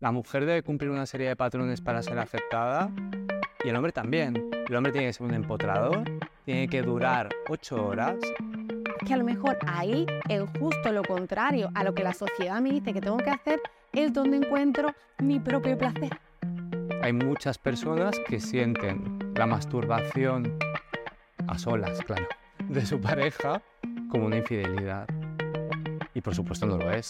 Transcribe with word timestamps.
La 0.00 0.12
mujer 0.12 0.46
debe 0.46 0.62
cumplir 0.62 0.92
una 0.92 1.06
serie 1.06 1.26
de 1.26 1.34
patrones 1.34 1.80
para 1.80 2.04
ser 2.04 2.20
aceptada 2.20 2.88
y 3.64 3.68
el 3.68 3.74
hombre 3.74 3.90
también. 3.90 4.48
El 4.68 4.76
hombre 4.76 4.92
tiene 4.92 5.08
que 5.08 5.12
ser 5.12 5.26
un 5.26 5.34
empotrador, 5.34 6.04
tiene 6.44 6.68
que 6.68 6.82
durar 6.82 7.28
ocho 7.48 7.84
horas. 7.84 8.14
que 9.04 9.12
a 9.12 9.16
lo 9.16 9.24
mejor 9.24 9.58
ahí 9.66 10.06
es 10.28 10.44
justo 10.60 10.92
lo 10.92 11.02
contrario 11.02 11.70
a 11.74 11.82
lo 11.82 11.94
que 11.94 12.04
la 12.04 12.12
sociedad 12.12 12.60
me 12.60 12.70
dice 12.70 12.92
que 12.92 13.00
tengo 13.00 13.16
que 13.16 13.30
hacer, 13.30 13.60
es 13.92 14.12
donde 14.12 14.36
encuentro 14.36 14.94
mi 15.18 15.40
propio 15.40 15.76
placer. 15.76 16.16
Hay 17.02 17.12
muchas 17.12 17.58
personas 17.58 18.14
que 18.28 18.38
sienten 18.38 19.18
la 19.34 19.46
masturbación 19.46 20.58
a 21.48 21.58
solas, 21.58 22.00
claro, 22.02 22.28
de 22.68 22.86
su 22.86 23.00
pareja 23.00 23.62
como 24.10 24.26
una 24.26 24.36
infidelidad. 24.36 25.08
Y 26.14 26.20
por 26.20 26.36
supuesto 26.36 26.66
no 26.66 26.76
lo 26.76 26.88
es. 26.92 27.08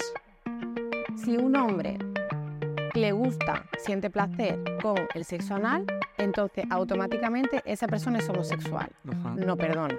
Si 1.16 1.36
un 1.36 1.55
hombre 1.55 1.98
le 2.99 3.12
gusta, 3.12 3.65
siente 3.79 4.11
placer 4.11 4.59
con 4.83 4.97
el 5.15 5.25
sexo 5.25 5.55
anal, 5.55 5.87
entonces 6.16 6.65
automáticamente 6.70 7.62
esa 7.65 7.87
persona 7.87 8.19
es 8.19 8.29
homosexual. 8.29 8.89
Ajá. 9.09 9.34
No 9.37 9.56
perdona. 9.56 9.97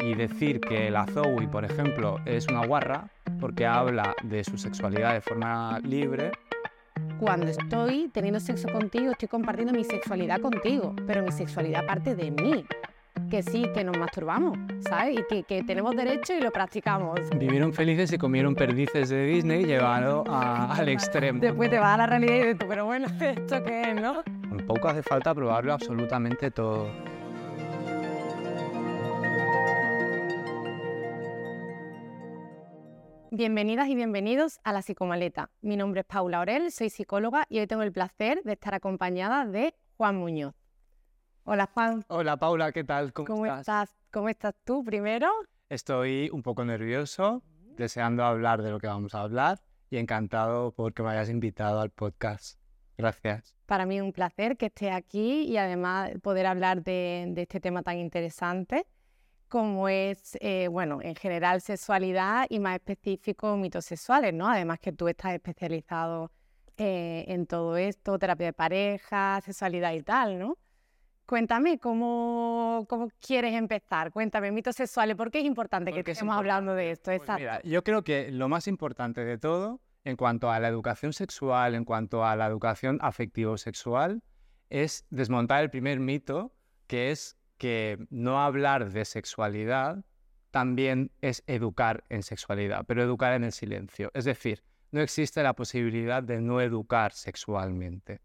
Y 0.00 0.14
decir 0.14 0.60
que 0.60 0.90
la 0.90 1.06
Zoe, 1.06 1.48
por 1.48 1.64
ejemplo, 1.64 2.18
es 2.24 2.46
una 2.48 2.66
guarra 2.66 3.10
porque 3.40 3.66
habla 3.66 4.14
de 4.22 4.44
su 4.44 4.56
sexualidad 4.56 5.14
de 5.14 5.20
forma 5.20 5.78
libre, 5.80 6.30
Cuando 7.20 7.46
estoy 7.46 8.08
teniendo 8.12 8.40
sexo 8.40 8.68
contigo, 8.68 9.10
estoy 9.10 9.28
compartiendo 9.28 9.72
mi 9.72 9.84
sexualidad 9.84 10.40
contigo, 10.40 10.94
pero 11.06 11.22
mi 11.22 11.32
sexualidad 11.32 11.86
parte 11.86 12.14
de 12.14 12.30
mí. 12.30 12.64
Que 13.30 13.42
sí, 13.42 13.64
que 13.74 13.82
nos 13.82 13.98
masturbamos, 13.98 14.56
¿sabes? 14.88 15.18
Y 15.18 15.22
que, 15.28 15.42
que 15.42 15.62
tenemos 15.64 15.96
derecho 15.96 16.32
y 16.34 16.40
lo 16.40 16.52
practicamos. 16.52 17.18
vivieron 17.36 17.72
felices 17.72 18.12
y 18.12 18.18
comieron 18.18 18.54
perdices 18.54 19.08
de 19.08 19.24
Disney 19.26 19.64
llevado 19.64 20.22
a- 20.28 20.72
al 20.76 20.88
extremo. 20.88 21.40
Después 21.40 21.68
te 21.68 21.78
vas 21.78 21.94
a 21.94 21.96
la 21.98 22.06
realidad 22.06 22.34
y 22.34 22.38
dices, 22.38 22.58
tú, 22.58 22.66
pero 22.68 22.84
bueno, 22.86 23.08
¿esto 23.20 23.64
qué 23.64 23.90
es, 23.90 24.00
no? 24.00 24.22
Tampoco 24.48 24.88
hace 24.88 25.02
falta 25.02 25.34
probarlo 25.34 25.72
absolutamente 25.72 26.50
todo. 26.52 26.88
Bienvenidas 33.30 33.88
y 33.88 33.94
bienvenidos 33.94 34.60
a 34.64 34.72
La 34.72 34.82
Psicomaleta. 34.82 35.50
Mi 35.60 35.76
nombre 35.76 36.00
es 36.00 36.06
Paula 36.06 36.40
Orel, 36.40 36.70
soy 36.70 36.90
psicóloga 36.90 37.44
y 37.48 37.58
hoy 37.58 37.66
tengo 37.66 37.82
el 37.82 37.92
placer 37.92 38.42
de 38.44 38.52
estar 38.52 38.74
acompañada 38.74 39.44
de 39.46 39.74
Juan 39.96 40.16
Muñoz. 40.16 40.54
Hola 41.48 41.70
Juan, 41.72 42.04
Hola 42.08 42.36
Paula, 42.38 42.72
¿qué 42.72 42.82
tal? 42.82 43.12
¿Cómo, 43.12 43.28
¿cómo 43.28 43.46
estás? 43.46 43.60
estás? 43.60 43.96
¿Cómo 44.10 44.28
estás 44.28 44.52
tú 44.64 44.82
primero? 44.82 45.30
Estoy 45.68 46.28
un 46.32 46.42
poco 46.42 46.64
nervioso, 46.64 47.40
deseando 47.76 48.24
hablar 48.24 48.62
de 48.62 48.72
lo 48.72 48.80
que 48.80 48.88
vamos 48.88 49.14
a 49.14 49.20
hablar 49.20 49.60
y 49.88 49.98
encantado 49.98 50.72
porque 50.72 51.04
me 51.04 51.10
hayas 51.10 51.30
invitado 51.30 51.78
al 51.78 51.90
podcast. 51.90 52.58
Gracias. 52.98 53.54
Para 53.64 53.86
mí 53.86 53.96
es 53.96 54.02
un 54.02 54.12
placer 54.12 54.56
que 54.56 54.66
estés 54.66 54.90
aquí 54.90 55.44
y 55.44 55.56
además 55.56 56.10
poder 56.20 56.46
hablar 56.46 56.82
de, 56.82 57.26
de 57.28 57.42
este 57.42 57.60
tema 57.60 57.84
tan 57.84 57.98
interesante 57.98 58.84
como 59.48 59.88
es, 59.88 60.36
eh, 60.40 60.66
bueno, 60.66 60.98
en 61.00 61.14
general 61.14 61.60
sexualidad 61.60 62.46
y 62.48 62.58
más 62.58 62.74
específico 62.74 63.56
mitos 63.56 63.84
sexuales, 63.84 64.34
¿no? 64.34 64.48
Además 64.48 64.80
que 64.80 64.90
tú 64.90 65.06
estás 65.06 65.34
especializado 65.34 66.32
eh, 66.76 67.24
en 67.28 67.46
todo 67.46 67.76
esto, 67.76 68.18
terapia 68.18 68.46
de 68.46 68.52
pareja, 68.52 69.40
sexualidad 69.42 69.92
y 69.92 70.02
tal, 70.02 70.40
¿no? 70.40 70.58
Cuéntame 71.26 71.78
cómo, 71.78 72.86
cómo 72.88 73.10
quieres 73.20 73.54
empezar. 73.54 74.12
Cuéntame, 74.12 74.52
mitos 74.52 74.76
sexuales, 74.76 75.16
¿por 75.16 75.30
qué 75.30 75.40
es 75.40 75.44
importante 75.44 75.90
que 75.90 75.98
Porque 75.98 76.12
es 76.12 76.18
estemos 76.18 76.36
hablando 76.36 76.74
de 76.74 76.92
esto? 76.92 77.10
Pues 77.10 77.20
Exacto. 77.20 77.40
mira, 77.40 77.60
yo 77.62 77.82
creo 77.82 78.04
que 78.04 78.30
lo 78.30 78.48
más 78.48 78.68
importante 78.68 79.24
de 79.24 79.36
todo, 79.36 79.80
en 80.04 80.16
cuanto 80.16 80.50
a 80.50 80.60
la 80.60 80.68
educación 80.68 81.12
sexual, 81.12 81.74
en 81.74 81.84
cuanto 81.84 82.24
a 82.24 82.36
la 82.36 82.46
educación 82.46 82.98
afectivo-sexual, 83.02 84.22
es 84.70 85.04
desmontar 85.10 85.62
el 85.62 85.70
primer 85.70 85.98
mito, 85.98 86.54
que 86.86 87.10
es 87.10 87.36
que 87.58 87.98
no 88.10 88.40
hablar 88.40 88.90
de 88.92 89.04
sexualidad 89.04 90.04
también 90.52 91.10
es 91.20 91.42
educar 91.46 92.04
en 92.08 92.22
sexualidad, 92.22 92.84
pero 92.86 93.02
educar 93.02 93.32
en 93.34 93.44
el 93.44 93.52
silencio. 93.52 94.10
Es 94.14 94.24
decir, 94.24 94.62
no 94.92 95.00
existe 95.00 95.42
la 95.42 95.54
posibilidad 95.54 96.22
de 96.22 96.40
no 96.40 96.60
educar 96.60 97.12
sexualmente. 97.12 98.20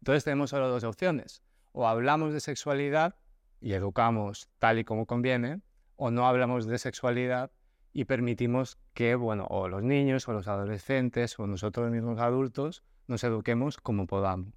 Entonces 0.00 0.24
tenemos 0.24 0.50
solo 0.50 0.68
dos 0.68 0.84
opciones. 0.84 1.42
O 1.78 1.86
hablamos 1.86 2.32
de 2.32 2.40
sexualidad 2.40 3.16
y 3.60 3.74
educamos 3.74 4.48
tal 4.58 4.78
y 4.78 4.84
como 4.84 5.04
conviene, 5.04 5.60
o 5.96 6.10
no 6.10 6.26
hablamos 6.26 6.66
de 6.66 6.78
sexualidad 6.78 7.50
y 7.92 8.06
permitimos 8.06 8.78
que, 8.94 9.14
bueno, 9.14 9.46
o 9.50 9.68
los 9.68 9.82
niños 9.82 10.26
o 10.26 10.32
los 10.32 10.48
adolescentes 10.48 11.38
o 11.38 11.46
nosotros 11.46 11.90
mismos 11.90 12.18
adultos 12.18 12.82
nos 13.08 13.22
eduquemos 13.24 13.76
como 13.76 14.06
podamos. 14.06 14.54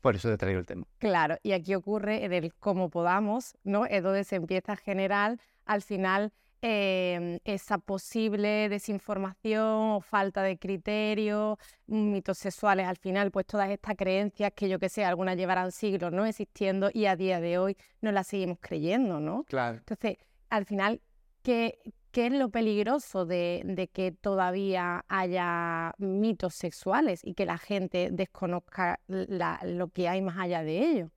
Por 0.00 0.16
eso 0.16 0.28
te 0.28 0.38
traigo 0.38 0.58
el 0.58 0.66
tema. 0.66 0.88
Claro, 0.98 1.36
y 1.44 1.52
aquí 1.52 1.76
ocurre 1.76 2.24
en 2.24 2.32
el 2.32 2.52
cómo 2.52 2.90
podamos, 2.90 3.56
¿no? 3.62 3.86
Es 3.86 4.02
donde 4.02 4.24
se 4.24 4.34
empieza 4.34 4.72
a 4.72 4.76
generar 4.76 5.38
al 5.66 5.82
final 5.82 6.32
em, 6.62 7.38
esa 7.44 7.78
posible 7.78 8.68
desinformación 8.68 9.90
o 9.92 10.00
falta 10.00 10.42
de 10.42 10.58
criterio, 10.58 11.58
mitos 11.86 12.38
sexuales, 12.38 12.86
al 12.86 12.96
final, 12.96 13.30
pues 13.30 13.46
todas 13.46 13.68
estas 13.70 13.96
creencias 13.96 14.52
que 14.54 14.68
yo 14.68 14.78
que 14.78 14.88
sé, 14.88 15.04
algunas 15.04 15.36
llevarán 15.36 15.72
siglos 15.72 16.12
no 16.12 16.24
existiendo 16.24 16.90
y 16.92 17.06
a 17.06 17.16
día 17.16 17.40
de 17.40 17.58
hoy 17.58 17.76
no 18.00 18.12
las 18.12 18.28
seguimos 18.28 18.58
creyendo, 18.60 19.20
¿no? 19.20 19.44
Claro. 19.44 19.78
Entonces, 19.78 20.16
al 20.50 20.64
final, 20.66 21.02
¿qué, 21.42 21.78
qué 22.12 22.26
es 22.26 22.32
lo 22.32 22.50
peligroso 22.50 23.26
de, 23.26 23.62
de 23.64 23.88
que 23.88 24.12
todavía 24.12 25.04
haya 25.08 25.94
mitos 25.98 26.54
sexuales 26.54 27.20
y 27.24 27.34
que 27.34 27.46
la 27.46 27.58
gente 27.58 28.08
desconozca 28.12 29.00
la- 29.08 29.60
lo 29.64 29.88
que 29.88 30.08
hay 30.08 30.22
más 30.22 30.38
allá 30.38 30.62
de 30.62 30.78
ello? 30.78 31.10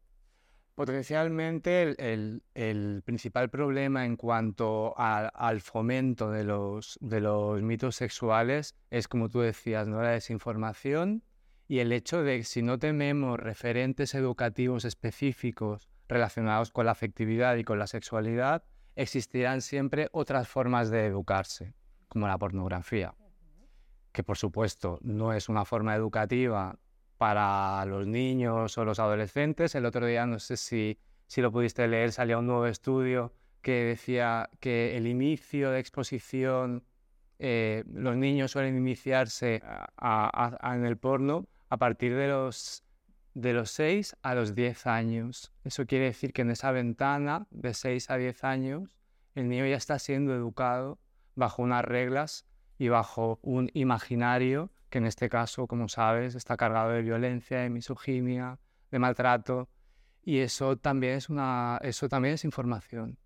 Potencialmente 0.76 1.96
el, 1.98 3.02
principal 3.06 3.50
problema 3.50 4.06
en 4.06 4.18
cuanto 4.18 4.94
al 4.98 5.62
fomento 5.62 6.32
de 6.32 6.44
los, 6.44 7.00
de 7.00 7.22
los 7.22 7.62
mitos 7.62 7.96
sexuales 7.96 8.76
es, 8.90 9.08
como 9.08 9.30
tú 9.30 9.40
decías, 9.40 9.88
¿no? 9.88 10.02
la 10.02 10.10
desinformación 10.10 11.24
y 11.70 11.80
el 11.80 11.94
hecho 11.94 12.24
de 12.24 12.40
que 12.40 12.44
si 12.44 12.62
no 12.62 12.78
tenemos 12.78 13.40
referentes 13.40 14.16
educativos 14.16 14.84
específicos 14.84 15.88
relacionados 16.10 16.72
con 16.72 16.86
la 16.88 16.92
afectividad 16.92 17.56
y 17.56 17.64
con 17.64 17.80
la 17.80 17.88
sexualidad, 17.88 18.66
existirán 18.98 19.62
siempre 19.62 20.10
otras 20.12 20.50
formas 20.50 20.90
de 20.90 21.06
educarse, 21.06 21.74
como 22.10 22.28
la 22.28 22.38
pornografía, 22.38 23.16
que 24.12 24.24
por 24.24 24.38
supuesto 24.38 25.00
no 25.02 25.32
es 25.32 25.48
una 25.48 25.64
forma 25.64 25.96
educativa 25.96 26.78
para 27.26 27.84
los 27.86 28.06
niños 28.06 28.78
o 28.78 28.86
los 28.86 29.00
adolescentes. 29.00 29.74
El 29.74 29.88
otro 29.88 30.06
día, 30.06 30.28
no 30.28 30.38
sé 30.38 30.58
si, 30.58 31.00
si 31.26 31.42
lo 31.42 31.52
pudiste 31.52 31.88
leer, 31.88 32.12
salía 32.12 32.38
un 32.38 32.46
nuevo 32.46 32.68
estudio 32.68 33.34
que 33.64 33.84
decía 33.84 34.48
que 34.60 34.96
el 34.96 35.08
inicio 35.08 35.72
de 35.72 35.80
exposición, 35.80 36.84
eh, 37.40 37.84
los 37.92 38.16
niños 38.16 38.52
suelen 38.52 38.78
iniciarse 38.78 39.64
en 40.00 40.86
el 40.86 40.98
porno 40.98 41.48
a 41.70 41.78
partir 41.78 42.16
de 42.16 42.28
los, 42.28 42.84
de 43.34 43.54
los 43.54 43.72
6 43.72 44.18
a 44.22 44.36
los 44.36 44.54
10 44.54 44.86
años. 44.86 45.52
Eso 45.64 45.88
quiere 45.88 46.06
decir 46.06 46.32
que 46.32 46.44
en 46.44 46.52
esa 46.52 46.72
ventana 46.72 47.48
de 47.50 47.74
6 47.74 48.12
a 48.12 48.18
10 48.18 48.44
años, 48.44 48.84
el 49.34 49.50
niño 49.50 49.66
ya 49.66 49.78
está 49.78 49.98
siendo 49.98 50.36
educado 50.36 51.00
bajo 51.34 51.64
unas 51.64 51.84
reglas 51.84 52.46
y 52.78 52.90
bajo 52.90 53.40
un 53.42 53.72
imaginario 53.74 54.70
que 54.96 55.00
en 55.00 55.08
este 55.08 55.28
caso, 55.28 55.68
como 55.68 55.90
sabes, 55.90 56.36
está 56.36 56.56
cargado 56.56 56.92
de 56.92 57.02
violencia, 57.02 57.60
de 57.60 57.70
misoginia, 57.70 58.58
de 58.92 58.98
maltrato, 58.98 59.68
y 60.24 60.40
eso 60.40 60.78
también 60.78 61.16
es 61.16 61.28
una, 61.30 61.78
eso 61.84 62.08
también 62.08 62.36
es 62.36 62.46
información. 62.46 63.18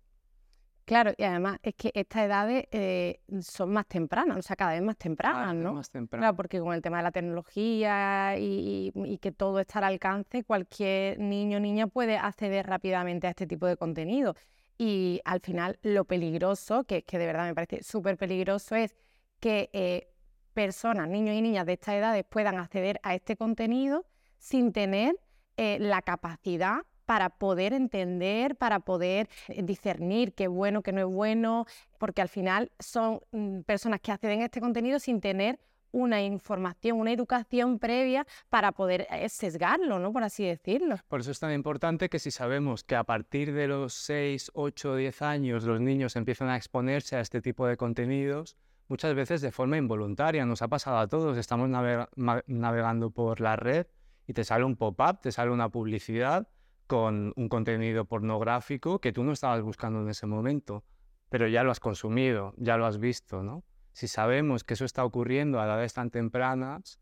Claro, 0.84 1.12
y 1.16 1.22
además 1.22 1.60
es 1.62 1.76
que 1.76 1.92
estas 1.94 2.24
edades 2.24 2.64
eh, 2.72 3.20
son 3.40 3.72
más 3.72 3.86
tempranas, 3.86 4.36
o 4.38 4.42
sea, 4.42 4.56
cada 4.56 4.72
vez 4.72 4.82
más 4.82 4.96
tempranas, 4.96 5.54
¿no? 5.54 5.74
Más 5.74 5.88
temprano. 5.90 6.22
Claro, 6.22 6.36
porque 6.36 6.58
con 6.58 6.74
el 6.74 6.82
tema 6.82 6.96
de 6.96 7.04
la 7.04 7.12
tecnología 7.12 8.36
y, 8.36 8.90
y- 8.92 9.12
y 9.12 9.18
que 9.18 9.30
todo 9.30 9.60
está 9.60 9.78
al 9.78 9.84
alcance, 9.84 10.42
cualquier 10.42 11.20
niño 11.20 11.58
o 11.58 11.60
niña 11.60 11.86
puede 11.86 12.16
acceder 12.18 12.66
rápidamente 12.66 13.28
a 13.28 13.30
este 13.30 13.46
tipo 13.46 13.66
de 13.66 13.76
contenido. 13.76 14.34
Y 14.76 15.20
al 15.24 15.38
final 15.40 15.78
lo 15.82 16.04
peligroso, 16.04 16.82
que, 16.82 17.04
que 17.04 17.18
de 17.18 17.26
verdad 17.26 17.46
me 17.46 17.54
parece 17.54 17.84
súper 17.84 18.16
peligroso, 18.16 18.74
es 18.74 18.96
que 19.38 19.70
eh, 19.72 20.09
personas, 20.50 21.08
niños 21.08 21.34
y 21.34 21.42
niñas 21.42 21.66
de 21.66 21.74
estas 21.74 21.94
edades 21.94 22.24
puedan 22.28 22.58
acceder 22.58 23.00
a 23.02 23.14
este 23.14 23.36
contenido 23.36 24.04
sin 24.38 24.72
tener 24.72 25.16
eh, 25.56 25.78
la 25.80 26.02
capacidad 26.02 26.82
para 27.10 27.28
poder 27.28 27.72
entender, 27.72 28.54
para 28.56 28.80
poder 28.80 29.28
eh, 29.48 29.62
discernir 29.62 30.32
qué 30.32 30.44
es 30.44 30.50
bueno, 30.50 30.82
qué 30.82 30.92
no 30.92 31.00
es 31.00 31.06
bueno, 31.06 31.66
porque 31.98 32.22
al 32.22 32.28
final 32.28 32.70
son 32.78 33.20
mm, 33.32 33.62
personas 33.62 34.00
que 34.00 34.12
acceden 34.12 34.42
a 34.42 34.44
este 34.44 34.60
contenido 34.60 34.98
sin 35.00 35.20
tener 35.20 35.58
una 35.92 36.22
información, 36.22 37.00
una 37.00 37.12
educación 37.12 37.78
previa 37.78 38.26
para 38.48 38.72
poder 38.72 39.06
eh, 39.10 39.28
sesgarlo, 39.28 39.98
¿no? 39.98 40.12
Por 40.12 40.22
así 40.22 40.44
decirlo. 40.44 40.96
Por 41.08 41.20
eso 41.20 41.30
es 41.30 41.40
tan 41.40 41.52
importante 41.52 42.08
que 42.08 42.18
si 42.18 42.30
sabemos 42.30 42.84
que 42.84 42.96
a 42.96 43.04
partir 43.04 43.52
de 43.52 43.66
los 43.66 43.92
6, 43.94 44.52
8, 44.54 44.96
10 44.96 45.22
años 45.22 45.64
los 45.64 45.80
niños 45.80 46.16
empiezan 46.16 46.48
a 46.48 46.56
exponerse 46.56 47.16
a 47.16 47.20
este 47.20 47.40
tipo 47.40 47.66
de 47.66 47.76
contenidos, 47.76 48.56
muchas 48.90 49.14
veces 49.14 49.40
de 49.40 49.52
forma 49.52 49.78
involuntaria. 49.78 50.44
Nos 50.44 50.60
ha 50.62 50.68
pasado 50.68 50.98
a 50.98 51.06
todos. 51.06 51.38
Estamos 51.38 51.70
navegando 52.46 53.10
por 53.10 53.40
la 53.40 53.56
red 53.56 53.86
y 54.26 54.34
te 54.34 54.44
sale 54.44 54.64
un 54.64 54.76
pop-up, 54.76 55.20
te 55.22 55.32
sale 55.32 55.50
una 55.50 55.70
publicidad 55.70 56.48
con 56.86 57.32
un 57.36 57.48
contenido 57.48 58.04
pornográfico 58.04 59.00
que 59.00 59.12
tú 59.12 59.22
no 59.22 59.32
estabas 59.32 59.62
buscando 59.62 60.00
en 60.00 60.08
ese 60.08 60.26
momento, 60.26 60.84
pero 61.28 61.46
ya 61.46 61.62
lo 61.62 61.70
has 61.70 61.78
consumido, 61.78 62.52
ya 62.56 62.76
lo 62.76 62.84
has 62.84 62.98
visto, 62.98 63.44
¿no? 63.44 63.62
Si 63.92 64.08
sabemos 64.08 64.64
que 64.64 64.74
eso 64.74 64.84
está 64.84 65.04
ocurriendo 65.04 65.60
a 65.60 65.66
edades 65.66 65.94
tan 65.94 66.10
tempranas, 66.10 66.98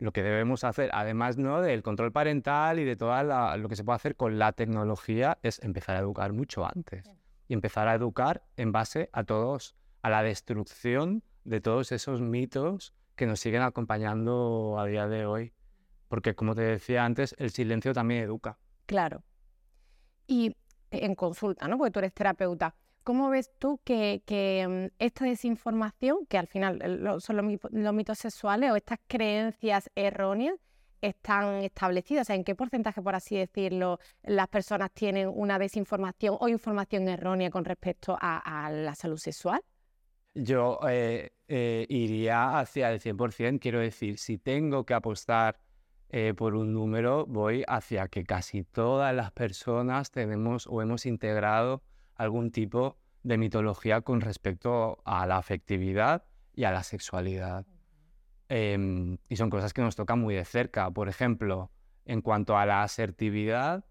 lo 0.00 0.12
que 0.12 0.24
debemos 0.24 0.64
hacer, 0.64 0.90
además 0.92 1.38
¿no? 1.38 1.60
del 1.60 1.82
control 1.82 2.12
parental 2.12 2.80
y 2.80 2.84
de 2.84 2.96
todo 2.96 3.12
lo 3.56 3.68
que 3.68 3.76
se 3.76 3.84
puede 3.84 3.96
hacer 3.96 4.16
con 4.16 4.38
la 4.38 4.52
tecnología, 4.52 5.38
es 5.42 5.60
empezar 5.62 5.96
a 5.96 6.00
educar 6.00 6.32
mucho 6.32 6.64
antes. 6.64 7.08
Y 7.46 7.54
empezar 7.54 7.88
a 7.88 7.94
educar 7.94 8.44
en 8.56 8.72
base 8.72 9.08
a 9.12 9.24
todos, 9.24 9.76
a 10.08 10.10
la 10.10 10.22
destrucción 10.22 11.22
de 11.44 11.60
todos 11.60 11.92
esos 11.92 12.20
mitos 12.22 12.94
que 13.14 13.26
nos 13.26 13.40
siguen 13.40 13.62
acompañando 13.62 14.76
a 14.78 14.86
día 14.86 15.06
de 15.06 15.26
hoy. 15.26 15.52
Porque 16.08 16.34
como 16.34 16.54
te 16.54 16.62
decía 16.62 17.04
antes, 17.04 17.34
el 17.38 17.50
silencio 17.50 17.92
también 17.92 18.22
educa. 18.22 18.58
Claro. 18.86 19.22
Y 20.26 20.56
en 20.90 21.14
consulta, 21.14 21.68
¿no? 21.68 21.76
Porque 21.76 21.90
tú 21.90 21.98
eres 21.98 22.14
terapeuta. 22.14 22.74
¿Cómo 23.04 23.28
ves 23.28 23.50
tú 23.58 23.80
que, 23.84 24.22
mm, 24.68 24.94
esta 24.98 25.24
desinformación, 25.26 26.26
que 26.26 26.38
al 26.38 26.46
final 26.46 26.80
eh, 26.82 27.20
son 27.20 27.36
los, 27.36 27.94
mitos 27.94 28.18
sexuales 28.18 28.70
o 28.70 28.76
estas 28.76 28.98
creencias 29.06 29.90
erróneas, 29.94 30.54
están 31.02 31.56
establecidas? 31.56 32.30
¿en 32.30 32.44
qué 32.44 32.54
porcentaje, 32.54 33.02
por 33.02 33.14
así 33.14 33.36
decirlo, 33.36 33.98
las 34.22 34.48
personas 34.48 34.90
tienen 34.92 35.30
una 35.34 35.58
desinformación 35.58 36.36
o 36.40 36.48
información 36.48 37.08
errónea 37.08 37.50
con 37.50 37.66
respecto 37.66 38.16
a, 38.18 38.70
la 38.70 38.94
salud 38.94 39.18
sexual? 39.18 39.60
Yo 40.40 40.78
eh, 40.88 41.32
eh, 41.48 41.86
iría 41.88 42.58
hacia 42.60 42.92
el 42.92 43.00
100%, 43.00 43.58
quiero 43.60 43.80
decir, 43.80 44.18
si 44.18 44.38
tengo 44.38 44.84
que 44.84 44.94
apostar 44.94 45.60
por 46.36 46.54
un 46.54 46.72
número, 46.72 47.26
voy 47.26 47.64
hacia 47.68 48.08
que 48.08 48.24
casi 48.24 48.64
todas 48.64 49.14
las 49.14 49.30
personas 49.30 50.10
tenemos 50.10 50.66
o 50.66 50.80
hemos 50.80 51.04
integrado 51.04 51.82
algún 52.14 52.50
tipo 52.50 52.96
de 53.22 53.36
mitología 53.36 54.00
con 54.00 54.22
respecto 54.22 55.02
a 55.04 55.26
la 55.26 55.36
afectividad 55.36 56.24
y 56.54 56.64
a 56.64 56.70
la 56.70 56.82
sexualidad. 56.82 57.66
Em, 58.48 59.18
y 59.28 59.36
son 59.36 59.50
cosas 59.50 59.74
que 59.74 59.82
nos 59.82 59.96
tocan 59.96 60.18
muy 60.20 60.34
de 60.34 60.44
cerca. 60.44 60.90
Por 60.90 61.08
ejemplo, 61.08 61.70
en 62.06 62.22
cuanto 62.22 62.56
a 62.56 62.64
la 62.64 62.82
asertividad 62.82 63.84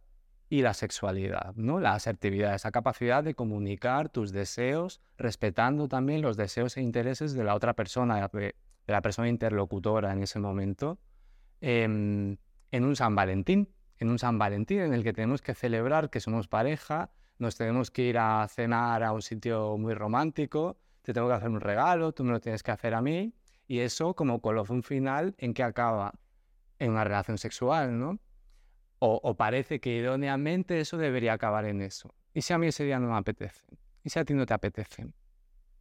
y 0.50 0.62
la 0.62 0.74
sexualidad, 0.74 1.56
¿no? 1.56 1.80
La 1.80 1.94
asertividad, 1.94 2.56
esa 2.56 2.72
capacidad 2.72 3.24
de 3.24 3.36
comunicar 3.36 4.10
tus 4.10 4.32
deseos, 4.32 5.02
respetando 5.18 5.88
también 5.88 6.22
los 6.22 6.38
deseos 6.38 6.78
e 6.78 6.82
intereses 6.82 7.34
de 7.34 7.44
la 7.44 7.56
otra 7.56 7.74
persona, 7.74 8.30
de, 8.32 8.56
la 8.88 9.02
persona 9.02 9.28
interlocutora 9.28 10.14
en 10.14 10.24
ese 10.24 10.40
momento, 10.40 11.00
em, 11.60 12.38
en 12.72 12.86
un 12.86 12.96
San 12.96 13.16
Valentín, 13.16 13.70
en 14.00 14.10
un 14.10 14.20
San 14.20 14.38
Valentín 14.38 14.80
en 14.80 14.94
el 14.94 15.04
que 15.04 15.14
tenemos 15.14 15.42
que 15.42 15.54
celebrar 15.54 16.10
que 16.10 16.22
somos 16.22 16.48
pareja, 16.48 17.12
nos 17.40 17.56
tenemos 17.56 17.92
que 17.92 18.04
ir 18.04 18.18
a 18.18 18.48
cenar 18.48 19.04
a 19.04 19.12
un 19.12 19.22
sitio 19.22 19.78
muy 19.78 19.94
romántico, 19.94 20.78
te 21.02 21.14
tengo 21.14 21.28
que 21.28 21.34
hacer 21.34 21.50
un 21.50 21.62
regalo, 21.62 22.14
tú 22.14 22.24
me 22.24 22.32
lo 22.32 22.40
tienes 22.40 22.64
que 22.64 22.72
hacer 22.72 22.94
a 22.94 23.02
mí, 23.02 23.34
y 23.68 23.80
eso 23.80 24.16
como 24.16 24.42
colofón 24.42 24.84
final 24.84 25.36
en 25.38 25.54
que 25.54 25.64
acaba 25.64 26.14
en 26.80 26.92
una 26.92 27.04
relación 27.04 27.38
sexual, 27.38 28.00
¿no? 28.00 28.20
O, 29.00 29.36
parece 29.36 29.80
que 29.80 29.96
idóneamente 29.96 30.80
eso 30.80 30.98
debería 30.98 31.34
acabar 31.34 31.66
en 31.66 31.82
eso. 31.82 32.14
¿Y 32.34 32.42
si 32.42 32.54
a 32.54 32.58
mí 32.58 32.68
ese 32.68 32.84
día 32.84 33.00
no 33.00 33.10
me 33.10 33.18
apetece? 33.18 33.66
¿Y 34.04 34.10
si 34.10 34.18
a 34.18 34.26
ti 34.26 34.34
no 34.34 34.46
te 34.46 34.54
apetece? 34.54 35.08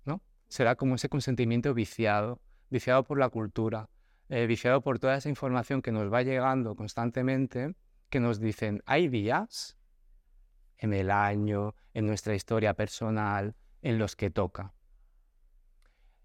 ¿No? 0.05 0.23
Será 0.49 0.77
como 0.77 0.97
ese 0.97 1.09
consentimiento 1.09 1.73
viciado, 1.73 2.41
viciado 2.69 3.05
por 3.05 3.19
la 3.19 3.31
cultura, 3.31 3.89
eh, 4.29 4.47
viciado 4.47 4.83
por 4.83 4.99
toda 4.99 5.17
esa 5.17 5.29
información 5.29 5.81
que 5.81 5.93
nos 5.93 6.13
va 6.13 6.23
llegando 6.23 6.75
constantemente, 6.77 7.75
que 8.11 8.21
nos 8.21 8.39
dicen, 8.39 8.83
hay 8.85 9.09
días 9.09 9.77
en 10.79 10.93
el 10.93 11.11
año, 11.11 11.75
en 11.95 12.07
nuestra 12.07 12.35
historia 12.35 12.75
personal, 12.75 13.55
en 13.83 13.99
los 13.99 14.15
que 14.15 14.31
toca. 14.31 14.75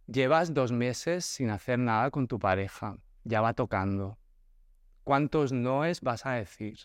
Llevas 0.08 0.54
dos 0.54 0.72
meses 0.72 1.24
sin 1.26 1.50
hacer 1.52 1.80
nada 1.80 2.12
con 2.12 2.28
tu 2.28 2.38
pareja, 2.38 2.98
ya 3.24 3.40
va 3.40 3.54
tocando. 3.54 4.18
¿Cuántos 5.04 5.52
noes 5.52 6.02
vas 6.02 6.26
a 6.26 6.34
decir 6.34 6.80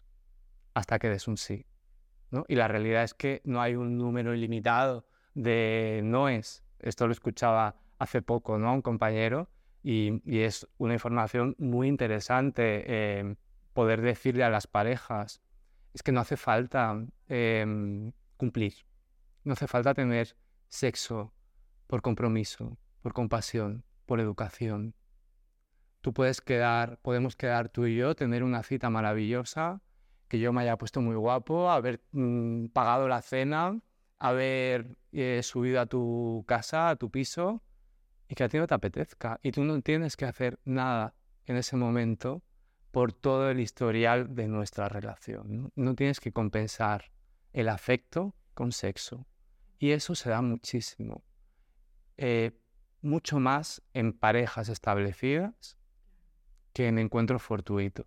hasta 0.74 0.98
que 0.98 1.08
des 1.08 1.28
un 1.28 1.36
sí? 1.36 1.66
¿no? 2.30 2.44
Y 2.48 2.56
la 2.56 2.68
realidad 2.68 3.04
es 3.04 3.14
que 3.14 3.40
no 3.44 3.60
hay 3.60 3.76
un 3.76 3.98
número 3.98 4.34
ilimitado 4.34 5.06
de 5.34 6.00
noes. 6.02 6.64
Esto 6.78 7.06
lo 7.06 7.12
escuchaba 7.12 7.76
hace 7.98 8.22
poco, 8.22 8.58
¿no? 8.58 8.74
Un 8.74 8.82
compañero 8.82 9.48
y, 9.82 10.20
es 10.26 10.66
una 10.78 10.94
información 10.94 11.54
muy 11.58 11.88
interesante 11.88 12.84
eh, 12.86 13.36
poder 13.72 14.00
decirle 14.00 14.42
a 14.42 14.50
las 14.50 14.66
parejas 14.66 15.42
es 15.96 16.02
que 16.02 16.12
no 16.12 16.20
hace 16.20 16.36
falta 16.36 16.94
em, 17.28 18.12
cumplir, 18.36 18.74
no 19.44 19.54
hace 19.54 19.66
falta 19.66 19.94
tener 19.94 20.36
sexo 20.68 21.32
por 21.86 22.02
compromiso, 22.02 22.76
por 23.00 23.14
compasión, 23.14 23.82
por 24.04 24.20
educación. 24.20 24.94
Tú 26.06 26.14
puedes 26.14 26.40
quedar, 26.40 27.00
podemos 27.02 27.34
quedar 27.34 27.68
tú 27.68 27.84
y 27.84 27.96
yo, 27.96 28.14
tener 28.14 28.44
una 28.44 28.62
cita 28.62 28.90
maravillosa, 28.90 29.82
que 30.28 30.38
yo 30.38 30.52
me 30.52 30.62
haya 30.62 30.78
puesto 30.78 31.00
muy 31.00 31.16
guapo, 31.16 31.68
haber 31.68 32.00
mm, 32.12 32.66
pagado 32.66 33.08
la 33.08 33.22
cena, 33.22 33.80
haber 34.20 34.96
eh, 35.10 35.40
subido 35.42 35.80
a 35.80 35.86
tu 35.86 36.44
casa, 36.46 36.90
a 36.90 36.94
tu 36.94 37.10
piso, 37.10 37.60
y 38.28 38.36
que 38.36 38.44
a 38.44 38.48
ti 38.48 38.56
no 38.56 38.68
te 38.68 38.74
apetezca. 38.74 39.40
Y 39.42 39.50
tú 39.50 39.64
no 39.64 39.82
tienes 39.82 40.16
que 40.16 40.26
hacer 40.26 40.60
nada 40.64 41.16
en 41.44 41.56
ese 41.56 41.74
momento 41.74 42.40
por 42.92 43.12
todo 43.12 43.50
el 43.50 43.58
historial 43.58 44.32
de 44.36 44.46
nuestra 44.46 44.88
relación. 44.88 45.72
¿no? 45.74 45.94
tienes 45.96 46.20
que 46.20 46.30
compensar 46.30 47.10
el 47.52 47.68
afecto 47.68 48.32
con 48.54 48.70
sexo. 48.70 49.26
Y 49.80 49.90
eso 49.90 50.14
se 50.14 50.30
da 50.30 50.40
muchísimo. 50.40 51.24
Eh, 52.16 52.52
mucho 53.02 53.40
más 53.40 53.82
en 53.92 54.12
parejas 54.12 54.68
establecidas 54.68 55.76
que 56.76 56.88
en 56.88 56.98
encuentros 56.98 57.40
fortuitos 57.42 58.04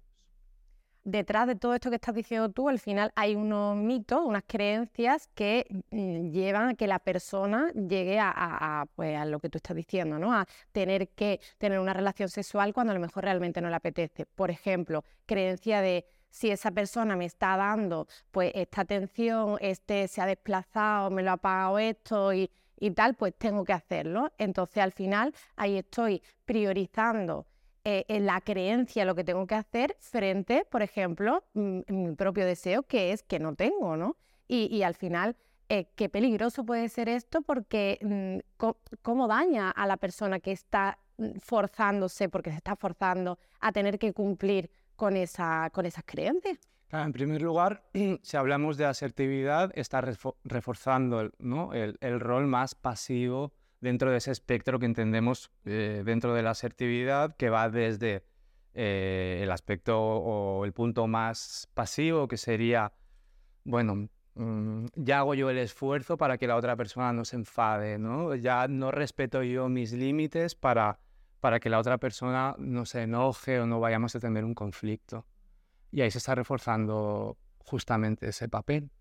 detrás 1.04 1.48
de 1.48 1.56
todo 1.56 1.74
esto 1.74 1.90
que 1.90 1.96
estás 1.96 2.14
diciendo 2.14 2.50
tú, 2.50 2.70
al 2.70 2.78
final 2.78 3.12
hay 3.16 3.36
unos 3.36 3.76
mitos, 3.76 4.22
unas 4.24 4.44
creencias 4.46 5.28
que 5.34 5.66
mm, 5.90 6.30
llevan 6.30 6.70
a 6.70 6.76
que 6.76 6.86
la 6.86 7.00
persona 7.00 7.72
llegue 7.74 8.20
a, 8.20 8.86
pues, 8.96 9.18
a, 9.18 9.26
lo 9.26 9.40
que 9.40 9.50
tú 9.50 9.58
estás 9.58 9.76
diciendo, 9.76 10.20
¿no? 10.20 10.32
A 10.32 10.46
tener 10.72 11.10
que 11.10 11.40
tener 11.58 11.80
una 11.80 11.94
relación 11.94 12.30
sexual 12.30 12.74
cuando 12.74 12.92
a 12.92 12.94
lo 12.94 13.00
mejor 13.00 13.24
realmente 13.24 13.60
no 13.60 13.70
le 13.70 13.76
apetece. 13.76 14.28
Por 14.28 14.52
ejemplo, 14.52 15.04
creencia 15.26 15.82
de 15.82 16.06
si 16.30 16.52
esa 16.52 16.70
persona 16.70 17.16
me 17.16 17.26
está 17.26 17.58
dando 17.58 18.08
pues 18.30 18.52
esta 18.54 18.82
atención, 18.82 19.58
este 19.62 20.08
se 20.08 20.22
ha 20.22 20.28
desplazado, 20.28 21.10
me 21.10 21.24
lo 21.24 21.32
ha 21.32 21.38
pagado 21.38 21.80
esto 21.80 22.34
y 22.34 22.52
tal, 22.94 23.16
pues 23.16 23.34
tengo 23.36 23.64
que 23.66 23.74
hacerlo. 23.74 24.32
Entonces 24.38 24.84
al 24.84 24.92
final 24.92 25.34
ahí 25.56 25.78
estoy 25.78 26.22
priorizando 26.46 27.48
eh, 27.86 28.06
en 28.10 28.26
la 28.26 28.42
creencia 28.42 29.06
lo 29.06 29.16
que 29.16 29.24
tengo 29.24 29.48
que 29.48 29.56
hacer 29.56 29.96
frente, 30.00 30.66
por 30.70 30.82
ejemplo, 30.82 31.44
mm, 31.54 31.80
mi 31.88 32.16
propio 32.16 32.46
deseo, 32.46 32.84
que 32.84 33.14
es 33.14 33.24
que 33.24 33.40
no 33.40 33.56
tengo, 33.56 33.96
¿no? 33.96 34.18
Y, 34.52 34.82
al 34.82 34.96
final, 34.96 35.38
eh, 35.70 35.92
qué 35.96 36.10
peligroso 36.10 36.66
puede 36.66 36.90
ser 36.90 37.08
esto 37.08 37.44
porque 37.44 38.00
mm, 38.02 38.64
cómo 39.04 39.28
daña 39.28 39.70
a 39.70 39.86
la 39.86 39.96
persona 39.98 40.40
que 40.40 40.52
está 40.52 40.98
mm, 41.18 41.38
forzándose, 41.40 42.30
porque 42.30 42.50
se 42.50 42.58
está 42.58 42.76
forzando 42.76 43.38
a 43.60 43.72
tener 43.72 44.00
que 44.00 44.12
cumplir 44.12 44.72
con, 44.96 45.16
esa, 45.16 45.70
con 45.72 45.86
esas 45.86 46.04
creencias. 46.04 46.58
en 46.92 47.14
primer 47.14 47.42
lugar, 47.42 47.84
si 48.24 48.38
hablamos 48.38 48.76
de 48.78 48.86
asertividad, 48.86 49.72
está 49.76 50.02
reforzando 50.44 51.30
¿no? 51.38 51.74
el, 51.74 51.98
el, 52.02 52.20
rol 52.20 52.48
más 52.48 52.74
pasivo 52.74 53.54
dentro 53.82 54.12
de 54.12 54.18
ese 54.18 54.32
espectro 54.32 54.80
que 54.80 54.86
entendemos 54.86 55.52
eh, 55.66 56.04
dentro 56.06 56.34
de 56.34 56.44
la 56.44 56.52
asertividad, 56.52 57.36
que 57.36 57.50
va 57.50 57.70
desde 57.70 58.24
eh, 58.74 59.40
el 59.44 59.52
aspecto 59.52 60.00
o 60.00 60.66
el 60.66 60.74
punto 60.74 61.08
más 61.08 61.70
pasivo, 61.74 62.28
que 62.28 62.38
sería, 62.38 62.94
bueno, 63.64 64.10
mm, 64.36 64.86
ya 64.96 65.20
hago 65.20 65.34
yo 65.34 65.50
el 65.50 65.58
esfuerzo 65.58 66.18
para 66.18 66.38
que 66.38 66.48
la 66.48 66.56
otra 66.56 66.76
persona 66.76 67.14
no 67.14 67.26
se 67.26 67.38
enfade, 67.38 67.98
¿no? 67.98 68.36
Ya 68.36 68.68
no 68.68 68.92
respeto 68.92 69.44
yo 69.44 69.70
mis 69.70 69.94
límites 69.94 70.56
para, 70.56 71.00
para 71.40 71.60
que 71.60 71.70
la 71.70 71.80
otra 71.80 71.98
persona 71.98 72.56
no 72.58 72.86
se 72.86 73.04
enoje 73.04 73.60
o 73.60 73.66
no 73.66 73.80
vayamos 73.80 74.16
a 74.16 74.20
tener 74.20 74.44
un 74.44 74.54
conflicto. 74.54 75.26
Y 75.92 76.02
ahí 76.02 76.12
se 76.12 76.20
está 76.20 76.36
reforzando 76.36 77.38
justamente 77.60 78.30
ese 78.30 78.48
papel. 78.50 78.92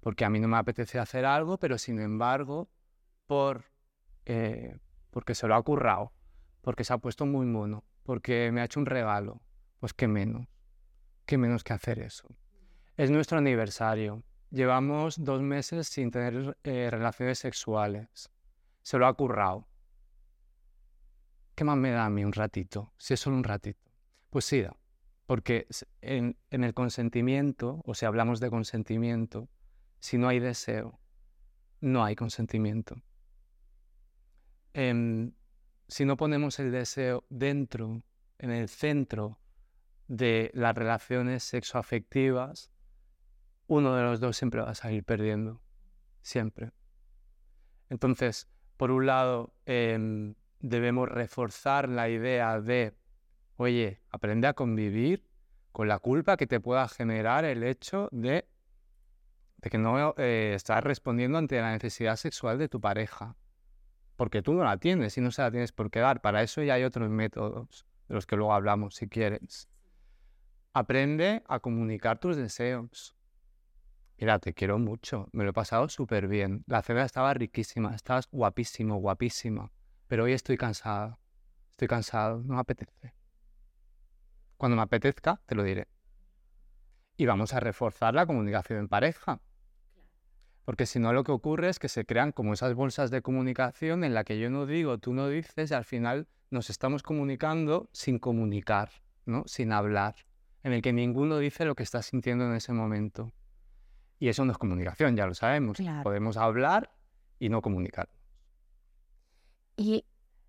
Porque 0.00 0.24
a 0.24 0.30
mí 0.30 0.38
no 0.38 0.46
me 0.46 0.56
apetece 0.56 1.00
hacer 1.00 1.24
algo, 1.24 1.58
pero 1.58 1.78
sin 1.78 1.98
embargo, 2.00 2.68
por 3.26 3.64
eh, 4.26 4.76
porque 5.10 5.34
se 5.34 5.48
lo 5.48 5.54
ha 5.54 5.62
currado, 5.62 6.12
porque 6.60 6.84
se 6.84 6.92
ha 6.92 6.98
puesto 6.98 7.26
muy 7.26 7.46
mono, 7.46 7.84
porque 8.02 8.50
me 8.52 8.60
ha 8.60 8.64
hecho 8.64 8.80
un 8.80 8.86
regalo, 8.86 9.40
pues 9.80 9.94
qué 9.94 10.08
menos, 10.08 10.46
qué 11.24 11.38
menos 11.38 11.64
que 11.64 11.72
hacer 11.72 11.98
eso. 11.98 12.28
Es 12.96 13.10
nuestro 13.10 13.38
aniversario. 13.38 14.22
Llevamos 14.50 15.22
dos 15.22 15.42
meses 15.42 15.88
sin 15.88 16.10
tener 16.10 16.56
eh, 16.64 16.88
relaciones 16.90 17.38
sexuales. 17.38 18.30
Se 18.82 18.98
lo 18.98 19.06
ha 19.06 19.14
currado. 19.14 19.66
¿qué 21.56 21.64
más 21.64 21.76
me 21.76 21.90
da 21.90 22.04
a 22.04 22.10
mí 22.10 22.24
un 22.24 22.32
ratito? 22.32 22.92
Si 22.98 23.14
es 23.14 23.20
solo 23.20 23.36
un 23.36 23.42
ratito. 23.42 23.90
Pues 24.30 24.44
sí 24.44 24.60
da, 24.60 24.76
porque 25.24 25.66
en, 26.02 26.36
el 26.50 26.74
consentimiento, 26.74 27.82
o 27.84 27.94
si 27.94 28.04
hablamos 28.04 28.38
de 28.38 28.50
consentimiento, 28.50 29.48
si 29.98 30.18
no 30.18 30.28
hay 30.28 30.38
deseo, 30.38 31.00
no 31.80 32.04
hay 32.04 32.14
consentimiento. 32.14 32.96
Em, 34.78 35.32
si 35.88 36.04
no 36.04 36.18
ponemos 36.18 36.58
el 36.58 36.70
deseo 36.70 37.24
dentro, 37.30 38.02
en 38.38 38.50
el 38.50 38.68
centro 38.68 39.38
de 40.06 40.50
las 40.52 40.74
relaciones 40.76 41.44
sexoafectivas, 41.44 42.70
uno 43.68 43.96
de 43.96 44.02
los 44.02 44.20
dos 44.20 44.36
siempre 44.36 44.60
va 44.60 44.72
a 44.72 44.74
salir 44.74 45.02
perdiendo. 45.02 45.62
Siempre. 46.20 46.72
Entonces, 47.88 48.50
por 48.76 48.90
un 48.90 49.06
lado, 49.06 49.54
em, 49.64 50.34
debemos 50.60 51.08
reforzar 51.08 51.88
la 51.88 52.10
idea 52.10 52.60
de, 52.60 52.92
oye, 53.56 54.02
aprende 54.10 54.46
a 54.46 54.52
convivir 54.52 55.26
con 55.72 55.88
la 55.88 56.00
culpa 56.00 56.36
que 56.36 56.46
te 56.46 56.60
pueda 56.60 56.86
generar 56.86 57.46
el 57.46 57.62
hecho 57.62 58.10
de, 58.12 58.46
que 59.62 59.78
no 59.78 60.14
eh, 60.18 60.52
estás 60.54 60.84
respondiendo 60.84 61.38
ante 61.38 61.58
la 61.62 61.72
necesidad 61.72 62.16
sexual 62.16 62.58
de 62.58 62.68
tu 62.68 62.78
pareja. 62.78 63.36
Porque 64.16 64.42
tú 64.42 64.54
no 64.54 64.64
la 64.64 64.78
tienes 64.78 65.16
y 65.18 65.20
no 65.20 65.30
se 65.30 65.42
la 65.42 65.50
tienes 65.50 65.72
por 65.72 65.90
qué 65.90 66.00
dar. 66.00 66.20
Para 66.20 66.42
eso 66.42 66.62
ya 66.62 66.74
hay 66.74 66.84
otros 66.84 67.08
métodos 67.10 67.86
de 68.08 68.14
los 68.14 68.26
que 68.26 68.36
luego 68.36 68.54
hablamos, 68.54 68.94
si 68.94 69.08
quieres. 69.08 69.68
Aprende 70.72 71.42
a 71.46 71.60
comunicar 71.60 72.18
tus 72.18 72.36
deseos. 72.36 73.14
Mira, 74.18 74.38
te 74.38 74.54
quiero 74.54 74.78
mucho, 74.78 75.28
me 75.32 75.44
lo 75.44 75.50
he 75.50 75.52
pasado 75.52 75.88
súper 75.88 76.26
bien. 76.26 76.64
La 76.66 76.82
cena 76.82 77.04
estaba 77.04 77.34
riquísima, 77.34 77.94
estabas 77.94 78.28
guapísimo, 78.30 78.96
guapísima. 78.96 79.70
Pero 80.06 80.24
hoy 80.24 80.32
estoy 80.32 80.56
cansado. 80.56 81.18
Estoy 81.70 81.88
cansado, 81.88 82.42
no 82.42 82.54
me 82.54 82.60
apetece. 82.60 83.14
Cuando 84.56 84.76
me 84.76 84.82
apetezca, 84.82 85.40
te 85.44 85.54
lo 85.54 85.62
diré. 85.62 85.88
Y 87.18 87.26
vamos 87.26 87.52
a 87.52 87.60
reforzar 87.60 88.14
la 88.14 88.24
comunicación 88.24 88.78
en 88.78 88.88
pareja. 88.88 89.40
Porque 90.66 90.84
si 90.84 90.98
no, 90.98 91.12
lo 91.12 91.22
que 91.22 91.30
ocurre 91.30 91.68
es 91.68 91.78
que 91.78 91.88
se 91.88 92.04
crean 92.04 92.32
como 92.32 92.52
esas 92.52 92.74
bolsas 92.74 93.12
de 93.12 93.22
comunicación 93.22 94.02
en 94.02 94.14
la 94.14 94.24
que 94.24 94.40
yo 94.40 94.50
no 94.50 94.66
digo, 94.66 94.98
tú 94.98 95.14
no 95.14 95.28
dices, 95.28 95.70
y 95.70 95.74
al 95.74 95.84
final 95.84 96.26
nos 96.50 96.70
estamos 96.70 97.04
comunicando 97.04 97.88
sin 97.92 98.18
comunicar, 98.18 98.90
¿no? 99.26 99.44
Sin 99.46 99.70
hablar, 99.70 100.16
en 100.64 100.72
el 100.72 100.82
que 100.82 100.92
ninguno 100.92 101.38
dice 101.38 101.64
lo 101.64 101.76
que 101.76 101.84
está 101.84 102.02
sintiendo 102.02 102.46
en 102.46 102.54
ese 102.54 102.72
momento. 102.72 103.32
Y 104.18 104.26
eso 104.26 104.44
no 104.44 104.50
es 104.50 104.58
comunicación, 104.58 105.14
ya 105.14 105.28
lo 105.28 105.34
sabemos. 105.34 105.78
Podemos 106.02 106.36
hablar 106.36 106.90
y 107.38 107.48
no 107.48 107.62
comunicar. 107.62 108.08
¿Y 109.76 110.04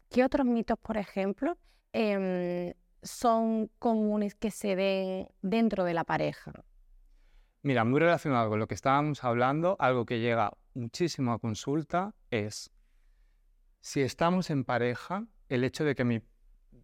qué 0.10 0.24
otros 0.24 0.48
mitos, 0.48 0.80
por 0.80 0.98
ejemplo, 0.98 1.60
em, 1.94 2.74
son 3.04 3.70
comunes 3.78 4.34
que 4.34 4.50
se 4.50 4.74
ven 4.74 5.28
dentro 5.44 5.84
de 5.84 5.94
la 5.94 6.06
pareja? 6.06 6.54
Mira, 7.68 7.84
muy 7.84 8.00
relacionado 8.00 8.50
con 8.50 8.60
lo 8.60 8.68
que 8.70 8.76
estábamos 8.76 9.26
hablando, 9.26 9.76
algo 9.80 10.06
que 10.06 10.22
llega 10.22 10.54
muchísimo 10.74 11.34
a 11.34 11.40
consulta 11.40 12.16
es, 12.32 12.72
si 13.82 14.00
estamos 14.00 14.50
en 14.52 14.64
pareja, 14.64 15.28
el 15.50 15.66
hecho 15.66 15.84
de 15.84 15.94
que 15.94 16.06
mi, 16.06 16.22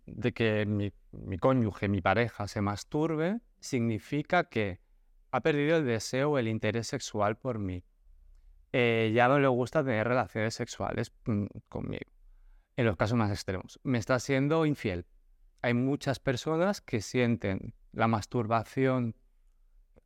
de 0.07 0.33
que 0.33 0.65
mi, 0.65 0.91
mi 1.13 1.37
cónyuge, 1.37 1.87
mi 1.87 2.01
pareja, 2.01 2.49
se 2.49 2.59
masturbe, 2.59 3.39
significa 3.61 4.49
que 4.49 4.81
ha 5.31 5.39
perdido 5.39 5.77
el 5.77 5.85
deseo 5.85 6.31
o 6.31 6.37
el 6.37 6.49
interés 6.49 6.87
sexual 6.87 7.37
por 7.37 7.59
mí. 7.59 7.85
Eh, 8.73 9.13
ya 9.15 9.29
no 9.29 9.39
le 9.39 9.47
gusta 9.47 9.85
tener 9.85 10.05
relaciones 10.05 10.53
sexuales 10.53 11.13
mm, 11.23 11.45
conmigo. 11.69 12.11
En 12.75 12.85
los 12.87 12.97
casos 12.97 13.17
más 13.17 13.31
extremos. 13.31 13.79
Me 13.83 13.99
está 13.99 14.19
siendo 14.19 14.65
infiel. 14.65 15.05
Hay 15.61 15.75
muchas 15.75 16.19
personas 16.19 16.81
que 16.81 16.99
sienten 16.99 17.73
la 17.93 18.09
masturbación 18.09 19.15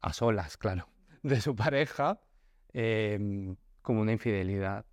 a 0.02 0.14
solas, 0.14 0.58
claro, 0.58 0.90
de 1.24 1.42
su 1.42 1.56
pareja 1.56 2.20
em, 2.74 3.56
como 3.82 4.02
una 4.02 4.12
infidelidad. 4.12 4.86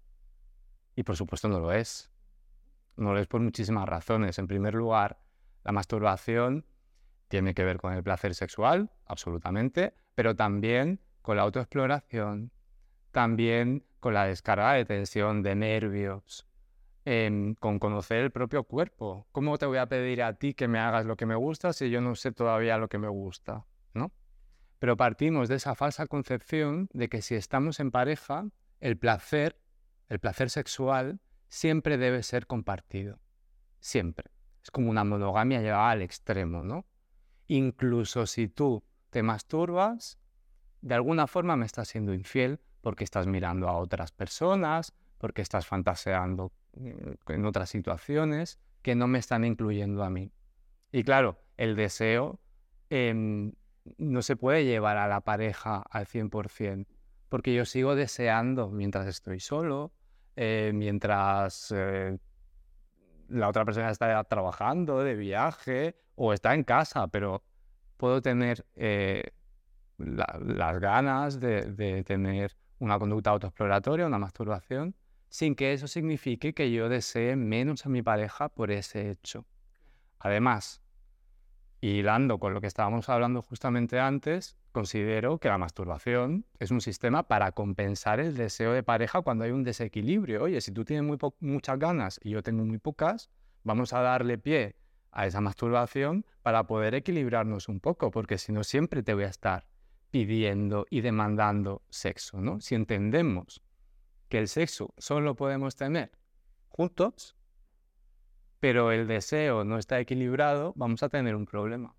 Y 0.96 1.02
por 1.02 1.16
supuesto 1.16 1.48
no 1.48 1.60
lo 1.60 1.72
es. 1.72 2.10
No 2.96 3.12
lo 3.12 3.18
es 3.18 3.26
por 3.26 3.40
muchísimas 3.40 3.88
razones. 3.88 4.38
En 4.38 4.46
primer 4.46 4.74
lugar, 4.74 5.18
la 5.64 5.72
masturbación 5.72 6.64
tiene 7.28 7.54
que 7.54 7.64
ver 7.64 7.78
con 7.78 7.92
el 7.92 8.02
placer 8.02 8.34
sexual, 8.34 8.92
absolutamente, 9.06 9.94
pero 10.14 10.36
también 10.36 11.00
con 11.22 11.36
la 11.36 11.42
autoexploración, 11.42 12.52
también 13.10 13.84
con 13.98 14.14
la 14.14 14.26
descarga 14.26 14.74
de 14.74 14.84
tensión, 14.84 15.42
de 15.42 15.54
nervios, 15.54 16.46
em, 17.04 17.54
con 17.54 17.78
conocer 17.78 18.18
el 18.18 18.30
propio 18.30 18.64
cuerpo. 18.64 19.26
¿Cómo 19.32 19.58
te 19.58 19.66
voy 19.66 19.78
a 19.78 19.86
pedir 19.86 20.22
a 20.22 20.34
ti 20.34 20.54
que 20.54 20.68
me 20.68 20.78
hagas 20.78 21.06
lo 21.06 21.16
que 21.16 21.26
me 21.26 21.34
gusta 21.34 21.72
si 21.72 21.90
yo 21.90 22.00
no 22.00 22.14
sé 22.14 22.30
todavía 22.32 22.78
lo 22.78 22.88
que 22.88 22.98
me 22.98 23.08
gusta? 23.08 23.64
Pero 24.84 24.98
partimos 24.98 25.48
de 25.48 25.54
esa 25.54 25.74
falsa 25.74 26.06
concepción 26.06 26.90
de 26.92 27.08
que 27.08 27.22
si 27.22 27.34
estamos 27.34 27.80
en 27.80 27.90
pareja, 27.90 28.50
el 28.80 28.98
placer, 28.98 29.58
el 30.10 30.18
placer 30.18 30.50
sexual, 30.50 31.22
siempre 31.48 31.96
debe 31.96 32.22
ser 32.22 32.46
compartido. 32.46 33.18
Siempre. 33.80 34.30
Es 34.62 34.70
como 34.70 34.90
una 34.90 35.02
monogamia 35.02 35.62
llevada 35.62 35.88
al 35.88 36.02
extremo, 36.02 36.62
¿no? 36.64 36.84
Incluso 37.46 38.26
si 38.26 38.46
tú 38.46 38.84
te 39.08 39.22
masturbas, 39.22 40.18
de 40.82 40.94
alguna 40.94 41.28
forma 41.28 41.56
me 41.56 41.64
estás 41.64 41.88
siendo 41.88 42.12
infiel 42.12 42.60
porque 42.82 43.04
estás 43.04 43.26
mirando 43.26 43.70
a 43.70 43.78
otras 43.78 44.12
personas, 44.12 44.92
porque 45.16 45.40
estás 45.40 45.66
fantaseando 45.66 46.52
mm, 46.74 47.32
en 47.32 47.46
otras 47.46 47.70
situaciones 47.70 48.60
que 48.82 48.94
no 48.94 49.08
me 49.08 49.18
están 49.18 49.46
incluyendo 49.46 50.04
a 50.04 50.10
mí. 50.10 50.30
Y 50.92 51.04
claro, 51.04 51.40
el 51.56 51.74
deseo 51.74 52.38
em, 52.90 53.54
no 53.98 54.22
se 54.22 54.36
puede 54.36 54.64
llevar 54.64 54.96
a 54.96 55.08
la 55.08 55.20
pareja 55.20 55.84
al 55.90 56.06
100%, 56.06 56.86
porque 57.28 57.54
yo 57.54 57.64
sigo 57.64 57.94
deseando 57.94 58.70
mientras 58.70 59.06
estoy 59.06 59.40
solo, 59.40 59.92
eh, 60.36 60.72
mientras 60.74 61.72
eh, 61.76 62.18
la 63.28 63.48
otra 63.48 63.64
persona 63.64 63.90
está 63.90 64.22
trabajando 64.24 65.00
de 65.00 65.14
viaje 65.14 65.96
o 66.14 66.32
está 66.32 66.54
en 66.54 66.64
casa, 66.64 67.08
pero 67.08 67.42
puedo 67.96 68.20
tener 68.22 68.66
eh, 68.76 69.30
las 69.98 70.80
ganas 70.80 71.40
de, 71.40 72.04
tener 72.04 72.56
una 72.78 72.98
conducta 72.98 73.30
autoexploratoria, 73.30 74.06
una 74.06 74.18
masturbación, 74.18 74.94
sin 75.28 75.54
que 75.54 75.72
eso 75.72 75.88
signifique 75.88 76.54
que 76.54 76.70
yo 76.70 76.88
desee 76.88 77.36
menos 77.36 77.86
a 77.86 77.88
mi 77.88 78.02
pareja 78.02 78.48
por 78.48 78.70
ese 78.70 79.10
hecho. 79.10 79.46
Además, 80.18 80.83
hilando 81.90 82.38
con 82.38 82.54
lo 82.54 82.60
que 82.60 82.66
estábamos 82.66 83.08
hablando 83.08 83.42
justamente 83.42 84.00
antes, 84.00 84.56
considero 84.72 85.38
que 85.38 85.48
la 85.48 85.58
masturbación 85.58 86.46
es 86.58 86.70
un 86.70 86.80
sistema 86.80 87.24
para 87.24 87.52
compensar 87.52 88.20
el 88.20 88.36
deseo 88.36 88.72
de 88.72 88.82
pareja 88.82 89.20
cuando 89.20 89.44
hay 89.44 89.50
un 89.50 89.64
desequilibrio. 89.64 90.42
Oye, 90.44 90.60
si 90.60 90.72
tú 90.72 90.84
tienes 90.84 91.18
muchas 91.40 91.78
ganas 91.78 92.18
y 92.22 92.30
yo 92.30 92.42
tengo 92.42 92.64
muy 92.64 92.78
pocas, 92.78 93.30
vamos 93.64 93.92
a 93.92 94.00
darle 94.00 94.38
pie 94.38 94.76
a 95.10 95.26
esa 95.26 95.40
masturbación 95.40 96.24
para 96.42 96.66
poder 96.66 96.94
equilibrarnos 96.94 97.68
un 97.68 97.80
poco, 97.80 98.10
porque 98.10 98.38
si 98.38 98.52
no 98.52 98.64
siempre 98.64 99.02
te 99.02 99.14
voy 99.14 99.24
a 99.24 99.28
estar 99.28 99.66
pidiendo 100.10 100.86
y 100.88 101.02
demandando 101.02 101.82
sexo, 101.90 102.40
¿no? 102.40 102.60
Si 102.60 102.74
entendemos 102.74 103.62
que 104.28 104.38
el 104.38 104.48
sexo 104.48 104.94
solo 104.96 105.36
podemos 105.36 105.76
tener 105.76 106.12
juntos, 106.68 107.36
pero 108.64 108.92
el 108.92 109.06
deseo 109.06 109.62
no 109.62 109.76
está 109.76 110.00
equilibrado, 110.00 110.72
vamos 110.74 111.02
a 111.02 111.10
tener 111.10 111.36
un 111.36 111.44
problema. 111.44 111.94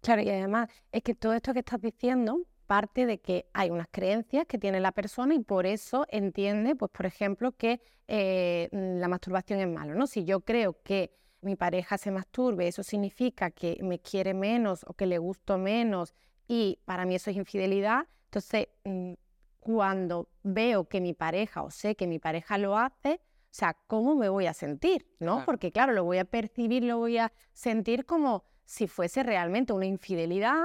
Claro, 0.00 0.22
y 0.22 0.28
además 0.28 0.68
es 0.90 1.04
que 1.04 1.14
todo 1.14 1.34
esto 1.34 1.52
que 1.52 1.60
estás 1.60 1.80
diciendo 1.80 2.40
parte 2.66 3.06
de 3.06 3.20
que 3.20 3.46
hay 3.52 3.70
unas 3.70 3.86
creencias 3.92 4.44
que 4.46 4.58
tiene 4.58 4.80
la 4.80 4.90
persona 4.90 5.32
y 5.36 5.38
por 5.38 5.66
eso 5.66 6.04
entiende, 6.08 6.74
pues 6.74 6.90
por 6.90 7.06
ejemplo, 7.06 7.52
que 7.52 7.80
eh, 8.08 8.68
la 8.72 9.06
masturbación 9.06 9.60
es 9.60 9.68
malo, 9.68 9.94
¿no? 9.94 10.08
Si 10.08 10.24
yo 10.24 10.40
creo 10.40 10.82
que 10.82 11.14
mi 11.42 11.54
pareja 11.54 11.96
se 11.96 12.10
masturbe, 12.10 12.66
eso 12.66 12.82
significa 12.82 13.52
que 13.52 13.78
me 13.84 14.00
quiere 14.00 14.34
menos 14.34 14.84
o 14.88 14.94
que 14.94 15.06
le 15.06 15.18
gusto 15.18 15.58
menos 15.58 16.12
y 16.48 16.80
para 16.84 17.04
mí 17.04 17.14
eso 17.14 17.30
es 17.30 17.36
infidelidad. 17.36 18.08
Entonces, 18.24 18.66
mm, 18.82 19.12
cuando 19.60 20.28
veo 20.42 20.88
que 20.88 21.00
mi 21.00 21.14
pareja 21.14 21.62
o 21.62 21.70
sé 21.70 21.94
que 21.94 22.08
mi 22.08 22.18
pareja 22.18 22.58
lo 22.58 22.76
hace, 22.76 23.20
o 23.50 23.52
sea, 23.52 23.76
¿cómo 23.88 24.14
me 24.14 24.28
voy 24.28 24.46
a 24.46 24.54
sentir? 24.54 25.08
¿No? 25.18 25.44
Porque 25.44 25.72
claro, 25.72 25.92
lo 25.92 26.04
voy 26.04 26.18
a 26.18 26.24
percibir, 26.24 26.84
lo 26.84 26.98
voy 26.98 27.18
a 27.18 27.32
sentir 27.52 28.06
como 28.06 28.44
si 28.64 28.86
fuese 28.86 29.24
realmente 29.24 29.72
una 29.72 29.86
infidelidad, 29.86 30.62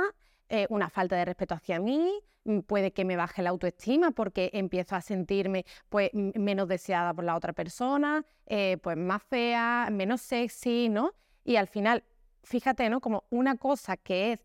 eh, 0.50 0.68
una 0.70 0.92
falta 0.92 1.16
de 1.16 1.26
respeto 1.26 1.56
hacia 1.56 1.80
mí, 1.80 2.22
mm, 2.44 2.60
puede 2.60 2.94
que 2.94 3.04
me 3.04 3.16
baje 3.16 3.42
la 3.42 3.50
autoestima 3.50 4.12
porque 4.12 4.52
empiezo 4.54 4.96
a 4.96 5.02
sentirme 5.02 5.66
pues 5.90 6.12
menos 6.14 6.68
deseada 6.68 7.12
por 7.16 7.24
la 7.24 7.36
otra 7.36 7.54
persona, 7.54 8.24
eh, 8.46 8.78
pues 8.84 8.98
más 8.98 9.24
fea, 9.24 9.88
menos 9.92 10.22
sexy, 10.22 10.88
¿no? 10.88 11.14
Y 11.44 11.56
al 11.56 11.68
final, 11.68 12.04
fíjate, 12.44 12.88
¿no? 12.92 13.02
Como 13.02 13.24
una 13.32 13.58
cosa 13.58 13.98
que 13.98 14.34
es 14.34 14.40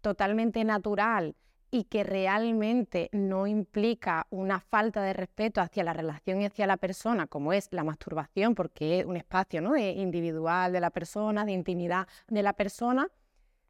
totalmente 0.00 0.64
natural 0.64 1.36
y 1.74 1.82
que 1.82 2.04
realmente 2.04 3.08
no 3.10 3.48
implica 3.48 4.28
una 4.30 4.60
falta 4.60 5.02
de 5.02 5.12
respeto 5.12 5.60
hacia 5.60 5.82
la 5.82 5.92
relación 5.92 6.40
y 6.40 6.46
hacia 6.46 6.68
la 6.68 6.76
persona, 6.76 7.26
como 7.26 7.52
es 7.52 7.66
la 7.72 7.82
masturbación, 7.82 8.54
porque 8.54 9.00
es 9.00 9.06
un 9.06 9.16
espacio 9.16 9.60
¿no? 9.60 9.76
individual 9.76 10.72
de 10.72 10.78
la 10.78 10.90
persona, 10.90 11.44
de 11.44 11.50
intimidad 11.50 12.06
de 12.28 12.44
la 12.44 12.52
persona, 12.52 13.08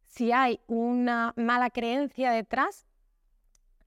si 0.05 0.33
hay 0.33 0.61
una 0.67 1.33
mala 1.37 1.71
creencia 1.71 2.31
detrás, 2.31 2.85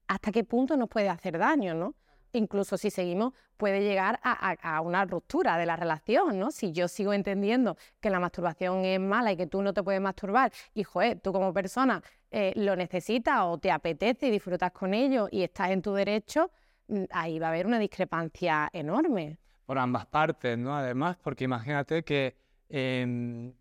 ¿hasta 0.08 0.32
qué 0.32 0.42
punto 0.42 0.76
nos 0.76 0.88
puede 0.88 1.08
hacer 1.08 1.38
daño? 1.38 1.74
¿no? 1.74 1.94
incluso 2.32 2.76
si 2.76 2.90
seguimos, 2.90 3.32
puede 3.56 3.82
llegar 3.82 4.20
a, 4.22 4.80
una 4.80 5.04
ruptura 5.04 5.56
de 5.56 5.66
la 5.66 5.76
relación, 5.76 6.38
¿no? 6.38 6.50
Si 6.50 6.72
yo 6.72 6.86
sigo 6.88 7.12
entendiendo 7.12 7.76
que 8.00 8.10
la 8.10 8.20
masturbación 8.20 8.84
es 8.84 9.00
mala 9.00 9.32
y 9.32 9.36
que 9.36 9.46
tú 9.46 9.62
no 9.62 9.72
te 9.72 9.82
puedes 9.82 10.00
masturbar 10.00 10.52
y, 10.74 10.84
joder, 10.84 11.20
tú 11.20 11.32
como 11.32 11.52
persona 11.52 12.02
eh, 12.30 12.52
lo 12.56 12.76
necesitas 12.76 13.40
o 13.42 13.58
te 13.58 13.70
apetece 13.70 14.28
y 14.28 14.30
disfrutas 14.30 14.72
con 14.72 14.94
ello 14.94 15.28
y 15.30 15.42
estás 15.42 15.70
en 15.70 15.82
tu 15.82 15.92
derecho, 15.92 16.50
mm, 16.88 17.04
ahí 17.10 17.38
va 17.38 17.46
a 17.46 17.50
haber 17.50 17.66
una 17.66 17.78
discrepancia 17.78 18.68
enorme. 18.72 19.38
Por 19.66 19.78
ambas 19.78 20.06
partes, 20.06 20.56
¿no? 20.58 20.76
Además, 20.76 21.16
porque 21.22 21.44
imagínate 21.44 22.02
que... 22.02 22.36
Em, 22.68 23.52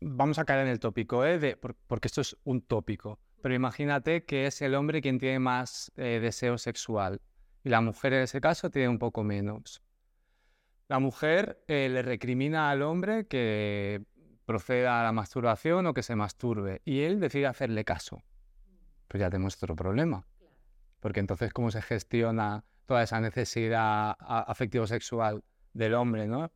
vamos 0.00 0.38
a 0.38 0.44
caer 0.44 0.66
en 0.66 0.68
el 0.68 0.80
tópico, 0.80 1.24
¿eh? 1.24 1.56
porque 1.86 2.08
esto 2.08 2.22
es 2.22 2.36
un 2.44 2.62
tópico. 2.62 3.18
Pero 3.42 3.54
imagínate 3.54 4.24
que 4.24 4.46
es 4.46 4.60
el 4.62 4.74
hombre 4.74 5.00
quien 5.00 5.18
tiene 5.18 5.38
más 5.38 5.92
eh, 5.96 6.18
deseo 6.20 6.58
sexual 6.58 7.20
y 7.64 7.70
la 7.70 7.80
mujer 7.80 8.12
en 8.12 8.22
ese 8.22 8.40
caso 8.40 8.70
tiene 8.70 8.88
un 8.88 8.98
poco 8.98 9.24
menos. 9.24 9.82
La 10.88 10.98
mujer 10.98 11.62
eh, 11.68 11.88
le 11.90 12.02
recrimina 12.02 12.70
al 12.70 12.82
hombre 12.82 13.26
que 13.26 14.02
proceda 14.50 15.00
a 15.00 15.04
la 15.04 15.12
masturbación 15.12 15.86
o 15.86 15.94
que 15.94 16.02
se 16.02 16.16
masturbe 16.16 16.82
y 16.84 17.02
él 17.02 17.20
decide 17.20 17.46
hacerle 17.46 17.84
caso. 17.84 18.20
Pues 19.06 19.20
ya 19.20 19.30
tenemos 19.30 19.54
otro 19.62 19.76
problema. 19.76 20.26
Porque 20.98 21.20
entonces, 21.20 21.52
¿cómo 21.52 21.70
se 21.70 21.80
gestiona 21.80 22.64
toda 22.84 23.04
esa 23.04 23.20
necesidad 23.20 24.16
afectivo-sexual 24.18 25.44
del 25.72 25.94
hombre, 25.94 26.26
no? 26.26 26.50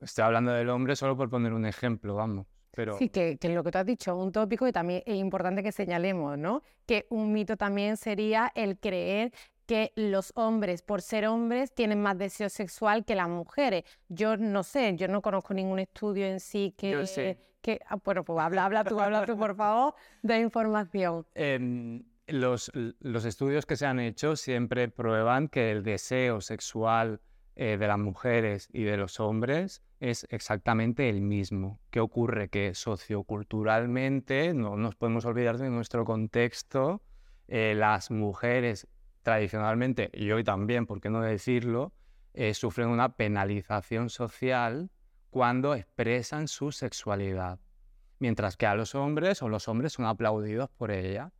Estoy 0.00 0.22
hablando 0.24 0.52
del 0.52 0.68
hombre 0.70 0.94
solo 0.94 1.16
por 1.16 1.28
poner 1.28 1.52
un 1.52 1.66
ejemplo, 1.66 2.14
vamos. 2.14 2.46
Pero... 2.70 2.96
Sí, 2.96 3.08
que, 3.08 3.38
que, 3.38 3.48
lo 3.48 3.64
que 3.64 3.72
tú 3.72 3.78
has 3.78 3.86
dicho, 3.86 4.16
un 4.16 4.30
tópico 4.30 4.68
y 4.68 4.72
también 4.72 5.02
es 5.04 5.16
importante 5.16 5.64
que 5.64 5.72
señalemos, 5.72 6.38
¿no? 6.38 6.62
Que 6.86 7.06
un 7.10 7.32
mito 7.32 7.56
también 7.56 7.96
sería 7.96 8.52
el 8.54 8.78
creer 8.78 9.32
que 9.66 9.92
los 9.96 10.32
hombres, 10.36 10.82
por 10.82 11.02
ser 11.02 11.26
hombres, 11.26 11.74
tienen 11.74 12.02
más 12.02 12.18
deseo 12.18 12.48
sexual 12.48 13.04
que 13.04 13.14
las 13.14 13.28
mujeres. 13.28 13.84
Yo 14.08 14.36
no 14.36 14.62
sé, 14.62 14.94
yo 14.96 15.08
no 15.08 15.22
conozco 15.22 15.54
ningún 15.54 15.78
estudio 15.78 16.26
en 16.26 16.40
sí 16.40 16.74
que... 16.76 16.90
Yo 16.90 17.06
sé. 17.06 17.38
que 17.60 17.80
ah, 17.88 17.96
bueno, 18.04 18.24
pues 18.24 18.38
habla, 18.40 18.64
habla 18.64 18.84
tú, 18.84 19.00
habla 19.00 19.24
tú, 19.24 19.36
por 19.36 19.54
favor, 19.56 19.94
de 20.22 20.40
información. 20.40 21.26
Em, 21.34 22.04
los, 22.26 22.70
los, 22.74 23.24
estudios 23.24 23.66
que 23.66 23.76
se 23.76 23.86
han 23.86 24.00
hecho 24.00 24.36
siempre 24.36 24.88
prueban 24.88 25.48
que 25.48 25.70
el 25.70 25.82
deseo 25.82 26.40
sexual 26.40 27.20
eh, 27.56 27.76
de 27.78 27.86
las 27.86 27.98
mujeres 27.98 28.68
y 28.72 28.82
de 28.82 28.96
los 28.96 29.20
hombres 29.20 29.82
es 30.00 30.26
exactamente 30.30 31.08
el 31.08 31.20
mismo. 31.22 31.80
¿Qué 31.90 32.00
ocurre? 32.00 32.48
Que 32.48 32.74
socioculturalmente, 32.74 34.52
no 34.54 34.76
nos 34.76 34.96
podemos 34.96 35.24
olvidar 35.24 35.58
de 35.58 35.70
nuestro 35.70 36.04
contexto, 36.04 37.00
eh, 37.46 37.74
las 37.76 38.10
mujeres 38.10 38.88
tradicionalmente, 39.24 40.10
y 40.12 40.30
hoy 40.30 40.44
también, 40.44 40.86
¿por 40.86 41.00
qué 41.00 41.10
no 41.10 41.20
decirlo?, 41.20 41.92
eh, 42.34 42.54
sufren 42.54 42.88
una 42.88 43.16
penalización 43.16 44.10
social 44.10 44.90
cuando 45.30 45.74
expresan 45.74 46.46
su 46.46 46.70
sexualidad, 46.70 47.58
mientras 48.20 48.56
que 48.56 48.66
a 48.66 48.74
los 48.76 48.94
hombres 48.94 49.42
o 49.42 49.48
los 49.48 49.66
hombres 49.66 49.92
son 49.92 50.04
aplaudidos 50.04 50.70
por 50.70 50.92
ella. 50.92 51.32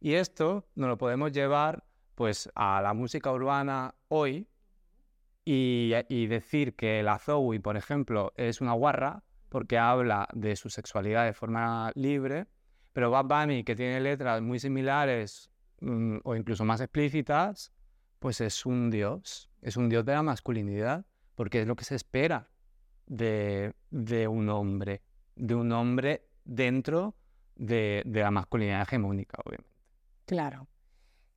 Y 0.00 0.14
esto 0.14 0.66
nos 0.74 0.88
lo 0.88 0.98
podemos 0.98 1.32
llevar 1.32 1.84
pues 2.14 2.50
a 2.54 2.80
la 2.80 2.94
música 2.94 3.30
urbana 3.30 3.94
hoy 4.08 4.48
y, 5.44 6.26
decir 6.26 6.76
que 6.76 7.02
la 7.02 7.18
Zoe, 7.18 7.60
por 7.60 7.76
ejemplo, 7.76 8.32
es 8.36 8.60
una 8.60 8.72
guarra 8.72 9.24
porque 9.48 9.78
habla 9.78 10.28
de 10.32 10.56
su 10.56 10.70
sexualidad 10.70 11.24
de 11.24 11.34
forma 11.34 11.90
libre, 11.94 12.46
pero 12.92 13.10
Bad 13.10 13.24
Bunny, 13.26 13.64
que 13.64 13.76
tiene 13.76 14.00
letras 14.00 14.40
muy 14.40 14.58
similares 14.58 15.51
Mm, 15.82 16.18
o 16.22 16.36
incluso 16.36 16.64
más 16.64 16.80
explícitas, 16.80 17.72
pues 18.20 18.40
es 18.40 18.64
un 18.66 18.88
dios, 18.88 19.50
es 19.60 19.76
un 19.76 19.88
dios 19.88 20.04
de 20.04 20.12
la 20.12 20.22
masculinidad, 20.22 21.04
porque 21.34 21.60
es 21.60 21.66
lo 21.66 21.74
que 21.74 21.84
se 21.84 21.96
espera 21.96 22.48
de, 23.06 23.74
un 24.30 24.48
hombre, 24.48 25.02
de 25.34 25.56
un 25.56 25.72
hombre 25.72 26.28
dentro 26.44 27.16
de, 27.56 28.04
la 28.06 28.30
masculinidad 28.30 28.82
hegemónica, 28.82 29.42
obviamente. 29.44 29.74
Claro. 30.24 30.68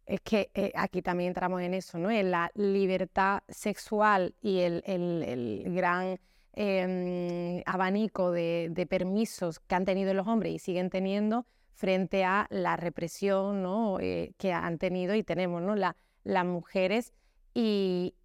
Es 0.06 0.22
que 0.22 0.52
eh, 0.54 0.72
aquí 0.76 1.02
también 1.02 1.30
entramos 1.30 1.62
en 1.62 1.74
eso, 1.74 1.98
¿no? 1.98 2.12
En 2.12 2.30
la 2.30 2.52
libertad 2.54 3.42
sexual 3.50 4.36
y 4.40 4.60
el, 4.60 5.64
gran 5.74 6.20
em, 6.54 7.64
abanico 7.66 8.32
de, 8.32 8.68
de, 8.70 8.86
permisos 8.86 9.60
que 9.60 9.74
han 9.74 9.86
tenido 9.86 10.14
los 10.14 10.28
hombres 10.28 10.54
y 10.54 10.60
siguen 10.60 10.92
teniendo, 10.92 11.48
frente 11.76 12.24
a 12.24 12.48
la 12.50 12.78
represión. 12.78 13.66
Eh, 14.02 14.34
que 14.38 14.52
han 14.52 14.78
tenido 14.78 15.14
y 15.14 15.24
tenemos 15.24 15.62
¿no? 15.62 15.76
las 15.76 16.46
mujeres. 16.46 17.14
Y, 17.54 18.16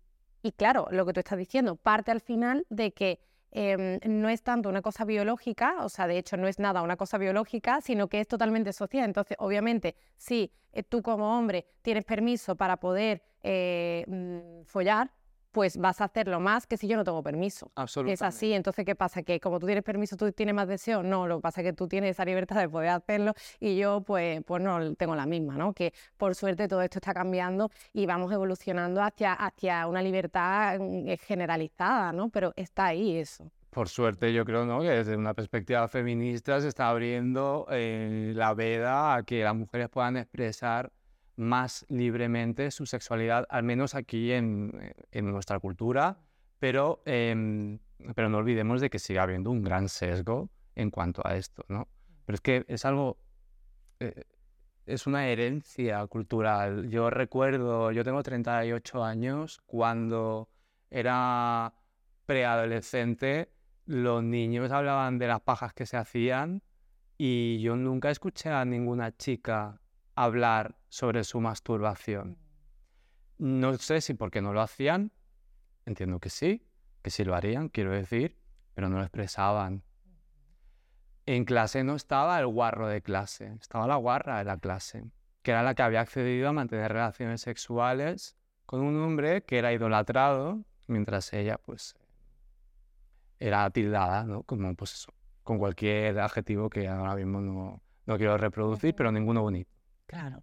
claro, 0.57 0.87
lo 0.91 1.05
que 1.05 1.13
tú 1.13 1.21
estás 1.21 1.39
diciendo, 1.39 1.77
parte 1.77 2.11
al 2.11 2.21
final 2.21 2.67
de 2.71 2.93
que 2.93 3.21
em, 3.51 3.99
no 4.07 4.29
es 4.29 4.43
tanto 4.43 4.69
una 4.69 4.83
cosa 4.83 5.05
biológica, 5.05 5.77
o 5.85 5.89
sea, 5.89 6.07
de 6.07 6.19
hecho 6.19 6.37
no 6.37 6.49
es 6.49 6.59
nada 6.59 6.83
una 6.83 6.97
cosa 6.97 7.19
biológica, 7.19 7.81
sino 7.81 8.09
que 8.09 8.21
es 8.21 8.29
totalmente 8.29 8.73
social. 8.73 9.05
Entonces, 9.05 9.37
obviamente, 9.41 9.97
si 10.17 10.53
eh, 10.73 10.83
tú 10.83 11.03
como 11.03 11.37
hombre 11.37 11.67
tienes 11.83 12.05
permiso 12.05 12.57
para 12.57 12.79
poder 12.79 13.23
eh, 13.43 14.05
mm, 14.07 14.65
follar, 14.65 15.11
pues 15.53 15.77
vas 15.77 16.01
a 16.01 16.05
hacerlo 16.05 16.41
más 16.41 16.67
que 16.67 16.77
si 16.77 16.87
yo 16.87 16.97
no 16.97 17.05
tengo 17.05 17.23
permiso. 17.23 17.71
Absolutamente. 17.75 18.15
Es 18.15 18.23
así, 18.23 18.53
entonces 18.53 18.85
¿qué 18.85 18.95
pasa? 18.95 19.23
Que 19.23 19.41
como 19.41 19.59
tú 19.59 19.67
tienes 19.67 19.85
permiso, 19.85 20.17
tú 20.17 20.31
tienes 20.33 20.55
más 20.55 20.69
deseo. 20.69 21.03
No, 21.03 21.27
lo 21.27 21.39
que 21.39 21.43
pasa 21.43 21.61
es 21.61 21.69
que 21.69 21.73
tú 21.73 21.89
tienes 21.89 22.11
esa 22.11 22.25
libertad 22.25 22.61
de 22.61 22.69
poder 22.69 22.91
hacerlo 22.91 23.35
y 23.59 23.77
yo 23.77 24.03
pues, 24.03 24.43
pues 24.45 24.63
no 24.63 24.95
tengo 24.95 25.15
la 25.15 25.27
misma, 25.27 25.57
¿no? 25.57 25.73
Que 25.73 25.93
por 26.17 26.35
suerte 26.35 26.69
todo 26.69 26.83
esto 26.83 26.99
está 26.99 27.15
cambiando 27.15 27.71
y 27.93 28.07
vamos 28.07 28.33
evolucionando 28.33 29.03
hacia, 29.03 29.33
hacia 29.33 29.87
una 29.87 30.03
libertad 30.03 30.79
mm, 30.79 31.09
eh, 31.09 31.17
generalizada, 31.19 32.13
¿no? 32.13 32.31
Pero 32.31 32.53
está 32.57 32.87
ahí 32.87 33.17
eso. 33.17 33.51
Por 33.71 33.89
suerte, 33.89 34.33
yo 34.33 34.45
creo 34.45 34.67
¿no? 34.67 34.81
que 34.81 34.89
desde 34.89 35.17
una 35.17 35.33
perspectiva 35.33 35.87
feminista 35.87 36.61
se 36.61 36.67
está 36.67 36.89
abriendo 36.89 37.67
eh, 37.71 38.33
la 38.35 38.53
veda 38.53 39.15
a 39.15 39.23
que 39.23 39.45
las 39.45 39.55
mujeres 39.55 39.89
puedan 39.89 40.17
expresar 40.17 40.91
más 41.40 41.87
libremente 41.88 42.70
su 42.70 42.87
sexualidad, 42.87 43.46
al 43.48 43.62
menos 43.62 43.94
aquí 43.94 44.33
en, 44.33 44.94
nuestra 45.12 45.59
cultura, 45.59 46.18
pero, 46.59 47.03
em, 47.07 47.79
pero 48.14 48.29
no 48.29 48.38
olvidemos 48.38 48.81
de 48.81 48.90
que 48.90 48.98
sigue 48.98 49.18
habiendo 49.18 49.50
un 49.50 49.62
gran 49.62 49.88
sesgo 49.88 50.50
en 50.74 50.90
cuanto 50.90 51.26
a 51.26 51.37
esto, 51.37 51.64
¿no? 51.68 51.88
Pero 52.26 52.35
es 52.35 52.40
que 52.42 52.64
es 52.68 52.85
algo, 52.85 53.18
eh, 54.00 54.24
es 54.87 55.07
una 55.07 55.29
herencia 55.29 56.07
cultural. 56.07 56.90
Yo 56.90 57.09
recuerdo, 57.09 57.90
yo 57.90 58.05
tengo 58.05 58.22
38 58.22 59.03
años, 59.03 59.62
cuando 59.64 60.50
era 60.90 61.72
preadolescente, 62.26 63.50
los 63.87 64.22
niños 64.22 64.70
hablaban 64.72 65.18
de 65.18 65.26
las 65.26 65.40
pajas 65.40 65.72
que 65.72 65.87
se 65.87 65.96
hacían 65.96 66.62
y 67.16 67.61
yo 67.61 67.76
nunca 67.76 68.11
escuché 68.11 68.50
a 68.50 68.64
ninguna 68.64 69.16
chica 69.16 69.81
hablar 70.24 70.76
sobre 70.88 71.24
su 71.24 71.40
masturbación. 71.40 72.38
No 73.38 73.76
sé 73.78 74.00
si 74.00 74.14
porque 74.14 74.42
no 74.42 74.52
lo 74.52 74.61
hacían, 74.61 75.12
entiendo 75.87 76.20
que 76.20 76.28
sí, 76.28 76.66
que 77.02 77.11
sí 77.11 77.24
lo 77.24 77.35
harían, 77.35 77.68
quiero 77.68 77.92
decir, 77.92 78.37
pero 78.74 78.88
no 78.88 78.98
lo 78.98 79.02
expresaban. 79.02 79.83
En 81.26 81.44
clase 81.44 81.85
no 81.85 81.94
estaba 81.94 82.38
el 82.38 82.46
guarro 82.46 82.88
de 82.88 83.02
clase, 83.02 83.56
estaba 83.61 83.87
la 83.87 83.96
guarra 83.96 84.38
de 84.38 84.44
la 84.44 84.59
clase, 84.59 85.11
que 85.42 85.52
era 85.52 85.62
la 85.62 85.74
que 85.74 85.83
había 85.83 86.00
accedido 86.00 86.48
a 86.48 86.52
mantener 86.52 86.92
relaciones 86.92 87.40
sexuales 87.40 88.37
con 88.66 88.83
un 88.83 89.00
hombre 89.00 89.42
que 89.42 89.59
era 89.59 89.72
idolatrado, 89.72 90.64
mientras 90.87 91.33
ella, 91.33 91.59
pues, 91.59 91.96
era 93.38 93.70
tildada, 93.70 94.24
¿no? 94.24 94.42
Como, 94.42 94.74
pues 94.74 95.06
con 95.42 95.59
cualquier 95.59 96.18
adjetivo 96.20 96.68
que 96.68 96.88
ahora 96.88 97.14
mismo 97.14 97.40
no, 97.40 97.83
no 98.06 98.16
quiero 98.18 98.37
reproducir, 98.37 98.94
pero 98.94 99.11
ninguno 99.11 99.40
bonito. 99.40 99.80
Claro. 100.11 100.42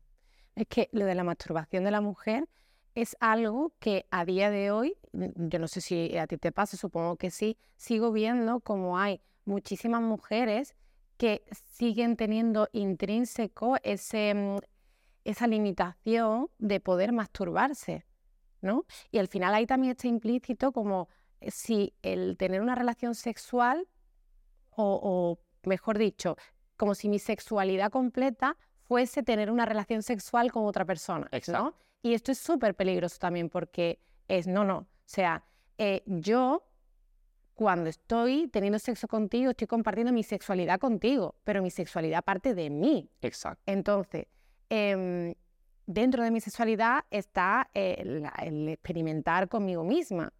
Es 0.55 0.65
que 0.67 0.87
lo 0.93 1.05
de 1.05 1.13
la 1.13 1.25
masturbación 1.25 1.83
de 1.83 1.91
la 1.91 1.99
mujer 1.99 2.47
es 2.95 3.17
algo 3.19 3.73
que 3.79 4.05
a 4.11 4.23
día 4.23 4.49
de 4.49 4.71
hoy, 4.71 4.95
mm, 5.11 5.49
yo 5.49 5.59
no 5.59 5.67
sé 5.67 5.81
si 5.81 6.17
a 6.17 6.25
ti 6.25 6.37
te 6.37 6.53
pasa, 6.53 6.77
supongo 6.77 7.17
que 7.17 7.31
sí, 7.31 7.57
sigo 7.75 8.13
viendo 8.13 8.61
como 8.61 8.97
hay 8.97 9.19
muchísimas 9.43 10.01
mujeres 10.01 10.73
que 11.17 11.43
siguen 11.73 12.15
teniendo 12.15 12.69
intrínseco 12.71 13.75
ese, 13.83 14.33
mm, 14.33 14.57
esa 15.25 15.47
limitación 15.47 16.49
de 16.59 16.79
poder 16.79 17.11
masturbarse, 17.11 18.05
¿no? 18.61 18.85
Y 19.11 19.17
al 19.17 19.27
final 19.27 19.53
ahí 19.53 19.65
también 19.65 19.91
está 19.91 20.07
implícito 20.07 20.71
como 20.71 21.09
eh, 21.41 21.51
si 21.51 21.93
el 22.03 22.37
tener 22.37 22.61
una 22.61 22.75
relación 22.75 23.15
sexual, 23.15 23.85
o, 24.71 24.99
o 25.03 25.67
mejor 25.67 25.97
dicho, 25.97 26.37
como 26.77 26.95
si 26.95 27.09
mi 27.09 27.19
sexualidad 27.19 27.91
completa 27.91 28.55
fuese 28.87 29.23
tener 29.23 29.51
una 29.51 29.65
relación 29.65 30.01
sexual 30.01 30.51
con 30.51 30.65
otra 30.65 30.85
persona, 30.85 31.29
¿no? 31.47 31.75
Y 32.01 32.13
esto 32.13 32.31
es 32.31 32.37
súper 32.37 32.75
peligroso 32.75 33.17
también 33.19 33.49
porque 33.49 33.99
es, 34.27 34.47
no, 34.47 34.63
no, 34.63 34.77
o 34.77 34.87
sea, 35.05 35.43
eh, 35.77 36.03
yo 36.05 36.63
cuando 37.53 37.89
estoy 37.89 38.47
teniendo 38.49 38.77
sexo 38.77 39.07
contigo, 39.07 39.49
estoy 39.49 39.67
compartiendo 39.67 40.13
mi 40.13 40.23
sexualidad 40.23 40.79
contigo, 40.79 41.35
pero 41.43 41.63
mi 41.63 41.71
sexualidad 41.71 42.23
parte 42.23 42.53
de 42.53 42.69
mí. 42.69 43.09
Exacto. 43.21 43.63
Entonces, 43.65 44.27
em, 44.69 45.33
dentro 45.87 46.23
de 46.23 46.29
mi 46.29 46.39
sexualidad 46.39 47.05
está 47.09 47.69
el, 47.73 48.25
experimentar 48.69 49.49
conmigo 49.49 49.83
misma 49.83 50.31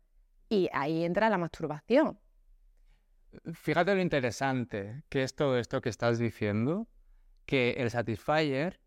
y 0.47 0.69
ahí 0.71 1.03
entra 1.03 1.29
la 1.29 1.39
masturbación. 1.39 2.19
Fíjate 3.51 3.95
lo 3.95 4.01
interesante 4.01 5.03
que 5.09 5.23
es 5.23 5.35
todo 5.35 5.57
esto 5.57 5.81
que 5.81 5.89
estás 5.89 6.19
diciendo, 6.19 6.87
que 7.47 7.71
el 7.71 7.89
Satisfyer 7.89 8.79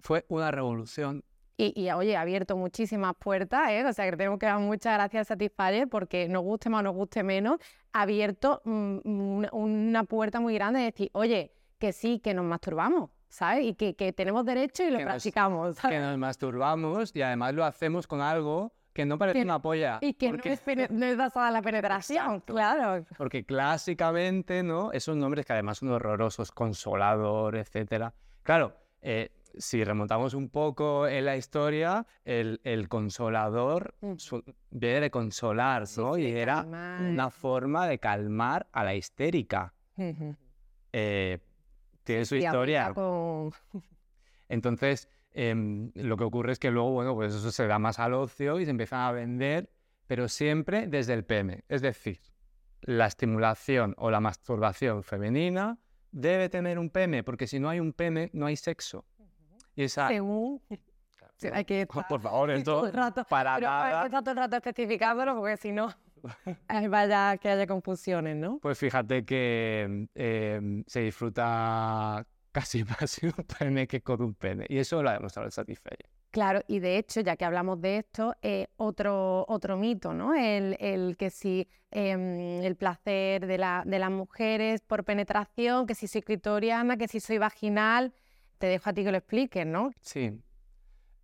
fue 0.00 0.26
una 0.28 0.50
revolución 0.50 1.24
y, 1.58 1.90
oye, 1.90 2.16
ha 2.16 2.20
abierto 2.20 2.54
muchísimas 2.54 3.14
puertas, 3.18 3.70
¿eh? 3.70 3.82
o 3.86 3.92
sea 3.92 4.10
que 4.10 4.16
tenemos 4.16 4.38
que 4.38 4.44
dar 4.44 4.58
muchas 4.58 4.92
gracias 4.92 5.22
a 5.22 5.34
Satisfyer 5.34 5.88
porque 5.88 6.28
nos 6.28 6.42
guste 6.42 6.68
más 6.68 6.80
o 6.80 6.82
nos 6.82 6.94
guste 6.94 7.22
menos, 7.22 7.58
ha 7.94 8.02
abierto 8.02 8.60
mm, 8.64 9.46
una 9.52 10.04
puerta 10.04 10.38
muy 10.38 10.52
grande 10.52 10.80
de 10.80 10.84
decir, 10.86 11.10
oye, 11.14 11.54
que 11.78 11.94
sí, 11.94 12.18
que 12.18 12.34
nos 12.34 12.44
masturbamos, 12.44 13.08
¿sabes? 13.30 13.64
Y 13.64 13.74
que, 13.74 14.12
tenemos 14.12 14.44
derecho 14.44 14.82
y 14.82 14.90
lo 14.90 14.98
practicamos. 14.98 15.80
Que 15.80 15.98
nos 15.98 16.18
masturbamos 16.18 17.16
y 17.16 17.22
además 17.22 17.54
lo 17.54 17.64
hacemos 17.64 18.06
con 18.06 18.20
algo 18.20 18.74
que 18.96 19.04
no 19.04 19.18
parece 19.18 19.42
una 19.42 19.60
polla. 19.60 19.98
Y 20.00 20.14
que 20.14 20.32
no, 20.32 20.38
es 20.42 20.62
no, 20.90 21.04
es 21.04 21.16
basada 21.18 21.48
en 21.48 21.52
la 21.52 21.60
penetración, 21.60 22.40
claro. 22.40 23.04
Porque 23.18 23.44
clásicamente, 23.44 24.62
¿no? 24.62 24.90
Esos 24.90 25.16
nombres 25.16 25.44
que 25.44 25.52
además 25.52 25.78
son 25.78 25.90
horrorosos, 25.90 26.50
consolador, 26.50 27.56
etcétera. 27.56 28.14
Claro, 28.42 28.74
eh, 29.02 29.32
si 29.58 29.84
remontamos 29.84 30.32
un 30.32 30.48
poco 30.48 31.06
en 31.06 31.26
la 31.26 31.36
historia, 31.36 32.06
el, 32.24 32.86
consolador 32.88 33.94
mm. 34.00 34.14
viene 34.70 35.00
de 35.00 35.10
consolar, 35.10 35.84
¿no? 35.98 36.16
y 36.16 36.30
era 36.30 36.62
una 36.62 37.28
forma 37.28 37.86
de 37.86 37.98
calmar 37.98 38.66
a 38.72 38.82
la 38.82 38.94
histérica. 38.94 39.74
Eh, 40.92 41.38
tiene 42.02 42.24
su 42.24 42.36
historia. 42.36 42.94
Entonces, 44.48 45.10
em, 45.36 45.92
lo 45.94 46.16
que 46.16 46.24
ocurre 46.24 46.52
es 46.52 46.58
que 46.58 46.70
luego, 46.70 46.92
bueno, 46.92 47.14
pues 47.14 47.34
eso 47.34 47.52
se 47.52 47.66
da 47.66 47.78
más 47.78 47.98
al 47.98 48.14
ocio 48.14 48.58
y 48.58 48.64
se 48.64 48.70
empiezan 48.70 49.00
a 49.00 49.12
vender, 49.12 49.70
pero 50.06 50.28
siempre 50.28 50.86
desde 50.86 51.12
el 51.12 51.26
PM. 51.26 51.62
Es 51.68 51.82
decir, 51.82 52.20
la 52.80 53.06
estimulación 53.06 53.94
o 53.98 54.10
la 54.10 54.20
masturbación 54.20 55.02
femenina 55.02 55.78
debe 56.10 56.48
tener 56.48 56.78
un 56.78 56.88
PM, 56.88 57.22
porque 57.22 57.46
si 57.46 57.60
no 57.60 57.68
hay 57.68 57.80
un 57.80 57.92
PM, 57.92 58.30
no 58.32 58.46
hay 58.46 58.56
sexo. 58.56 59.04
Y 59.74 59.84
esa... 59.84 60.08
Según... 60.08 60.62
hay 61.52 61.64
que 61.66 61.86
Por 62.08 62.20
favor, 62.20 62.50
esto 62.52 62.90
rato, 62.90 63.24
para 63.24 63.56
pero 63.56 63.66
nada... 63.68 64.04
Que 64.04 64.10
todo 64.10 64.30
el 64.30 64.36
rato 64.38 64.56
especificándolo 64.56 65.36
porque 65.36 65.58
si 65.58 65.70
no... 65.70 65.94
vaya 66.88 67.36
que 67.36 67.50
haya 67.50 67.66
confusiones, 67.66 68.36
¿no? 68.36 68.58
Pues 68.60 68.78
fíjate 68.78 69.26
que 69.26 70.08
em, 70.14 70.82
se 70.86 71.00
disfruta 71.00 72.26
casi 72.56 72.84
más 73.00 73.18
un 73.22 73.44
pene 73.58 73.86
que 73.86 74.00
con 74.00 74.22
un 74.22 74.34
pene. 74.34 74.64
Y 74.70 74.78
eso 74.78 75.02
lo 75.02 75.10
ha 75.10 75.12
demostrado 75.12 75.44
el 75.44 75.52
Satisfyer. 75.52 76.08
Claro, 76.30 76.60
y 76.66 76.78
de 76.78 76.96
hecho, 76.96 77.20
ya 77.20 77.36
que 77.36 77.44
hablamos 77.44 77.82
de 77.82 77.98
esto, 77.98 78.34
eh, 78.40 78.68
otro, 78.76 79.44
otro 79.46 79.76
mito, 79.76 80.14
¿no? 80.14 80.34
El, 80.34 80.74
el 80.80 81.18
que 81.18 81.28
si 81.28 81.68
em, 81.90 82.62
el 82.62 82.76
placer 82.76 83.46
de, 83.46 83.58
la, 83.58 83.82
de 83.84 83.98
las 83.98 84.10
mujeres 84.10 84.80
por 84.80 85.04
penetración, 85.04 85.86
que 85.86 85.94
si 85.94 86.06
soy 86.06 86.22
clitoriana, 86.22 86.96
que 86.96 87.08
si 87.08 87.20
soy 87.20 87.36
vaginal, 87.36 88.14
te 88.56 88.68
dejo 88.68 88.88
a 88.88 88.94
ti 88.94 89.04
que 89.04 89.10
lo 89.10 89.18
expliques, 89.18 89.66
¿no? 89.66 89.90
Sí. 90.00 90.40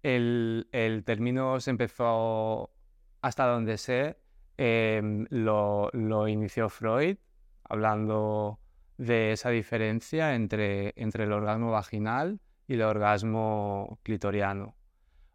El, 0.03 1.03
término 1.07 1.61
se 1.61 1.71
empezó, 1.71 2.75
hasta 3.23 3.47
donde 3.47 3.79
sé, 3.79 4.19
em, 4.59 5.27
lo, 5.31 5.91
inició 6.29 6.69
Freud, 6.69 7.17
hablando 7.65 8.59
de 8.99 9.33
esa 9.33 9.51
diferencia 9.51 10.35
entre, 10.35 10.93
entre 10.97 11.25
el 11.25 11.33
orgasmo 11.33 11.71
vaginal 11.71 12.41
y 12.67 12.75
el 12.75 12.83
orgasmo 12.83 13.99
clitoriano. 14.03 14.75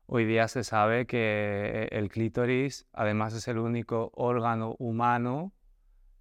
Hoy 0.06 0.26
día 0.26 0.48
se 0.48 0.63
sabe 0.63 1.06
que 1.06 1.89
el 1.91 2.10
clítoris 2.10 2.88
además 2.93 3.34
es 3.34 3.48
el 3.48 3.58
único 3.58 4.12
órgano 4.15 4.76
humano 4.80 5.52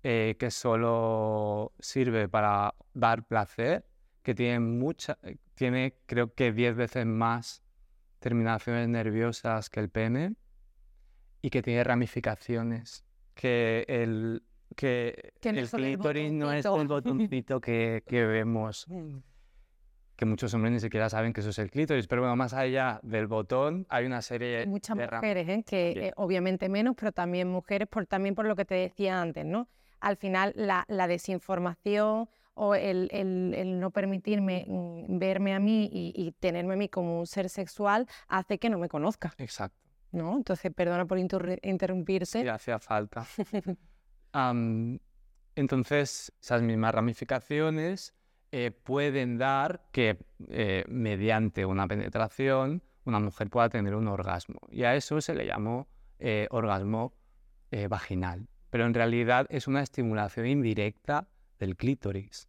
eh, 0.03 0.37
que 0.39 0.51
solo 0.51 1.73
sirve 1.79 2.29
para 2.29 2.75
dar 2.95 3.25
placer 3.25 3.87
que 4.23 4.35
tiene 4.35 4.59
mucha, 4.59 5.19
tiene 5.55 5.99
creo 6.07 6.35
que 6.35 6.53
10 6.53 6.75
veces 6.75 7.07
más 7.07 7.63
terminaciones 8.19 8.89
nerviosas 8.89 9.71
que 9.71 9.79
el 9.79 9.89
pene 9.89 10.35
y 11.43 11.51
que 11.51 11.63
tiene 11.63 11.85
ramificaciones. 11.85 13.05
Que 13.35 13.85
el, 13.89 14.43
que, 14.77 15.33
el 15.43 15.69
clítoris 15.69 16.33
no 16.33 16.53
es 16.53 16.65
el 16.65 16.87
botoncito 16.89 17.61
que, 17.61 18.05
que 18.07 18.25
vemos. 18.25 18.87
Mm. 18.89 19.19
Que 20.15 20.25
muchos 20.25 20.55
hombres 20.55 20.73
ni 20.73 20.81
siquiera 20.81 21.11
saben 21.11 21.35
que 21.35 21.41
eso 21.41 21.51
es 21.51 21.59
el 21.59 21.71
clítoris. 21.71 22.07
Pero 22.07 22.23
bueno, 22.23 22.37
más 22.37 22.55
allá 22.55 23.01
del 23.03 23.27
botón, 23.27 23.87
hay 23.91 24.07
una 24.07 24.23
serie 24.23 24.61
hay 24.61 24.67
muchas 24.67 24.97
mujeres, 24.97 25.49
¿eh? 25.49 25.65
que 25.67 25.91
eh, 25.91 26.13
obviamente 26.17 26.71
menos, 26.71 26.95
pero 26.99 27.13
también 27.13 27.49
mujeres, 27.49 27.87
por, 27.89 28.07
también 28.07 28.35
por 28.35 28.47
lo 28.47 28.57
que 28.57 28.65
te 28.65 28.77
decía 28.77 29.21
antes, 29.21 29.45
¿no? 29.45 29.69
Al 30.01 30.17
final, 30.17 30.53
la, 30.57 30.85
la 30.89 31.07
desinformación 31.07 32.29
o 32.55 32.75
el, 32.75 33.79
no 33.79 33.91
permitirme 33.91 34.65
mm, 34.67 35.19
verme 35.19 35.55
a 35.55 35.61
mí 35.61 35.91
y, 35.93 36.33
tenerme 36.41 36.75
a 36.75 36.77
mí 36.77 36.89
como 36.89 37.21
un 37.21 37.27
ser 37.27 37.51
sexual 37.51 38.09
hace 38.29 38.59
que 38.59 38.71
no 38.71 38.79
me 38.79 38.89
conozca. 38.89 39.35
Exacto. 39.37 39.79
¿No? 40.13 40.37
Entonces, 40.37 40.73
perdona 40.73 41.05
por 41.05 41.19
interrumpirse. 41.19 42.41
Sí, 42.41 42.49
hacía 42.49 42.79
falta. 42.79 43.27
entonces, 45.55 46.33
esas 46.41 46.63
mismas 46.63 46.95
ramificaciones 46.95 48.15
eh, 48.53 48.71
pueden 48.71 49.39
dar 49.39 49.89
que 49.93 50.19
eh, 50.49 50.85
mediante 50.89 51.65
una 51.65 51.89
penetración 51.89 52.83
una 53.05 53.21
mujer 53.21 53.49
pueda 53.51 53.69
tener 53.69 53.95
un 53.95 54.09
orgasmo. 54.09 54.59
Y 54.69 54.83
a 54.83 54.97
eso 54.97 55.21
se 55.21 55.35
le 55.35 55.47
llamó 55.47 55.87
eh, 56.19 56.49
orgasmo 56.51 57.15
vaginal. 57.89 58.49
Pero 58.71 58.87
en 58.87 58.95
realidad 58.95 59.47
es 59.51 59.69
una 59.69 59.83
estimulación 59.83 60.47
indirecta 60.47 61.29
del 61.59 61.77
clítoris. 61.77 62.49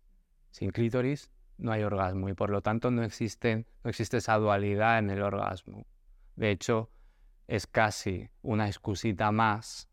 Sin 0.51 0.71
clítoris 0.71 1.29
no 1.57 1.71
hay 1.71 1.83
orgasmo 1.83 2.29
y 2.29 2.33
por 2.33 2.49
lo 2.49 2.61
tanto 2.61 2.91
no, 2.91 3.03
existe 3.03 3.65
esa 3.83 4.37
dualidad 4.37 4.99
en 4.99 5.09
el 5.09 5.21
orgasmo. 5.21 5.85
De 6.35 6.51
hecho, 6.51 6.89
es 7.47 7.67
casi 7.67 8.29
una 8.41 8.67
excusita 8.67 9.31
más 9.31 9.89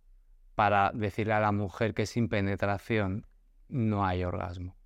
para 0.54 0.92
decirle 0.94 1.32
a 1.32 1.40
la 1.40 1.52
mujer 1.52 1.94
que 1.94 2.06
sin 2.06 2.28
penetración 2.28 3.26
no 3.68 4.06
hay 4.06 4.24
orgasmo. 4.24 4.76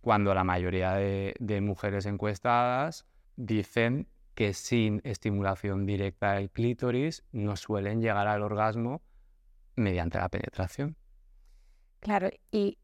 Cuando 0.00 0.34
la 0.34 0.44
mayoría 0.44 0.92
de, 0.92 1.60
mujeres 1.62 2.04
encuestadas 2.06 3.06
dicen 3.36 4.06
que 4.34 4.52
sin 4.52 5.00
estimulación 5.04 5.86
directa 5.86 6.32
del 6.32 6.50
clítoris 6.50 7.24
no 7.32 7.56
suelen 7.56 8.02
llegar 8.02 8.26
al 8.26 8.42
orgasmo 8.42 9.00
mediante 9.76 10.18
la 10.18 10.28
penetración. 10.28 10.96
Claro, 12.00 12.28
y 12.50 12.78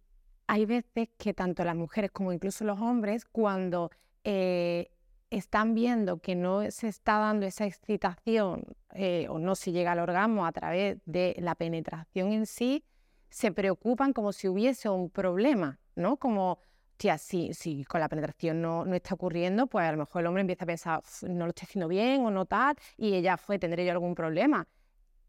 hay 0.47 0.65
veces 0.65 1.09
que 1.19 1.35
tanto 1.35 1.63
las 1.65 1.77
mujeres 1.77 2.11
como 2.11 2.33
incluso 2.33 2.65
los 2.65 2.81
hombres, 2.81 3.27
cuando 3.27 3.91
eh, 4.25 4.91
están 5.31 5.75
viendo 5.75 6.19
que 6.19 6.35
no 6.35 6.69
se 6.71 6.89
está 6.89 7.19
dando 7.19 7.47
esa 7.47 7.65
excitación 7.65 8.65
eh, 8.91 9.27
o 9.29 9.39
no 9.39 9.55
se 9.55 9.73
llega 9.73 9.93
al 9.93 10.01
orgasmo 10.01 10.45
a 10.45 10.53
través 10.53 10.99
de 11.07 11.37
la 11.39 11.55
penetración 11.55 12.33
en 12.33 12.47
sí, 12.47 12.85
se 13.31 13.53
preocupan 13.53 14.13
como 14.13 14.33
si 14.33 14.49
hubiese 14.49 14.89
un 14.89 15.09
problema, 15.09 15.79
¿no? 15.95 16.17
Como, 16.17 16.59
tía, 16.97 17.17
si, 17.17 17.55
si 17.55 17.85
con 17.85 18.01
la 18.01 18.09
penetración 18.09 18.61
no, 18.61 18.85
no, 18.85 18.95
está 18.97 19.15
ocurriendo, 19.15 19.69
pues 19.69 19.87
a 19.87 19.93
lo 19.93 19.99
mejor 19.99 20.23
el 20.23 20.27
hombre 20.27 20.41
empieza 20.41 20.65
a 20.65 20.67
pensar, 20.67 21.03
no 21.23 21.45
lo 21.45 21.51
estoy 21.51 21.67
haciendo 21.67 21.87
bien 21.87 22.25
o 22.27 22.31
no 22.31 22.45
tal, 22.45 22.75
y 22.97 23.15
ella 23.15 23.37
fue, 23.37 23.59
tendré 23.61 23.87
yo 23.87 23.93
algún 23.93 24.17
problema. 24.17 24.67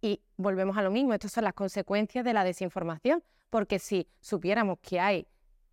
Y 0.02 0.20
volvemos 0.36 0.78
a 0.78 0.82
lo 0.82 0.90
mismo, 0.90 1.14
estas 1.14 1.32
son 1.32 1.44
las 1.44 1.54
consecuencias 1.54 2.26
de 2.26 2.34
la 2.34 2.44
desinformación, 2.44 3.24
porque 3.52 3.78
si 3.78 4.08
supiéramos 4.20 4.80
que 4.80 5.00
hay 5.00 5.28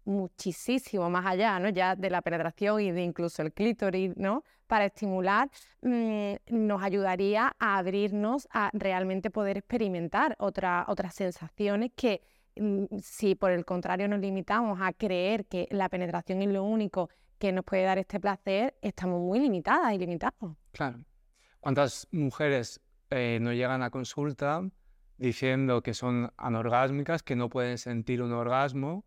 muchísimo 0.09 1.11
más 1.11 1.27
allá, 1.27 1.59
¿no? 1.59 1.69
Ya 1.69 1.95
de 1.95 2.11
la 2.11 2.23
penetración 2.23 2.81
y 2.81 2.91
de 2.91 3.03
incluso 3.03 3.43
el 3.43 3.53
clítoris, 3.53 4.17
¿no? 4.17 4.43
Para 4.67 4.87
estimular, 4.87 5.51
mm, 5.83 6.35
nos 6.49 6.83
ayudaría 6.83 7.55
a 7.59 7.79
abrirnos 7.79 8.49
a 8.53 8.71
realmente 8.73 9.31
poder 9.31 9.59
experimentar 9.59 10.35
otras 10.39 11.15
sensaciones 11.15 11.93
que 11.95 12.23
mm, 12.57 12.85
si 13.03 13.35
por 13.35 13.51
el 13.51 13.65
contrario 13.65 14.09
nos 14.09 14.21
limitamos 14.21 14.81
a 14.81 14.93
creer 14.93 15.47
que 15.47 15.69
la 15.71 15.89
penetración 15.89 16.43
es 16.43 16.49
lo 16.49 16.65
único 16.65 17.11
que 17.39 17.53
nos 17.53 17.65
puede 17.65 17.85
dar 17.85 17.99
este 17.99 18.19
placer, 18.19 18.75
estamos 18.83 19.21
muy 19.21 19.39
limitadas 19.39 19.93
y 19.93 19.99
limitados. 19.99 20.57
Claro. 20.73 21.05
¿Cuántas 21.61 22.09
mujeres 22.11 22.81
eh, 23.11 23.39
no 23.41 23.53
llegan 23.53 23.83
a 23.83 23.91
consulta 23.91 24.63
diciendo 25.19 25.83
que 25.83 25.95
son 25.95 26.33
anorgásmicas, 26.37 27.23
que 27.23 27.37
no 27.37 27.49
pueden 27.49 27.77
sentir 27.79 28.23
un 28.23 28.33
orgasmo 28.33 29.05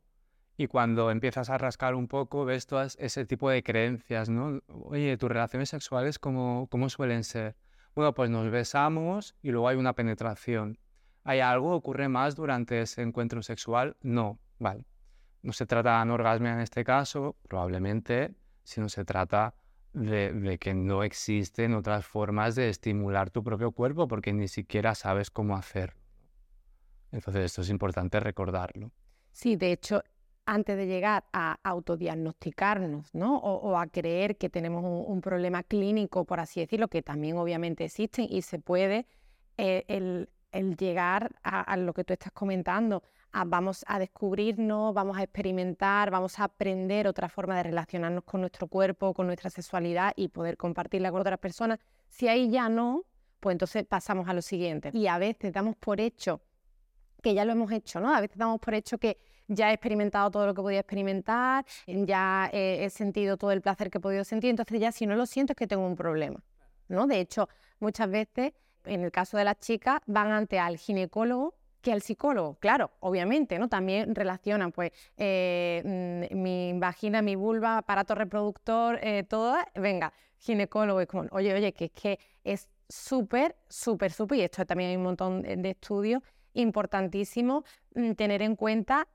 Y 0.61 0.67
cuando 0.67 1.09
empiezas 1.09 1.49
a 1.49 1.57
rascar 1.57 1.95
un 1.95 2.07
poco, 2.07 2.45
ves 2.45 2.67
todo 2.67 2.83
ese 2.83 3.25
tipo 3.25 3.49
de 3.49 3.63
creencias, 3.63 4.29
¿no? 4.29 4.61
Oye, 4.67 5.17
tus 5.17 5.27
relaciones 5.27 5.69
sexuales, 5.69 6.19
¿cómo, 6.19 6.67
cómo 6.69 6.87
suelen 6.87 7.23
ser? 7.23 7.55
Bueno, 7.95 8.13
pues 8.13 8.29
nos 8.29 8.51
besamos 8.51 9.33
y 9.41 9.49
luego 9.49 9.69
hay 9.69 9.77
una 9.77 9.93
penetración. 9.93 10.77
¿Hay 11.23 11.39
algo? 11.39 11.73
¿Ocurre 11.73 12.09
más 12.09 12.35
durante 12.35 12.79
ese 12.79 13.01
encuentro 13.01 13.41
sexual? 13.41 13.97
No, 14.03 14.37
vale. 14.59 14.85
No 15.41 15.51
se 15.51 15.65
trata 15.65 15.93
de 15.93 15.95
anorgasmia 15.95 16.53
en 16.53 16.59
este 16.59 16.83
caso, 16.83 17.35
probablemente, 17.47 18.35
sino 18.63 18.87
se 18.87 19.03
trata 19.03 19.55
de, 19.93 20.59
que 20.59 20.75
no 20.75 21.01
existen 21.01 21.73
otras 21.73 22.05
formas 22.05 22.53
de 22.53 22.69
estimular 22.69 23.31
tu 23.31 23.43
propio 23.43 23.71
cuerpo 23.71 24.07
porque 24.07 24.31
ni 24.31 24.47
siquiera 24.47 24.93
sabes 24.93 25.31
cómo 25.31 25.55
hacerlo. 25.55 25.99
Entonces 27.11 27.45
esto 27.45 27.61
es 27.61 27.69
importante 27.71 28.19
recordarlo. 28.19 28.91
Sí, 29.31 29.55
de 29.55 29.71
hecho, 29.71 30.03
antes 30.51 30.75
de 30.75 30.85
llegar 30.85 31.23
a 31.31 31.59
autodiagnosticarnos, 31.63 33.15
¿no? 33.15 33.37
O, 33.37 33.77
a 33.77 33.87
creer 33.87 34.35
que 34.35 34.49
tenemos 34.49 34.83
un, 34.83 35.21
problema 35.21 35.63
clínico, 35.63 36.25
por 36.25 36.41
así 36.41 36.59
decirlo, 36.59 36.89
que 36.89 37.01
también 37.01 37.37
obviamente 37.37 37.85
existen 37.85 38.27
y 38.29 38.41
se 38.41 38.59
puede, 38.59 39.07
eh, 39.57 39.85
el, 39.87 40.27
llegar 40.75 41.31
a, 41.41 41.77
lo 41.77 41.93
que 41.93 42.03
tú 42.03 42.11
estás 42.11 42.33
comentando, 42.33 43.01
vamos 43.45 43.85
a 43.87 43.97
descubrirnos, 43.97 44.93
vamos 44.93 45.17
a 45.17 45.23
experimentar, 45.23 46.11
vamos 46.11 46.37
a 46.37 46.43
aprender 46.43 47.07
otra 47.07 47.29
forma 47.29 47.55
de 47.55 47.63
relacionarnos 47.63 48.25
con 48.25 48.41
nuestro 48.41 48.67
cuerpo, 48.67 49.13
con 49.13 49.27
nuestra 49.27 49.49
sexualidad 49.49 50.11
y 50.17 50.27
poder 50.27 50.57
compartirla 50.57 51.11
con 51.11 51.21
otras 51.21 51.39
personas. 51.39 51.79
Si 52.09 52.27
ahí 52.27 52.49
ya 52.49 52.67
no, 52.67 53.05
pues 53.39 53.53
entonces 53.53 53.85
pasamos 53.85 54.27
a 54.27 54.33
lo 54.33 54.41
siguiente. 54.41 54.91
Y 54.93 55.07
a 55.07 55.17
veces 55.17 55.53
damos 55.53 55.77
por 55.77 56.01
hecho 56.01 56.41
que 57.23 57.33
ya 57.33 57.45
lo 57.45 57.53
hemos 57.53 57.71
hecho, 57.71 58.01
¿no? 58.01 58.13
A 58.13 58.19
veces 58.19 58.37
damos 58.37 58.59
por 58.59 58.73
hecho 58.73 58.97
que 58.97 59.17
ya 59.51 59.69
he 59.69 59.73
experimentado 59.73 60.31
todo 60.31 60.45
lo 60.45 60.53
que 60.53 60.61
podía 60.61 60.79
experimentar, 60.79 61.65
ya 61.85 62.49
he, 62.53 62.89
sentido 62.89 63.37
todo 63.37 63.51
el 63.51 63.61
placer 63.61 63.89
que 63.89 63.97
he 63.97 64.01
podido 64.01 64.23
sentir, 64.23 64.49
entonces 64.49 64.79
ya 64.79 64.91
si 64.91 65.05
no 65.05 65.15
lo 65.15 65.25
siento 65.25 65.53
es 65.53 65.57
que 65.57 65.67
tengo 65.67 65.85
un 65.85 65.95
problema, 65.95 66.41
¿no? 66.87 67.05
De 67.05 67.19
hecho, 67.19 67.49
muchas 67.79 68.09
veces, 68.09 68.53
en 68.85 69.03
el 69.03 69.11
caso 69.11 69.37
de 69.37 69.43
las 69.43 69.59
chicas, 69.59 69.99
van 70.05 70.31
ante 70.31 70.57
al 70.59 70.77
ginecólogo 70.77 71.55
que 71.81 71.91
al 71.91 72.01
psicólogo, 72.01 72.55
claro, 72.59 72.91
obviamente, 72.99 73.57
¿no? 73.57 73.67
También 73.67 74.13
relacionan, 74.13 74.71
pues, 74.71 74.91
eh, 75.17 76.27
mm, 76.31 76.37
mi 76.37 76.73
vagina, 76.75 77.23
mi 77.23 77.35
vulva, 77.35 77.79
aparato 77.79 78.13
reproductor, 78.13 78.99
eh, 79.01 79.23
todo, 79.23 79.55
venga, 79.73 80.13
ginecólogo, 80.37 81.01
es 81.01 81.07
como, 81.07 81.23
oye, 81.31 81.53
oye, 81.53 81.73
que 81.73 81.85
es 81.85 81.91
que 81.91 82.19
es 82.43 82.69
súper, 82.87 83.55
súper, 83.67 84.11
súper, 84.11 84.37
y 84.37 84.41
esto 84.43 84.63
también 84.65 84.91
hay 84.91 84.97
un 84.97 85.03
montón 85.03 85.41
de 85.41 85.69
estudios, 85.71 86.21
importantísimo 86.53 87.63
mm, 87.95 88.11
tener 88.13 88.41
en 88.41 88.55
cuenta 88.55 89.07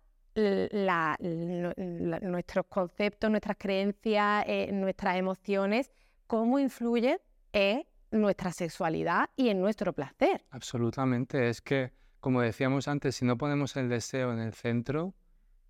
nuestros 2.22 2.66
conceptos, 2.66 3.30
nuestras 3.30 3.56
creencias, 3.58 4.44
eh, 4.46 4.70
nuestras 4.72 5.16
emociones, 5.16 5.90
cómo 6.26 6.58
influyen 6.58 7.18
en 7.52 7.84
nuestra 8.10 8.52
sexualidad 8.52 9.30
y 9.36 9.48
en 9.48 9.60
nuestro 9.60 9.92
placer. 9.92 10.44
Absolutamente, 10.50 11.48
es 11.48 11.60
que 11.60 11.92
como 12.26 12.40
decíamos 12.40 12.88
antes, 12.88 13.14
si 13.14 13.24
no 13.24 13.38
ponemos 13.38 13.76
el 13.76 13.88
deseo 13.88 14.32
en 14.32 14.40
el 14.40 14.52
centro, 14.52 15.14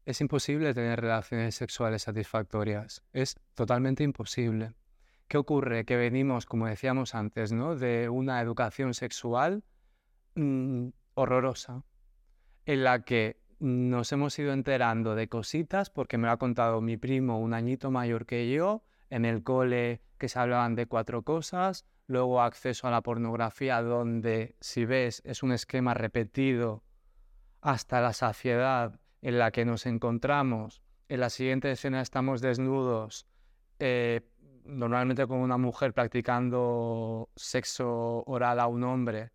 es 0.07 0.22
imposible 0.22 0.72
tener 0.72 0.98
relaciones 0.98 1.55
sexuales 1.55 2.00
satisfactorias. 2.02 3.02
Es 3.12 3.37
totalmente 3.55 4.05
imposible. 4.05 4.72
¿Qué 5.29 5.37
ocurre? 5.37 5.85
Que 5.85 5.96
venimos, 5.96 6.46
como 6.46 6.66
decíamos 6.66 7.14
antes, 7.14 7.52
¿no? 7.52 7.76
de 7.76 8.09
una 8.09 8.40
educación 8.40 8.94
sexual 8.94 9.64
mm, 10.35 10.88
horrorosa, 11.12 11.83
en 12.64 12.85
la 12.85 13.02
que 13.02 13.37
nos 13.58 14.12
hemos 14.12 14.38
ido 14.38 14.52
enterando 14.52 15.14
de 15.14 15.28
cositas 15.28 15.90
porque 15.90 16.18
me 16.18 16.26
lo 16.26 16.32
ha 16.32 16.38
contado 16.38 16.80
mi 16.80 16.96
primo, 16.96 17.40
un 17.40 17.54
añito 17.54 17.90
mayor 17.90 18.26
que 18.26 18.50
yo, 18.50 18.82
en 19.10 19.24
el 19.24 19.42
cole 19.42 20.02
que 20.18 20.28
se 20.28 20.38
hablaban 20.38 20.74
de 20.74 20.86
cuatro 20.86 21.22
cosas, 21.22 21.86
luego 22.06 22.42
acceso 22.42 22.86
a 22.86 22.90
la 22.90 23.02
pornografía 23.02 23.82
donde, 23.82 24.56
si 24.60 24.84
ves, 24.84 25.22
es 25.24 25.42
un 25.42 25.52
esquema 25.52 25.94
repetido 25.94 26.84
hasta 27.60 28.00
la 28.00 28.12
saciedad 28.12 29.00
en 29.22 29.38
la 29.38 29.50
que 29.50 29.64
nos 29.64 29.86
encontramos. 29.86 30.82
En 31.08 31.20
la 31.20 31.30
siguiente 31.30 31.70
escena 31.70 32.00
estamos 32.00 32.40
desnudos, 32.40 33.26
eh, 33.78 34.22
normalmente 34.64 35.26
con 35.26 35.38
una 35.38 35.56
mujer 35.56 35.94
practicando 35.94 37.30
sexo 37.36 38.24
oral 38.26 38.60
a 38.60 38.66
un 38.66 38.84
hombre, 38.84 39.30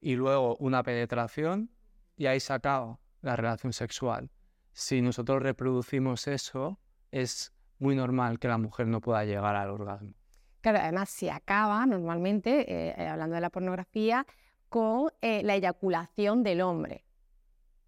y 0.00 0.14
luego 0.14 0.56
una 0.56 0.82
penetración, 0.82 1.70
y 2.16 2.26
ahí 2.26 2.40
se 2.40 2.52
acaba 2.52 2.98
la 3.26 3.36
relación 3.36 3.72
sexual. 3.72 4.30
Si 4.72 5.02
nosotros 5.02 5.42
reproducimos 5.42 6.26
eso, 6.26 6.78
es 7.10 7.52
muy 7.78 7.94
normal 7.94 8.38
que 8.38 8.48
la 8.48 8.58
mujer 8.58 8.86
no 8.86 9.00
pueda 9.00 9.24
llegar 9.24 9.56
al 9.56 9.70
orgasmo. 9.70 10.14
Claro, 10.60 10.78
además 10.78 11.10
se 11.10 11.30
acaba 11.30 11.84
normalmente, 11.86 12.60
eh, 12.60 12.94
eh, 12.96 13.08
hablando 13.08 13.34
de 13.34 13.40
la 13.40 13.50
pornografía, 13.50 14.26
con 14.68 15.10
eh, 15.20 15.42
la 15.44 15.54
eyaculación 15.54 16.42
del 16.42 16.60
hombre. 16.60 17.04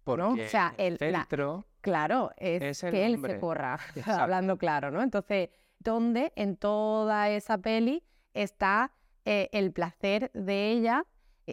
¿no? 0.05 0.31
O 0.31 0.37
sea, 0.47 0.73
el, 0.77 0.97
centro 0.97 1.67
claro, 1.81 2.31
es, 2.37 2.81
que 2.81 3.05
él 3.05 3.21
se 3.21 3.39
corra, 3.39 3.77
hablando 4.07 4.57
claro, 4.57 4.89
¿no? 4.89 5.03
Entonces, 5.03 5.49
¿dónde 5.77 6.33
en 6.35 6.57
toda 6.57 7.29
esa 7.29 7.59
peli 7.59 8.03
está 8.33 8.91
el 9.23 9.71
placer 9.71 10.31
de 10.33 10.71
ella? 10.71 11.05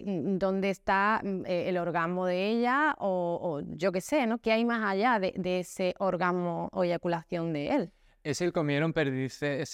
Mm, 0.04 0.38
¿Dónde 0.38 0.70
está 0.70 1.20
mm, 1.22 1.44
el 1.46 1.78
orgasmo 1.78 2.26
de 2.26 2.48
ella? 2.48 2.96
O, 2.98 3.60
yo 3.68 3.92
qué 3.92 4.00
sé, 4.00 4.26
¿no? 4.26 4.38
¿Qué 4.38 4.52
hay 4.52 4.64
más 4.64 4.84
allá 4.84 5.18
de, 5.18 5.32
de 5.36 5.60
ese 5.60 5.94
orgasmo 5.98 6.68
o 6.72 6.84
eyaculación 6.84 7.52
de 7.52 7.68
él? 7.68 7.92
es 8.26 8.40
el 8.40 8.52
comieron 8.52 8.92
perdices, 8.92 9.72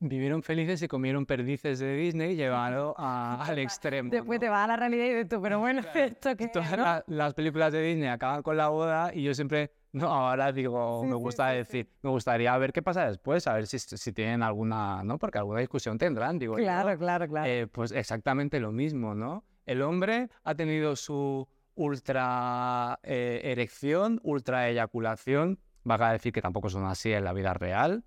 vivieron 0.00 0.42
felices 0.42 0.80
y 0.80 0.88
comieron 0.88 1.26
perdices 1.26 1.78
de 1.80 1.94
Disney 1.96 2.34
llevado 2.34 2.94
al 2.98 3.58
extremo. 3.58 4.10
Después 4.10 4.40
te 4.40 4.48
vas 4.48 4.64
a 4.64 4.68
la 4.68 4.76
realidad 4.76 5.04
y 5.04 5.08
dices 5.10 5.28
tú, 5.28 5.42
pero 5.42 5.58
bueno, 5.58 5.82
esto 5.94 6.34
que 6.34 6.48
Todas 6.48 7.04
las 7.06 7.34
películas 7.34 7.72
de 7.72 7.82
Disney 7.82 8.08
acaban 8.08 8.42
con 8.42 8.56
la 8.56 8.68
boda 8.68 9.14
y 9.14 9.22
yo 9.22 9.34
siempre, 9.34 9.70
no, 9.92 10.06
ahora 10.06 10.50
digo, 10.50 11.04
me 11.04 11.14
gusta 11.14 11.48
decir, 11.48 11.90
me 12.02 12.08
gustaría 12.08 12.56
ver 12.56 12.72
qué 12.72 12.80
pasa 12.80 13.06
después, 13.06 13.46
a 13.46 13.54
ver 13.54 13.66
si, 13.66 13.78
si 13.78 14.12
tienen 14.12 14.42
alguna, 14.42 15.04
¿no? 15.04 15.18
Porque 15.18 15.36
alguna 15.36 15.60
discusión 15.60 15.98
tendrán, 15.98 16.38
digo. 16.38 16.54
Claro, 16.54 16.98
claro, 16.98 17.28
claro. 17.28 17.50
Eh, 17.50 17.66
pues 17.66 17.92
exactamente 17.92 18.60
lo 18.60 18.72
mismo, 18.72 19.14
¿no? 19.14 19.44
El 19.70 19.82
hombre 19.82 20.30
ha 20.42 20.56
tenido 20.56 20.96
su 20.96 21.46
ultra 21.76 22.98
eh, 23.04 23.40
erección, 23.44 24.18
ultra 24.24 24.68
eyaculación, 24.68 25.60
va 25.88 26.08
a 26.08 26.12
decir 26.12 26.32
que 26.32 26.42
tampoco 26.42 26.68
son 26.68 26.86
así 26.86 27.12
en 27.12 27.22
la 27.22 27.32
vida 27.32 27.54
real. 27.54 28.02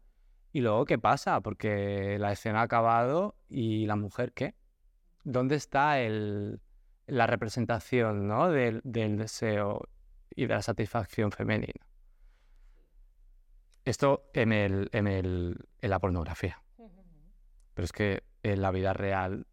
Y 0.51 0.59
luego, 0.59 0.83
¿qué 0.83 0.99
pasa? 0.99 1.39
Porque 1.39 2.17
la 2.19 2.33
escena 2.33 2.59
ha 2.59 2.63
acabado 2.63 3.37
y 3.47 3.85
la 3.85 3.95
mujer, 3.95 4.33
¿qué? 4.33 4.55
¿Dónde 5.23 5.55
está 5.55 6.01
el, 6.01 6.59
la 7.07 7.27
representación 7.27 8.27
¿no? 8.27 8.49
del, 8.49 8.81
deseo 8.83 9.87
y 10.35 10.47
de 10.47 10.55
la 10.55 10.61
satisfacción 10.61 11.31
femenina? 11.31 11.87
Esto 13.85 14.29
en, 14.33 14.51
el, 14.51 14.89
en, 14.91 15.07
el, 15.07 15.65
en 15.79 15.89
la 15.89 15.99
pornografía. 15.99 16.61
Pero 17.73 17.85
es 17.85 17.93
que 17.93 18.23
en 18.43 18.61
la 18.61 18.71
vida 18.71 18.91
real 18.91 19.47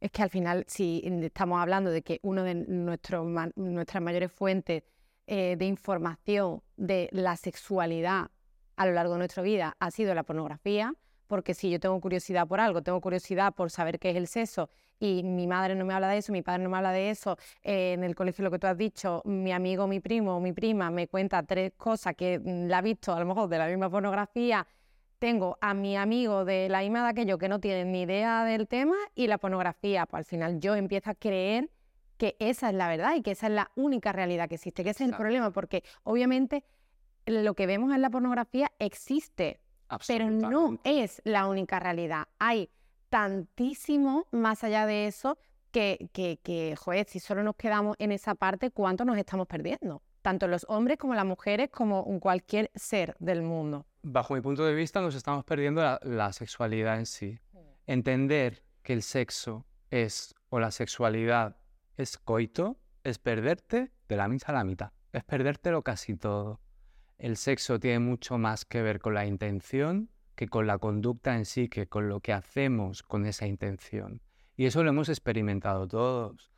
es 0.00 0.10
que 0.10 0.22
al 0.22 0.30
final, 0.30 0.64
si 0.66 1.02
estamos 1.22 1.60
hablando 1.60 1.90
de 1.90 2.02
que 2.02 2.20
uno 2.22 2.42
de 2.42 2.54
nuestras 2.54 4.02
mayores 4.02 4.32
fuentes 4.32 4.82
eh, 5.26 5.56
de 5.56 5.66
información 5.66 6.62
de 6.76 7.08
la 7.12 7.36
sexualidad 7.36 8.30
a 8.76 8.86
lo 8.86 8.92
largo 8.92 9.12
de 9.12 9.18
nuestra 9.18 9.42
vida 9.42 9.76
ha 9.78 9.90
sido 9.90 10.14
la 10.14 10.22
pornografía, 10.22 10.94
porque 11.26 11.54
si 11.54 11.70
yo 11.70 11.78
tengo 11.78 12.00
curiosidad 12.00 12.48
por 12.48 12.60
algo, 12.60 12.82
tengo 12.82 13.00
curiosidad 13.00 13.54
por 13.54 13.70
saber 13.70 13.98
qué 13.98 14.10
es 14.10 14.16
el 14.16 14.26
sexo 14.26 14.70
y 14.98 15.22
mi 15.22 15.46
madre 15.46 15.74
no 15.74 15.84
me 15.84 15.94
habla 15.94 16.08
de 16.08 16.18
eso, 16.18 16.32
mi 16.32 16.42
padre 16.42 16.62
no 16.64 16.70
me 16.70 16.78
habla 16.78 16.92
de 16.92 17.10
eso, 17.10 17.36
eh, 17.62 17.92
en 17.92 18.04
el 18.04 18.14
colegio 18.14 18.42
lo 18.42 18.50
que 18.50 18.58
tú 18.58 18.66
has 18.66 18.76
dicho, 18.76 19.22
mi 19.24 19.52
amigo, 19.52 19.86
mi 19.86 20.00
primo 20.00 20.36
o 20.36 20.40
mi 20.40 20.52
prima 20.52 20.90
me 20.90 21.08
cuenta 21.08 21.42
tres 21.42 21.72
cosas 21.76 22.14
que 22.16 22.38
mm, 22.38 22.66
la 22.66 22.78
ha 22.78 22.82
visto 22.82 23.14
a 23.14 23.20
lo 23.20 23.26
mejor 23.26 23.48
de 23.48 23.58
la 23.58 23.68
misma 23.68 23.88
pornografía, 23.88 24.66
tengo 25.20 25.58
a 25.60 25.74
mi 25.74 25.96
amigo 25.96 26.44
de 26.44 26.68
la 26.68 26.80
misma 26.80 27.00
edad 27.00 27.14
que 27.14 27.26
yo 27.26 27.38
que 27.38 27.48
no 27.48 27.60
tiene 27.60 27.84
ni 27.84 28.02
idea 28.02 28.42
del 28.44 28.66
tema 28.66 28.96
y 29.14 29.28
la 29.28 29.38
pornografía, 29.38 30.06
pues 30.06 30.20
al 30.20 30.24
final 30.24 30.60
yo 30.60 30.74
empiezo 30.74 31.10
a 31.10 31.14
creer 31.14 31.70
que 32.16 32.36
esa 32.40 32.70
es 32.70 32.74
la 32.74 32.88
verdad 32.88 33.14
y 33.14 33.22
que 33.22 33.32
esa 33.32 33.46
es 33.46 33.52
la 33.52 33.70
única 33.76 34.12
realidad 34.12 34.48
que 34.48 34.56
existe, 34.56 34.82
que 34.82 34.90
ese 34.90 35.04
es 35.04 35.10
el 35.10 35.16
problema, 35.16 35.52
porque 35.52 35.84
obviamente 36.04 36.64
lo 37.26 37.54
que 37.54 37.66
vemos 37.66 37.94
en 37.94 38.00
la 38.00 38.10
pornografía 38.10 38.72
existe, 38.78 39.60
pero 40.08 40.30
no 40.30 40.78
es 40.84 41.20
la 41.24 41.46
única 41.46 41.78
realidad. 41.78 42.26
Hay 42.38 42.70
tantísimo 43.10 44.26
más 44.30 44.64
allá 44.64 44.86
de 44.86 45.06
eso 45.06 45.38
que, 45.70 46.08
que, 46.12 46.38
que, 46.42 46.76
joder, 46.76 47.06
si 47.06 47.20
solo 47.20 47.42
nos 47.42 47.56
quedamos 47.56 47.94
en 47.98 48.10
esa 48.12 48.34
parte, 48.34 48.70
¿cuánto 48.70 49.04
nos 49.04 49.18
estamos 49.18 49.46
perdiendo? 49.46 50.02
Tanto 50.22 50.48
los 50.48 50.64
hombres 50.68 50.96
como 50.96 51.14
las 51.14 51.26
mujeres, 51.26 51.68
como 51.70 52.04
cualquier 52.20 52.70
ser 52.74 53.16
del 53.18 53.42
mundo. 53.42 53.86
Bajo 54.02 54.34
mi 54.34 54.40
punto 54.40 54.64
de 54.64 54.74
vista, 54.74 55.00
nos 55.00 55.14
estamos 55.14 55.44
perdiendo 55.44 55.82
la, 55.82 56.00
la 56.02 56.32
sexualidad 56.32 56.98
en 56.98 57.06
sí. 57.06 57.38
Mm. 57.52 57.58
Entender 57.86 58.64
que 58.82 58.92
el 58.94 59.02
sexo 59.02 59.66
es, 59.90 60.34
o 60.48 60.58
la 60.58 60.70
sexualidad 60.70 61.56
es 61.96 62.16
coito, 62.16 62.78
es 63.04 63.18
perderte 63.18 63.92
de 64.08 64.16
la 64.16 64.28
mitad 64.28 64.50
a 64.50 64.58
la 64.58 64.64
mitad, 64.64 64.92
es 65.12 65.24
perdértelo 65.24 65.82
casi 65.82 66.16
todo. 66.16 66.60
el 67.18 67.36
sexo 67.36 67.78
tiene 67.78 67.98
mucho 67.98 68.38
más 68.38 68.64
que 68.64 68.80
ver 68.80 68.98
con 68.98 69.12
la 69.12 69.26
intención 69.26 70.10
que 70.34 70.48
con 70.48 70.66
la 70.66 70.78
conducta 70.78 71.36
en 71.36 71.44
sí, 71.44 71.68
que 71.68 71.86
con 71.86 72.08
lo 72.08 72.20
que 72.20 72.32
hacemos 72.32 73.02
con 73.02 73.26
esa 73.26 73.46
intención. 73.46 74.22
Y 74.56 74.64
eso 74.64 74.82
lo 74.82 74.88
hemos 74.88 75.10
experimentado 75.10 75.86
todos. 75.86 76.50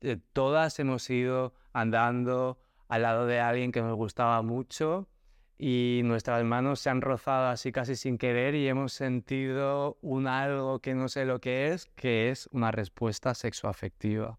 Eh, 0.00 0.18
todas 0.32 0.78
hemos 0.78 1.10
ido 1.10 1.52
andando 1.74 2.58
al 2.88 3.02
lado 3.02 3.26
de 3.26 3.38
alguien 3.40 3.70
que 3.70 3.82
nos 3.82 3.94
gustaba 3.96 4.40
mucho 4.40 5.10
y 5.58 6.02
nuestras 6.04 6.44
manos 6.44 6.80
se 6.80 6.90
han 6.90 7.00
rozado 7.00 7.48
así 7.48 7.72
casi 7.72 7.96
sin 7.96 8.18
querer 8.18 8.54
y 8.54 8.68
hemos 8.68 8.92
sentido 8.92 9.98
un 10.02 10.26
algo 10.26 10.80
que 10.80 10.94
no 10.94 11.08
sé 11.08 11.24
lo 11.24 11.40
que 11.40 11.68
es, 11.68 11.86
que 11.96 12.30
es 12.30 12.48
una 12.52 12.70
respuesta 12.70 13.34
sexoafectiva. 13.34 14.38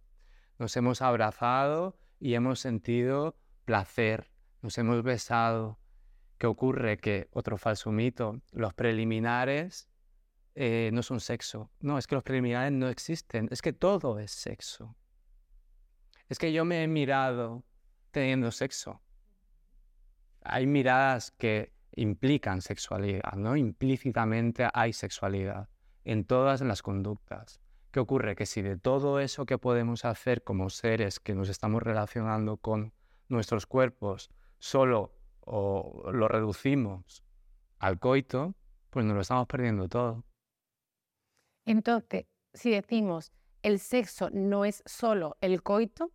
Nos 0.60 0.78
hemos 0.78 1.02
abrazado 1.02 1.98
y 2.20 2.36
hemos 2.36 2.60
sentido 2.60 3.36
placer, 3.66 4.30
nos 4.62 4.78
hemos 4.78 5.04
besado. 5.04 5.80
¿Qué 6.38 6.46
ocurre? 6.46 6.98
Que 6.98 7.28
otro 7.32 7.58
falso 7.58 7.92
mito, 7.92 8.42
los 8.52 8.76
preliminares 8.76 9.90
eh, 10.54 10.92
no 10.94 11.02
son 11.02 11.20
sexo. 11.20 11.72
No, 11.80 11.98
es 11.98 12.06
que 12.06 12.14
los 12.14 12.24
preliminares 12.24 12.72
no 12.72 12.90
existen, 12.90 13.48
es 13.52 13.64
que 13.64 13.74
todo 13.74 14.20
es 14.20 14.32
sexo. 14.32 14.96
Es 16.30 16.38
que 16.38 16.54
yo 16.54 16.64
me 16.64 16.84
he 16.84 16.88
mirado 16.88 17.64
teniendo 18.12 18.52
sexo. 18.52 19.02
Hay 20.42 20.68
miradas 20.68 21.32
que 21.32 21.74
implican 21.96 22.62
sexualidad, 22.62 23.34
¿no? 23.34 23.56
Implícitamente 23.56 24.68
hay 24.74 24.94
sexualidad 24.94 25.70
en 26.06 26.26
todas 26.26 26.62
las 26.62 26.82
conductas. 26.82 27.60
¿Qué 27.92 28.00
ocurre? 28.00 28.36
Que 28.36 28.46
si 28.46 28.62
de 28.62 28.78
todo 28.78 29.20
eso 29.20 29.46
que 29.46 29.58
podemos 29.58 30.06
hacer 30.06 30.44
como 30.44 30.70
seres 30.70 31.20
que 31.20 31.34
nos 31.34 31.50
estamos 31.50 31.82
relacionando 31.82 32.58
con 32.58 32.94
nuestros 33.28 33.66
cuerpos 33.66 34.30
solo 34.60 35.14
o 35.42 36.12
lo 36.12 36.28
reducimos 36.28 37.24
al 37.80 38.00
coito, 38.00 38.56
pues 38.90 39.06
nos 39.06 39.16
lo 39.16 39.22
estamos 39.22 39.48
perdiendo 39.48 39.88
todo. 39.88 40.24
Entonces, 41.66 42.26
si 42.54 42.72
decimos 42.72 43.32
el 43.64 43.80
sexo 43.80 44.30
no 44.32 44.66
es 44.66 44.84
solo 44.86 45.38
el 45.42 45.62
coito, 45.64 46.12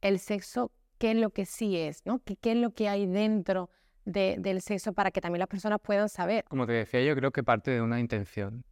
el 0.00 0.18
sexo, 0.18 0.72
¿qué 1.02 1.10
es 1.10 1.16
lo 1.16 1.30
que 1.30 1.46
sí 1.46 1.76
es? 1.76 2.06
¿no? 2.06 2.22
¿Qué, 2.22 2.52
es 2.52 2.56
lo 2.56 2.74
que 2.74 2.88
hay 2.88 3.06
dentro 3.06 3.70
del 4.04 4.60
sexo 4.60 4.92
para 4.92 5.10
que 5.10 5.20
también 5.20 5.40
las 5.40 5.48
personas 5.48 5.80
puedan 5.82 6.08
saber? 6.08 6.44
Como 6.44 6.64
te 6.64 6.74
decía, 6.74 7.02
yo 7.02 7.16
creo 7.16 7.32
que 7.32 7.42
parte 7.42 7.72
de 7.72 7.82
una 7.82 7.98
intención, 7.98 8.64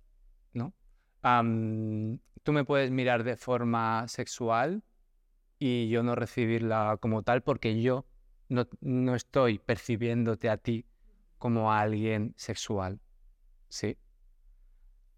¿no? 0.53 0.73
tú 2.45 2.53
me 2.53 2.65
puedes 2.65 2.93
mirar 2.93 3.25
de 3.25 3.37
forma 3.37 4.07
sexual 4.07 4.85
y 5.59 5.89
yo 5.89 6.05
no 6.05 6.15
recibirla 6.15 6.99
como 7.01 7.25
tal 7.25 7.43
porque 7.43 7.83
yo 7.83 8.07
no, 8.49 9.15
estoy 9.17 9.59
percibiéndote 9.59 10.51
a 10.51 10.57
ti 10.57 10.87
como 11.37 11.73
alguien 11.73 12.33
sexual, 12.37 13.01
¿sí? 13.69 13.99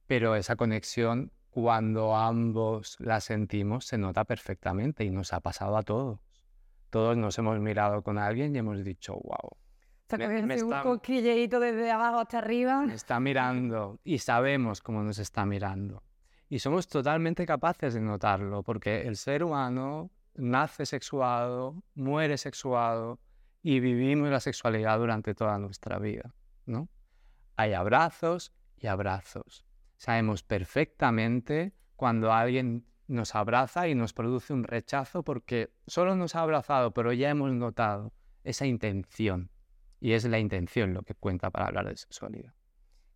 Pero 0.07 0.35
esa 0.35 0.57
conexión, 0.57 1.31
cuando 1.51 2.16
ambos 2.16 2.96
la 3.01 3.20
sentimos, 3.20 3.85
se 3.85 3.98
nota 3.98 4.25
perfectamente 4.25 5.05
y 5.05 5.11
nos 5.11 5.35
ha 5.35 5.40
pasado 5.40 5.77
a 5.77 5.83
todos. 5.83 6.18
Todos 6.92 7.16
nos 7.16 7.38
hemos 7.38 7.59
mirado 7.59 8.02
con 8.02 8.18
alguien 8.18 8.55
y 8.55 8.59
hemos 8.59 8.85
dicho, 8.85 9.14
wow. 9.14 9.57
Me, 10.18 10.57
está, 10.57 10.83
un 10.85 11.00
desde 11.00 11.90
abajo 11.90 12.18
hasta 12.18 12.37
arriba. 12.37 12.83
Me 12.83 12.92
está 12.92 13.18
mirando 13.18 13.98
y 14.05 14.18
sabemos 14.18 14.83
cómo 14.83 15.02
nos 15.02 15.18
está 15.18 15.46
mirando. 15.46 16.02
Y 16.50 16.59
somos 16.59 16.88
totalmente 16.88 17.46
capaces 17.46 17.94
de 17.94 18.00
notarlo, 18.02 18.62
porque 18.62 19.09
el 19.09 19.16
ser 19.16 19.42
humano 19.42 20.11
nace 20.35 20.85
sexuado, 20.85 21.83
muere 21.94 22.37
sexuado 22.37 23.20
y 23.62 23.81
vivimos 23.81 24.28
la 24.28 24.40
sexualidad 24.40 24.98
durante 24.98 25.35
toda 25.35 25.59
nuestra 25.59 25.98
vida, 25.98 26.35
¿no? 26.66 26.90
Hay 27.57 27.72
abrazos 27.72 28.52
y 28.76 28.87
abrazos. 28.87 29.64
Sabemos 29.96 30.42
perfectamente 30.42 31.72
cuando 31.96 32.35
alguien 32.35 32.85
nos 33.09 33.35
abraza 33.35 33.88
y 33.88 33.95
nos 33.95 34.12
produce 34.12 34.53
un 34.53 34.65
rechazo 34.65 35.23
porque 35.23 35.71
solo 35.87 36.17
nos 36.17 36.35
ha 36.35 36.41
abrazado, 36.41 36.93
pero 36.93 37.12
ya 37.12 37.31
hemos 37.31 37.53
notado 37.53 38.12
esa 38.45 38.67
intención. 38.67 39.51
Y 40.01 40.12
es 40.12 40.25
la 40.25 40.38
intención 40.38 40.95
lo 40.95 41.03
que 41.03 41.15
cuenta 41.15 41.51
para 41.51 41.67
hablar 41.67 41.88
de 41.88 41.97
sexualidad. 41.97 42.53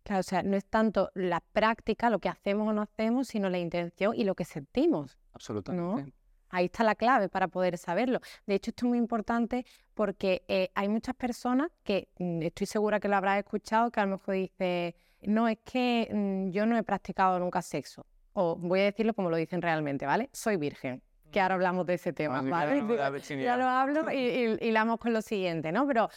Claro, 0.03 0.21
o 0.21 0.23
sea, 0.23 0.41
no 0.41 0.55
es 0.55 0.63
tanto 0.65 1.11
la 1.15 1.41
práctica, 1.41 2.09
lo 2.09 2.19
que 2.19 2.29
hacemos 2.29 2.69
o 2.69 2.73
no 2.73 2.81
hacemos, 2.81 3.27
sino 3.27 3.49
la 3.49 3.57
intención 3.57 4.15
y 4.15 4.23
lo 4.23 4.35
que 4.35 4.45
sentimos. 4.45 5.17
Absolutamente. 5.33 6.13
Ahí 6.49 6.65
está 6.65 6.85
la 6.85 6.95
clave 6.95 7.27
para 7.27 7.49
poder 7.49 7.77
saberlo. 7.77 8.21
De 8.45 8.55
hecho, 8.55 8.71
esto 8.71 8.85
es 8.85 8.89
muy 8.89 8.97
importante 8.97 9.65
porque 9.93 10.45
eh, 10.47 10.69
hay 10.75 10.87
muchas 10.87 11.13
personas 11.15 11.71
que 11.83 12.07
mm, 12.19 12.41
estoy 12.43 12.67
segura 12.67 13.01
que 13.01 13.09
lo 13.09 13.17
habrás 13.17 13.39
escuchado, 13.39 13.91
que 13.91 13.99
a 13.99 14.05
lo 14.05 14.11
mejor 14.11 14.35
dice, 14.35 14.95
no, 15.23 15.49
es 15.49 15.57
que 15.65 16.07
mm, 16.09 16.51
yo 16.51 16.65
no 16.65 16.77
he 16.77 16.83
practicado 16.83 17.37
nunca 17.39 17.61
sexo. 17.61 18.05
O 18.39 18.55
voy 18.55 18.81
a 18.81 18.83
decirlo 18.83 19.15
como 19.15 19.31
lo 19.31 19.35
dicen 19.35 19.63
realmente, 19.63 20.05
¿vale? 20.05 20.29
Soy 20.31 20.57
virgen. 20.57 21.01
Que 21.31 21.41
ahora 21.41 21.55
hablamos 21.55 21.87
de 21.87 21.95
ese 21.95 22.13
tema, 22.13 22.43
¿vale? 22.43 22.83
Ya, 23.41 23.57
lo 23.57 23.65
hablo 23.65 24.11
y, 24.13 24.57
y, 24.61 24.69
y 24.69 24.97
con 24.99 25.11
lo 25.11 25.23
siguiente, 25.23 25.71
¿no? 25.71 25.87
Pero 25.87 26.07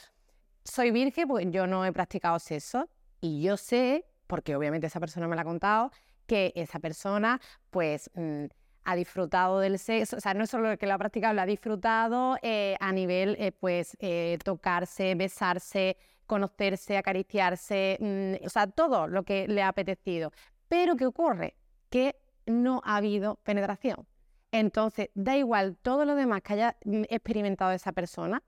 soy 0.62 0.90
virgen 0.90 1.26
porque 1.26 1.50
yo 1.50 1.66
no 1.66 1.82
he 1.86 1.92
practicado 1.94 2.38
sexo 2.38 2.90
y 3.22 3.40
yo 3.40 3.56
sé, 3.56 4.04
porque 4.26 4.54
obviamente 4.54 4.86
esa 4.86 5.00
persona 5.00 5.28
me 5.28 5.34
lo 5.34 5.40
ha 5.40 5.44
contado, 5.44 5.92
que 6.26 6.52
esa 6.54 6.78
persona, 6.78 7.40
pues... 7.70 8.10
Mm, 8.14 8.44
ha 8.82 8.96
disfrutado 8.96 9.60
del 9.60 9.78
sexo, 9.78 10.16
o 10.16 10.20
sea, 10.20 10.32
no 10.32 10.42
es 10.44 10.50
solo 10.50 10.70
el 10.70 10.78
que 10.78 10.86
lo 10.86 10.94
ha 10.94 10.98
practicado, 10.98 11.34
lo 11.34 11.42
ha 11.42 11.46
disfrutado 11.46 12.38
eh, 12.40 12.76
a 12.80 12.92
nivel, 12.92 13.36
eh, 13.38 13.52
pues, 13.52 13.94
eh, 14.00 14.38
tocarse, 14.42 15.14
besarse, 15.14 15.98
conocerse, 16.26 16.96
acariciarse, 16.96 17.98
mm, 18.00 18.46
o 18.46 18.48
sea, 18.48 18.66
todo 18.68 19.06
lo 19.06 19.22
que 19.22 19.46
le 19.48 19.62
ha 19.62 19.68
apetecido. 19.68 20.32
Pero 20.66 20.96
¿qué 20.96 21.04
ocurre? 21.04 21.56
Que 21.90 22.16
no 22.46 22.80
ha 22.84 22.96
habido 22.96 23.36
penetración. 23.42 24.06
Entonces, 24.52 25.10
da 25.14 25.36
igual 25.36 25.76
todo 25.76 26.04
lo 26.04 26.14
demás 26.14 26.42
que 26.42 26.54
haya 26.54 26.76
mm, 26.84 27.02
experimentado 27.08 27.72
esa 27.72 27.92
persona, 27.92 28.42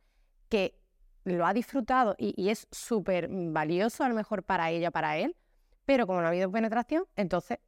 que 0.48 0.78
lo 1.24 1.46
ha 1.46 1.54
disfrutado 1.54 2.16
y, 2.18 2.34
y 2.36 2.48
es 2.48 2.66
súper 2.72 3.28
valioso 3.30 4.02
a 4.02 4.08
lo 4.08 4.14
mejor 4.14 4.42
para 4.42 4.70
ella, 4.70 4.90
para 4.90 5.18
él, 5.18 5.36
pero 5.84 6.06
como 6.06 6.20
no 6.20 6.26
ha 6.26 6.30
habido 6.30 6.50
penetración, 6.50 7.04
entonces 7.16 7.58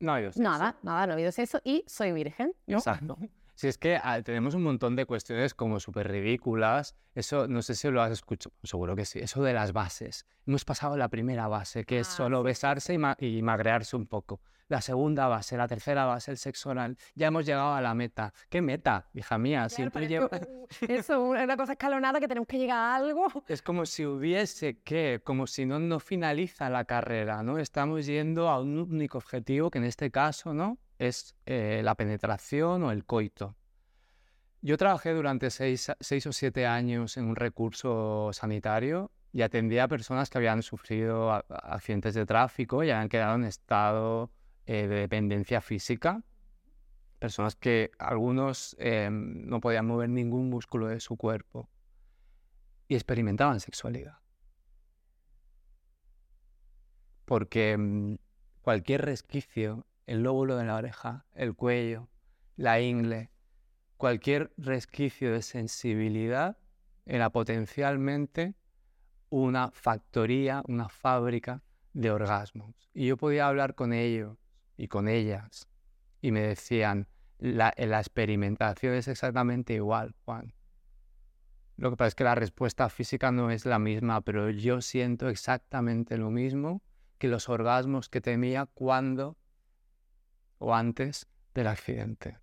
no 0.00 0.12
ha 0.12 0.16
habido 0.16 0.32
sexo. 0.32 0.42
Nada, 0.42 0.76
nada, 0.82 1.06
no 1.06 1.12
ha 1.12 1.14
habido 1.14 1.30
sexo 1.30 1.60
y 1.62 1.84
soy 1.86 2.12
virgen. 2.12 2.54
Exacto. 2.66 3.18
Si 3.54 3.68
es 3.68 3.76
que 3.76 4.00
ah, 4.02 4.22
tenemos 4.22 4.54
un 4.54 4.62
montón 4.62 4.96
de 4.96 5.04
cuestiones 5.04 5.52
como 5.52 5.80
súper 5.80 6.08
ridículas. 6.08 6.96
Eso, 7.14 7.46
no 7.46 7.60
sé 7.60 7.74
si 7.74 7.90
lo 7.90 8.00
has 8.00 8.10
escuchado, 8.10 8.54
seguro 8.62 8.96
que 8.96 9.04
sí. 9.04 9.18
Eso 9.18 9.42
de 9.42 9.52
las 9.52 9.74
bases. 9.74 10.24
Hemos 10.46 10.64
pasado 10.64 10.96
la 10.96 11.08
primera 11.08 11.46
base, 11.46 11.84
que 11.84 12.00
es 12.00 12.08
ah, 12.08 12.12
solo 12.12 12.42
besarse 12.42 12.94
y 12.94 13.42
magrearse 13.42 13.96
un 13.96 14.06
poco 14.06 14.40
la 14.70 14.80
segunda 14.80 15.26
base, 15.26 15.56
la 15.56 15.66
tercera 15.66 16.04
base, 16.04 16.30
el 16.30 16.38
sexo 16.38 16.70
oral. 16.70 16.96
Ya 17.16 17.26
hemos 17.26 17.44
llegado 17.44 17.74
a 17.74 17.80
la 17.80 17.92
meta. 17.92 18.32
¿Qué 18.48 18.62
meta, 18.62 19.08
hija 19.12 19.36
mía? 19.36 19.68
Siempre 19.68 20.06
lleva... 20.06 20.30
Eso 20.88 21.34
es 21.34 21.42
una 21.44 21.56
cosa 21.56 21.72
escalonada 21.72 22.20
que 22.20 22.28
tenemos 22.28 22.46
que 22.46 22.58
llegar 22.58 22.78
a 22.78 22.94
algo. 22.94 23.26
Es 23.48 23.62
como 23.62 23.84
si 23.84 24.06
hubiese 24.06 24.78
que, 24.82 25.20
como 25.24 25.48
si 25.48 25.66
no, 25.66 25.80
no 25.80 25.98
finaliza 25.98 26.70
la 26.70 26.84
carrera, 26.84 27.42
¿no? 27.42 27.58
Estamos 27.58 28.06
yendo 28.06 28.48
a 28.48 28.60
un 28.60 28.78
único 28.78 29.18
objetivo, 29.18 29.70
que 29.70 29.78
en 29.78 29.84
este 29.84 30.12
caso, 30.12 30.54
¿no? 30.54 30.78
Es 30.98 31.34
eh, 31.46 31.80
la 31.82 31.96
penetración 31.96 32.84
o 32.84 32.92
el 32.92 33.04
coito. 33.04 33.56
Yo 34.62 34.76
trabajé 34.76 35.12
durante 35.12 35.50
seis, 35.50 35.90
seis, 35.98 36.26
o 36.26 36.32
siete 36.32 36.66
años 36.66 37.16
en 37.16 37.24
un 37.24 37.34
recurso 37.34 38.30
sanitario 38.32 39.10
y 39.32 39.42
atendía 39.42 39.84
a 39.84 39.88
personas 39.88 40.30
que 40.30 40.38
habían 40.38 40.62
sufrido 40.62 41.32
accidentes 41.32 42.14
de 42.14 42.24
tráfico 42.24 42.84
y 42.84 42.90
habían 42.90 43.08
quedado 43.08 43.34
en 43.34 43.44
estado 43.44 44.30
eh, 44.72 44.86
de 44.86 45.00
dependencia 45.00 45.60
física, 45.60 46.22
personas 47.18 47.56
que 47.56 47.90
algunos 47.98 48.76
em, 48.78 49.44
no 49.48 49.58
podían 49.60 49.84
mover 49.84 50.08
ningún 50.08 50.48
músculo 50.48 50.86
de 50.86 51.00
su 51.00 51.16
cuerpo 51.16 51.68
y 52.86 52.94
experimentaban 52.94 53.58
sexualidad. 53.58 54.20
Porque 57.24 57.72
em, 57.72 58.18
cualquier 58.62 59.04
resquicio, 59.04 59.88
el 60.06 60.22
lóbulo 60.22 60.56
de 60.56 60.66
la 60.66 60.76
oreja, 60.76 61.26
el 61.34 61.56
cuello, 61.56 62.08
la 62.54 62.80
ingle, 62.80 63.32
cualquier 63.96 64.52
resquicio 64.56 65.32
de 65.32 65.42
sensibilidad 65.42 66.58
era 67.06 67.30
potencialmente 67.30 68.54
una 69.30 69.72
factoría, 69.72 70.62
una 70.68 70.88
fábrica 70.88 71.60
de 71.92 72.12
orgasmos. 72.12 72.88
Y 72.94 73.08
yo 73.08 73.16
podía 73.16 73.48
hablar 73.48 73.74
con 73.74 73.92
ellos 73.92 74.38
y 74.80 74.88
con 74.88 75.08
ellas. 75.08 75.68
Y 76.22 76.32
me 76.32 76.40
decían, 76.40 77.06
la, 77.38 77.74
la 77.76 77.98
experimentación 77.98 78.94
es 78.94 79.08
exactamente 79.08 79.74
igual, 79.74 80.14
Juan. 80.24 80.54
Lo 81.76 81.90
que 81.90 81.96
pasa 81.96 82.08
es 82.08 82.14
que 82.14 82.24
la 82.24 82.34
respuesta 82.34 82.88
física 82.88 83.30
no 83.30 83.50
es 83.50 83.66
la 83.66 83.78
misma, 83.78 84.22
pero 84.22 84.48
yo 84.50 84.80
siento 84.80 85.28
exactamente 85.28 86.16
lo 86.16 86.30
mismo 86.30 86.82
que 87.18 87.28
los 87.28 87.50
orgasmos 87.50 88.08
que 88.08 88.22
tenía 88.22 88.66
cuando 88.66 89.36
o 90.58 90.74
antes 90.74 91.26
del 91.54 91.66
accidente. 91.66 92.38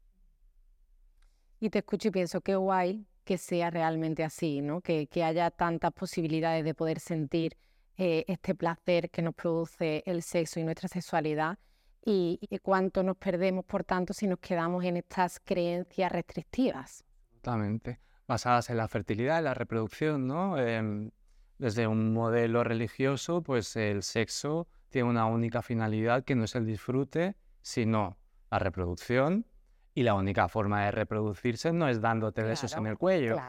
Y 1.59 1.71
te 1.71 1.79
escucho 1.79 2.09
y 2.09 2.11
pienso, 2.11 2.41
qué 2.41 2.55
guay 2.55 3.07
que 3.23 3.39
sea 3.39 3.71
realmente 3.71 4.23
así, 4.23 4.61
¿no? 4.61 4.81
Que, 4.81 5.07
haya 5.23 5.49
tantas 5.49 5.91
posibilidades 5.91 6.63
de 6.63 6.75
poder 6.75 6.99
sentir 6.99 7.57
eh, 7.97 8.25
este 8.27 8.53
placer 8.53 9.09
que 9.09 9.23
nos 9.23 9.33
produce 9.33 10.03
el 10.05 10.21
sexo 10.21 10.59
y 10.59 10.63
nuestra 10.63 10.88
sexualidad 10.88 11.57
y, 12.06 12.39
cuánto 12.62 13.04
nos 13.04 13.18
perdemos, 13.18 13.66
por 13.66 13.84
tanto, 13.84 14.14
si 14.14 14.28
nos 14.28 14.39
quedamos 14.39 14.84
en 14.86 14.98
estas 14.98 15.39
creencias 15.43 16.12
restrictivas. 16.12 17.04
Totalmente. 17.34 18.00
Basadas 18.28 18.70
en 18.70 18.78
la 18.78 18.88
fertilidad, 18.88 19.39
en 19.39 19.45
la 19.45 19.54
reproducción, 19.54 20.28
¿no? 20.28 20.58
Em, 20.58 21.12
desde 21.58 21.88
un 21.88 22.14
modelo 22.14 22.64
religioso, 22.64 23.41
pues 23.41 23.76
el 23.76 24.04
sexo 24.04 24.68
tiene 24.89 25.10
una 25.10 25.26
única 25.26 25.62
finalidad 25.62 26.24
que 26.24 26.36
no 26.36 26.45
es 26.45 26.56
el 26.56 26.66
disfrute, 26.66 27.36
sino 27.62 28.18
la 28.52 28.60
reproducción. 28.60 29.45
Y 29.93 30.04
la 30.04 30.14
única 30.14 30.48
forma 30.48 30.86
de 30.86 30.91
reproducirse 30.91 31.74
no 31.74 31.89
es 31.89 32.02
dándote 32.02 32.43
besos 32.43 32.72
en 32.74 32.86
el 32.86 33.00
cuello, 33.00 33.41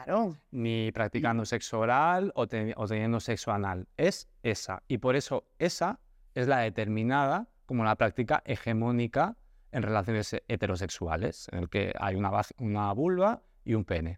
ni 0.49 0.91
practicando 0.91 1.45
sexo 1.45 1.79
oral 1.79 2.31
o, 2.33 2.47
o 2.75 2.87
teniendo 2.87 3.19
sexo 3.19 3.51
anal. 3.51 3.87
Es 3.97 4.27
esa. 4.41 4.81
Y 4.87 4.97
por 4.97 5.15
eso 5.15 5.45
esa 5.59 5.99
es 6.33 6.47
la 6.47 6.57
determinada 6.61 7.47
como 7.69 7.83
la 7.83 7.95
práctica 7.95 8.41
hegemónica 8.47 9.37
en 9.71 9.83
relaciones 9.83 10.35
heterosexuales, 10.47 11.47
en 11.51 11.59
el 11.59 11.69
que 11.69 11.93
hay 11.99 12.15
una, 12.15 12.31
una 12.57 12.91
vulva 12.93 13.43
y 13.63 13.75
un 13.75 13.85
pene. 13.85 14.17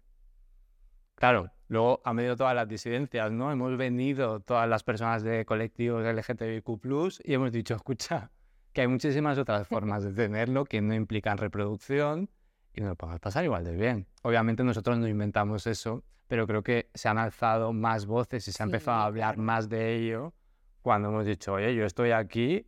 Claro, 1.16 1.52
luego 1.68 2.00
han 2.06 2.16
venido 2.16 2.34
todas 2.34 2.54
las 2.54 2.66
disidencias, 2.66 3.30
¿no? 3.30 3.52
Hemos 3.52 3.76
venido 3.76 4.40
todas 4.40 4.66
las 4.66 4.82
personas 4.84 5.22
de 5.22 5.44
colectivos 5.44 6.02
LGTBIQ+, 6.02 7.20
y 7.24 7.34
hemos 7.34 7.52
dicho, 7.52 7.74
escucha, 7.74 8.30
que 8.72 8.80
hay 8.80 8.88
muchísimas 8.88 9.36
otras 9.36 9.68
formas 9.68 10.02
de 10.02 10.14
tenerlo 10.14 10.64
que 10.64 10.80
no 10.80 10.94
implican 10.94 11.36
reproducción 11.36 12.30
y 12.72 12.80
nos 12.80 12.88
lo 12.88 12.96
podemos 12.96 13.20
pasar 13.20 13.44
igual 13.44 13.64
de 13.64 13.76
bien. 13.76 14.06
Obviamente 14.22 14.64
nosotros 14.64 14.96
no 14.96 15.06
inventamos 15.06 15.66
eso, 15.66 16.04
pero 16.26 16.46
creo 16.46 16.62
que 16.62 16.88
se 16.94 17.10
han 17.10 17.18
alzado 17.18 17.74
más 17.74 18.06
voces 18.06 18.48
y 18.48 18.52
se 18.52 18.62
ha 18.62 18.64
empezado 18.64 19.00
a 19.00 19.04
hablar 19.04 19.36
más 19.36 19.68
de 19.68 19.94
ello 19.94 20.32
cuando 20.80 21.10
hemos 21.10 21.26
dicho, 21.26 21.52
oye, 21.52 21.74
yo 21.74 21.84
estoy 21.84 22.12
aquí 22.12 22.66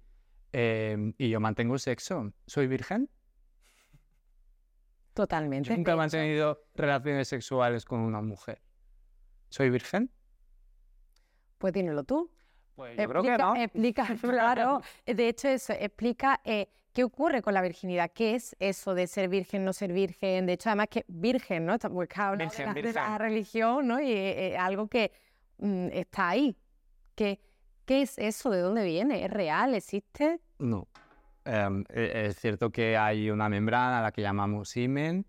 Em, 0.57 1.13
y 1.19 1.31
yo 1.31 1.41
mantengo 1.41 1.77
sexo. 1.79 2.33
¿Soy 2.47 2.69
virgen? 2.69 3.11
Totalmente. 5.13 5.77
nunca 5.77 5.93
he 5.93 5.97
mantenido 5.97 6.63
relaciones 6.77 7.27
sexuales 7.27 7.85
con 7.85 7.99
una 7.99 8.21
mujer. 8.21 8.63
¿Soy 9.49 9.69
virgen? 9.71 10.13
Pues 11.59 11.73
dímelo 11.73 12.05
tú. 12.05 12.31
Pues 12.77 12.97
yo 12.97 13.09
creo 13.09 13.23
que 13.25 13.37
no. 13.37 13.57
Explica, 13.57 14.07
claro. 14.21 14.81
De 15.05 15.29
hecho, 15.29 15.49
eso 15.49 15.73
explica 15.73 16.41
eh, 16.45 16.69
qué 16.93 17.03
ocurre 17.03 17.43
con 17.43 17.53
la 17.53 17.61
virginidad. 17.61 18.13
¿Qué 18.15 18.37
es 18.37 18.55
eso 18.61 18.95
de 18.95 19.09
ser 19.09 19.29
virgen, 19.29 19.65
no 19.65 19.73
ser 19.73 19.93
virgen? 19.93 20.47
De 20.47 20.53
hecho, 20.53 20.69
además 20.69 20.87
que 20.89 21.05
virgen, 21.09 21.67
¿no? 21.67 21.77
Porque 21.81 22.21
habla 22.21 22.47
de, 22.47 22.93
la, 22.93 23.19
religión, 23.19 23.89
¿no? 23.89 24.01
Y 24.01 24.13
eh, 24.13 24.53
eh, 24.53 24.57
algo 24.57 24.87
que 24.87 25.11
mm, 25.59 25.89
está 25.91 26.29
ahí. 26.29 26.57
Que 27.17 27.41
¿Qué 27.85 28.03
es 28.03 28.19
eso? 28.19 28.51
¿De 28.51 28.61
dónde 28.61 28.85
viene? 28.85 29.25
¿Es 29.25 29.31
real? 29.31 29.75
¿Existe? 29.75 30.41
No. 30.59 30.89
E, 31.45 32.27
es 32.27 32.37
cierto 32.37 32.71
que 32.71 32.97
hay 32.97 33.31
una 33.31 33.49
membrana, 33.49 34.01
la 34.01 34.13
que 34.13 34.23
llamamos 34.23 34.77
imen, 34.77 35.27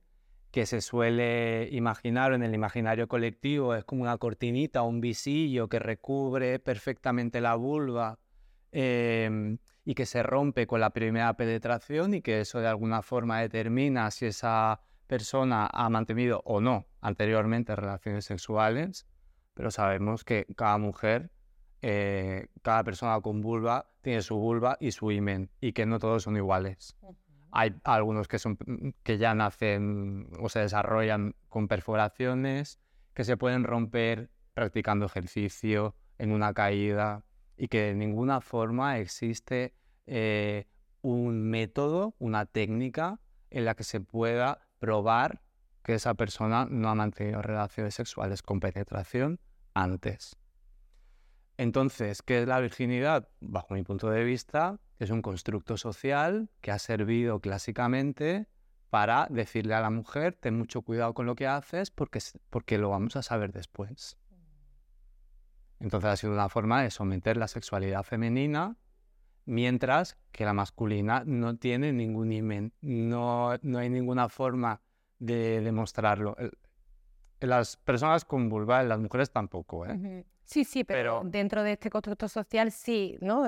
que 0.51 0.66
se 0.66 0.80
suele 0.80 1.68
imaginar 1.72 2.32
en 2.32 2.41
el 2.43 2.53
imaginario 2.53 3.10
colectivo, 3.10 3.76
es 3.76 3.84
como 3.84 4.03
una 4.03 4.18
cortinita, 4.18 4.84
un 4.84 5.01
visillo 5.01 5.68
que 5.68 5.80
recubre 5.80 6.60
perfectamente 6.60 7.41
la 7.41 7.56
vulva 7.56 8.20
em, 8.72 9.58
y 9.84 9.95
que 9.95 10.06
se 10.06 10.24
rompe 10.24 10.66
con 10.66 10.80
la 10.80 10.91
primera 10.91 11.36
penetración 11.36 12.14
y 12.14 12.22
que 12.22 12.39
eso 12.39 12.60
de 12.62 12.68
alguna 12.68 13.01
forma 13.01 13.41
determina 13.41 14.10
si 14.12 14.28
esa 14.28 14.80
persona 15.08 15.70
ha 15.72 15.89
mantenido 15.89 16.41
o 16.45 16.62
no 16.62 16.86
anteriormente 17.01 17.76
relaciones 17.76 18.24
sexuales, 18.24 19.06
pero 19.53 19.72
sabemos 19.72 20.24
que 20.24 20.47
cada 20.56 20.78
mujer 20.78 21.32
eh, 21.88 22.48
cada 22.64 22.84
persona 22.84 23.22
con 23.22 23.42
vulva 23.42 23.86
tiene 24.02 24.24
su 24.24 24.36
vulva 24.38 24.76
y 24.80 24.90
su 24.90 25.12
imen 25.12 25.52
y 25.62 25.74
que 25.74 25.86
no 25.86 26.00
todos 26.00 26.24
son 26.24 26.36
iguales. 26.36 26.98
Hay 27.52 27.76
algunos 27.84 28.28
que, 28.28 28.40
son, 28.40 28.58
que 29.04 29.20
ya 29.20 29.36
nacen 29.36 30.28
o 30.40 30.50
se 30.50 30.62
desarrollan 30.62 31.36
con 31.48 31.68
perforaciones, 31.68 32.80
que 33.14 33.24
se 33.24 33.38
pueden 33.38 33.64
romper 33.64 34.32
practicando 34.56 35.06
ejercicio, 35.06 35.94
en 36.18 36.32
una 36.32 36.56
caída, 36.56 37.24
y 37.56 37.68
que 37.68 37.82
de 37.82 37.94
ninguna 37.94 38.42
forma 38.42 38.98
existe 38.98 39.76
eh, 40.08 40.66
un 41.04 41.52
método, 41.52 42.16
una 42.18 42.48
técnica 42.48 43.20
en 43.52 43.64
la 43.64 43.76
que 43.76 43.84
se 43.84 44.02
pueda 44.02 44.68
probar 44.80 45.44
que 45.84 45.94
esa 45.94 46.16
persona 46.16 46.66
no 46.68 46.90
ha 46.90 46.96
mantenido 46.96 47.44
relaciones 47.44 47.94
sexuales 47.94 48.42
con 48.42 48.60
penetración 48.60 49.40
antes. 49.76 50.36
Entonces, 51.58 52.22
¿qué 52.22 52.41
es 52.41 52.47
la 52.47 52.60
virginidad? 52.60 53.30
Bajo 53.39 53.74
mi 53.74 53.84
punto 53.84 54.10
de 54.10 54.24
vista, 54.24 54.80
es 54.99 55.10
un 55.10 55.22
constructo 55.22 55.78
social 55.78 56.49
que 56.62 56.72
ha 56.72 56.80
servido 56.80 57.39
clásicamente 57.39 58.47
para 58.89 59.28
decirle 59.30 59.74
a 59.74 59.82
la 59.82 59.89
mujer, 59.89 60.38
ten 60.39 60.58
mucho 60.58 60.82
cuidado 60.82 61.14
con 61.14 61.26
lo 61.26 61.36
que 61.36 61.47
haces 61.47 61.91
porque, 61.91 62.20
porque 62.49 62.78
lo 62.78 62.89
vamos 62.89 63.16
a 63.16 63.22
saber 63.22 63.51
después. 63.51 64.18
Entonces 65.80 66.10
ha 66.10 66.16
sido 66.16 66.34
una 66.34 66.49
forma 66.49 66.82
de 66.82 66.91
someter 66.91 67.38
la 67.38 67.47
sexualidad 67.47 68.03
femenina, 68.03 68.78
mientras 69.45 70.18
que 70.32 70.45
la 70.45 70.53
masculina 70.53 71.24
no 71.26 71.58
tiene 71.58 71.93
ningún 71.93 72.32
imen, 72.32 72.74
no, 72.82 73.58
no 73.62 73.80
hay 73.80 73.89
ninguna 73.89 74.30
forma 74.30 74.82
de 75.20 75.62
demostrarlo. 75.62 76.36
Las 77.39 77.78
personas 77.78 78.26
con 78.26 78.49
vulva, 78.49 78.84
las 78.84 78.99
mujeres 78.99 79.32
tampoco. 79.32 79.86
¿eh? 79.86 80.26
Sí, 80.46 80.64
sí, 80.64 80.84
pero, 80.84 81.22
dentro 81.26 81.64
de 81.64 81.74
este 81.74 81.89
constructo 81.89 82.28
social 82.28 82.72
sí, 82.72 83.18
¿no? 83.20 83.46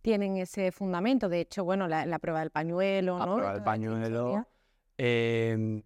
tienen 0.00 0.36
ese 0.38 0.72
fundamento. 0.72 1.28
De 1.28 1.40
hecho, 1.40 1.64
bueno, 1.64 1.86
la, 1.86 2.18
prueba 2.18 2.40
del 2.40 2.50
pañuelo, 2.50 3.18
¿no? 3.18 3.26
La 3.26 3.34
prueba 3.34 3.54
del 3.54 3.62
pañuelo. 3.62 4.46
Em, 4.96 5.82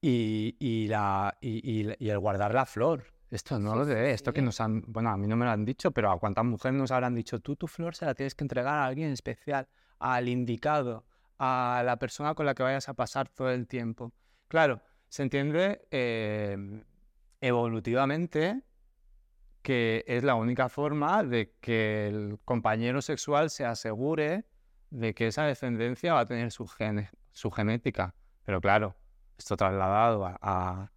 y, 0.00 0.86
la, 0.88 1.36
y, 1.40 2.08
el 2.08 2.18
guardar 2.18 2.54
la 2.54 2.66
flor. 2.66 3.04
Esto 3.30 3.60
no 3.60 3.76
lo 3.76 3.84
sé, 3.84 4.10
esto 4.10 4.32
que 4.32 4.42
nos 4.42 4.60
han, 4.60 4.82
bueno, 4.88 5.10
a 5.10 5.16
mí 5.16 5.28
no 5.28 5.36
me 5.36 5.44
lo 5.44 5.52
han 5.52 5.64
dicho, 5.64 5.92
pero 5.92 6.10
a 6.10 6.18
cuántas 6.18 6.44
mujeres 6.44 6.76
nos 6.76 6.90
habrán 6.90 7.14
dicho, 7.14 7.38
tú 7.38 7.54
tu 7.54 7.68
flor 7.68 7.94
se 7.94 8.04
la 8.04 8.14
tienes 8.14 8.34
que 8.34 8.42
entregar 8.42 8.74
a 8.74 8.86
alguien 8.86 9.12
especial, 9.12 9.68
al 10.00 10.28
indicado, 10.28 11.04
a 11.38 11.82
la 11.84 11.96
persona 11.96 12.34
con 12.34 12.44
la 12.44 12.54
que 12.54 12.64
vayas 12.64 12.88
a 12.88 12.94
pasar 12.94 13.28
todo 13.28 13.50
el 13.50 13.68
tiempo. 13.68 14.12
Claro, 14.48 14.80
se 15.08 15.22
entiende 15.22 15.86
em, 15.92 16.82
evolutivamente 17.40 18.62
que 19.62 20.04
es 20.06 20.24
la 20.24 20.34
única 20.34 20.68
forma 20.68 21.22
de 21.22 21.52
que 21.60 22.08
el 22.08 22.38
compañero 22.44 23.02
sexual 23.02 23.50
se 23.50 23.64
asegure 23.64 24.44
de 24.90 25.14
que 25.14 25.28
esa 25.28 25.44
descendencia 25.44 26.14
va 26.14 26.20
a 26.20 26.26
tener 26.26 26.50
su, 26.50 26.66
genética. 26.66 28.14
Pero 28.44 28.60
claro, 28.60 28.96
esto 29.38 29.56
trasladado 29.56 30.24
a, 30.26 30.90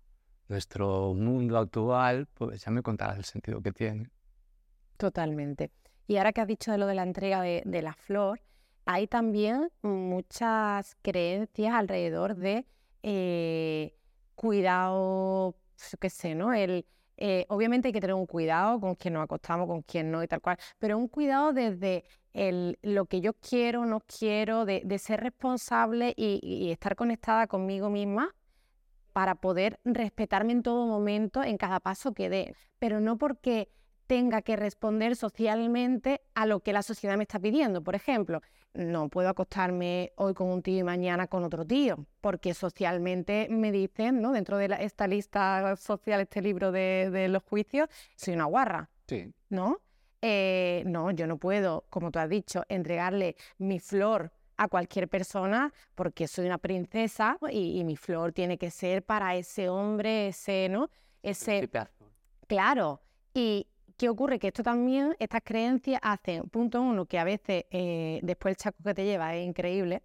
nuestro 0.50 1.14
mundo 1.14 1.58
actual, 1.58 2.28
pues 2.34 2.64
ya 2.64 2.70
me 2.70 2.84
contarás 2.84 3.18
el 3.18 3.24
sentido 3.24 3.62
que 3.62 3.72
tiene. 3.72 4.10
Totalmente. 4.98 5.72
Y 6.06 6.18
ahora 6.18 6.32
que 6.34 6.42
has 6.42 6.48
dicho 6.48 6.72
de 6.72 6.78
lo 6.78 6.86
de 6.86 6.96
la 6.96 7.04
entrega 7.04 7.42
de, 7.42 7.82
la 7.82 7.94
flor, 7.94 8.42
hay 8.86 9.08
también 9.08 9.72
muchas 9.82 10.96
creencias 11.02 11.74
alrededor 11.74 12.36
de 12.36 12.66
eh, 13.04 13.96
cuidado, 14.36 15.56
qué 16.00 16.10
sé, 16.10 16.36
¿no? 16.36 16.54
Eh, 17.18 17.46
obviamente 17.50 17.88
hay 17.90 17.94
que 17.94 18.02
tener 18.02 18.16
un 18.16 18.26
cuidado 18.26 18.80
con 18.80 18.96
quien 18.96 19.14
nos 19.16 19.24
acostamos, 19.24 19.68
con 19.68 19.82
quien 19.82 20.12
no 20.12 20.24
y 20.24 20.28
tal 20.28 20.42
cual, 20.42 20.58
pero 20.80 20.98
un 20.98 21.08
cuidado 21.08 21.54
desde 21.54 22.04
el, 22.34 22.80
lo 22.82 23.06
que 23.06 23.22
yo 23.22 23.34
quiero, 23.34 23.86
no 23.86 24.02
quiero, 24.02 24.66
de, 24.66 24.84
ser 25.00 25.22
responsable 25.22 26.14
y, 26.18 26.72
estar 26.72 26.96
conectada 26.96 27.48
conmigo 27.48 27.90
misma 27.90 28.36
para 29.14 29.36
poder 29.36 29.80
respetarme 29.84 30.54
en 30.54 30.64
todo 30.64 30.88
momento, 30.88 31.44
en 31.44 31.58
cada 31.58 31.80
paso 31.80 32.14
que 32.14 32.30
dé, 32.30 32.56
pero 32.80 33.00
no 33.00 33.18
porque 33.18 33.70
tenga 34.08 34.42
que 34.42 34.56
responder 34.56 35.16
socialmente 35.16 36.22
a 36.34 36.46
lo 36.46 36.60
que 36.60 36.74
la 36.74 36.84
sociedad 36.84 37.18
me 37.18 37.24
está 37.24 37.40
pidiendo. 37.40 37.84
Por 37.84 37.96
ejemplo, 37.96 38.42
no 38.74 39.10
puedo 39.10 39.30
acostarme 39.30 40.14
hoy 40.16 40.34
con 40.34 40.50
un 40.50 40.62
tío 40.62 40.80
y 40.80 40.84
mañana 40.84 41.28
con 41.28 41.44
otro 41.44 41.66
tío, 41.66 42.06
porque 42.22 42.54
socialmente 42.54 43.48
me 43.50 43.72
dicen, 43.72 44.22
¿no? 44.22 44.32
Dentro 44.32 44.58
de 44.58 44.76
esta 44.80 45.08
lista 45.08 45.76
social, 45.76 46.22
este 46.22 46.42
libro 46.42 46.72
de, 46.72 47.28
los 47.30 47.44
juicios, 47.44 47.90
soy 48.16 48.34
una 48.34 48.46
guarra. 48.46 48.90
Sí. 49.08 49.32
¿No? 49.50 49.80
Eh, 50.22 50.84
no, 50.86 51.12
yo 51.12 51.28
no 51.28 51.38
puedo, 51.38 51.86
como 51.90 52.10
tú 52.10 52.20
has 52.20 52.30
dicho, 52.30 52.64
entregarle 52.70 53.36
mi 53.58 53.80
flor 53.80 54.32
a 54.56 54.68
cualquier 54.68 55.10
persona 55.10 55.74
porque 55.96 56.28
soy 56.28 56.46
una 56.46 56.58
princesa 56.58 57.38
y, 57.52 57.80
y 57.80 57.84
mi 57.84 57.98
flor 57.98 58.32
tiene 58.32 58.58
que 58.58 58.72
ser 58.72 59.04
para 59.04 59.36
ese 59.36 59.68
hombre, 59.68 60.30
ese, 60.30 60.70
¿no? 60.70 60.90
Ese. 61.22 61.70
Claro. 62.48 63.02
Y, 63.34 63.68
¿Qué 64.04 64.10
ocurre? 64.10 64.38
Que 64.38 64.48
esto 64.48 64.64
también, 64.64 65.16
estas 65.18 65.44
creencias 65.46 65.98
hacen, 66.04 66.44
punto 66.50 66.82
uno, 66.82 67.06
que 67.06 67.20
a 67.20 67.24
veces 67.24 67.64
eh, 67.72 68.20
después 68.22 68.52
el 68.52 68.58
chaco 68.58 68.84
que 68.84 68.94
te 68.94 69.06
lleva 69.06 69.34
es 69.34 69.48
increíble. 69.48 70.04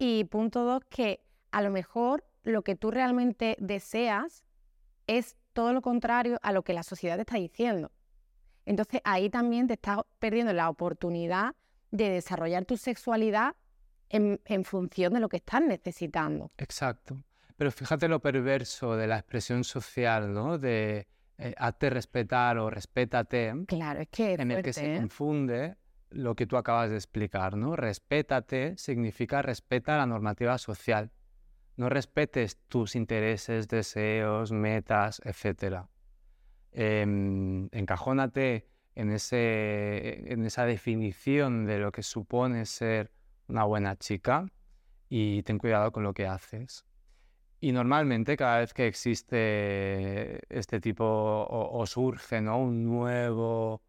Y 0.00 0.24
punto 0.24 0.64
dos, 0.64 0.82
que 0.90 1.20
a 1.52 1.62
lo 1.62 1.70
mejor 1.70 2.24
lo 2.42 2.62
que 2.62 2.74
tú 2.74 2.90
realmente 2.90 3.56
deseas 3.60 4.42
es 5.06 5.36
todo 5.52 5.72
lo 5.72 5.80
contrario 5.80 6.40
a 6.42 6.50
lo 6.50 6.64
que 6.64 6.72
la 6.72 6.82
sociedad 6.82 7.14
te 7.14 7.20
está 7.20 7.36
diciendo. 7.36 7.92
Entonces 8.66 9.00
ahí 9.04 9.30
también 9.30 9.68
te 9.68 9.74
estás 9.74 10.00
perdiendo 10.18 10.52
la 10.52 10.68
oportunidad 10.68 11.54
de 11.92 12.10
desarrollar 12.10 12.64
tu 12.64 12.76
sexualidad 12.76 13.54
en, 14.08 14.40
función 14.64 15.12
de 15.12 15.20
lo 15.20 15.28
que 15.28 15.36
estás 15.36 15.62
necesitando. 15.62 16.50
Exacto. 16.58 17.16
Pero 17.56 17.70
fíjate 17.70 18.08
lo 18.08 18.18
perverso 18.18 18.96
de 18.96 19.06
la 19.06 19.18
expresión 19.18 19.62
social, 19.62 20.34
¿no? 20.34 20.58
De 20.58 21.06
eh, 21.40 21.54
hazte 21.56 21.88
respetar 21.88 22.58
o 22.58 22.68
respétate. 22.68 23.54
Claro, 23.66 24.00
es 24.00 24.08
que 24.08 24.34
en 24.34 24.50
el 24.50 24.62
que 24.62 24.74
se 24.74 24.94
¿eh? 24.94 24.98
confunde 24.98 25.76
lo 26.10 26.34
que 26.34 26.46
tú 26.46 26.56
acabas 26.58 26.90
de 26.90 26.96
explicar, 26.96 27.56
¿no? 27.56 27.76
Respétate 27.76 28.76
significa 28.76 29.40
respeta 29.40 29.96
la 29.96 30.06
normativa 30.06 30.58
social. 30.58 31.10
No 31.76 31.88
respetes 31.88 32.58
tus 32.68 32.94
intereses, 32.94 33.68
deseos, 33.68 34.52
metas, 34.52 35.22
etc. 35.24 35.86
Em, 36.72 37.68
encajónate 37.72 38.68
en, 38.94 39.10
ese, 39.10 40.32
en 40.32 40.44
esa 40.44 40.66
definición 40.66 41.64
de 41.64 41.78
lo 41.78 41.90
que 41.90 42.02
supone 42.02 42.66
ser 42.66 43.12
una 43.48 43.64
buena 43.64 43.96
chica 43.96 44.46
y 45.08 45.42
ten 45.44 45.56
cuidado 45.56 45.90
con 45.90 46.02
lo 46.02 46.12
que 46.12 46.26
haces. 46.26 46.84
Y 47.60 47.72
normalmente 47.72 48.38
cada 48.38 48.58
vez 48.58 48.72
que 48.72 48.86
existe 48.86 50.40
este 50.48 50.80
tipo 50.80 51.04
o, 51.04 51.86
surge 51.86 52.40
¿no? 52.40 52.58
un 52.58 52.84
nuevo 52.84 53.82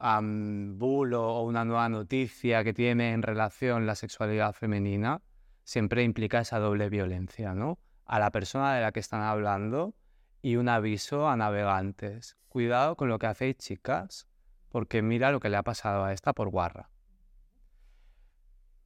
bulo 0.00 1.28
o 1.28 1.42
una 1.42 1.64
nueva 1.64 1.88
noticia 1.90 2.64
que 2.64 2.72
tiene 2.72 3.12
en 3.12 3.22
relación 3.22 3.86
la 3.86 3.96
sexualidad 3.96 4.54
femenina, 4.54 5.20
siempre 5.62 6.04
implica 6.04 6.40
esa 6.40 6.58
doble 6.58 6.88
violencia, 6.88 7.52
¿no? 7.52 7.78
A 8.06 8.18
la 8.18 8.30
persona 8.30 8.74
de 8.74 8.80
la 8.80 8.92
que 8.92 9.00
están 9.00 9.20
hablando 9.20 9.94
y 10.40 10.56
un 10.56 10.70
aviso 10.70 11.28
a 11.28 11.36
navegantes. 11.36 12.38
Cuidado 12.48 12.96
con 12.96 13.10
lo 13.10 13.18
que 13.18 13.26
hacéis, 13.26 13.58
chicas, 13.58 14.26
porque 14.70 15.02
mira 15.02 15.32
lo 15.32 15.40
que 15.40 15.50
le 15.50 15.58
ha 15.58 15.62
pasado 15.62 16.04
a 16.04 16.14
esta 16.14 16.32
por 16.32 16.48
guarra. 16.48 16.88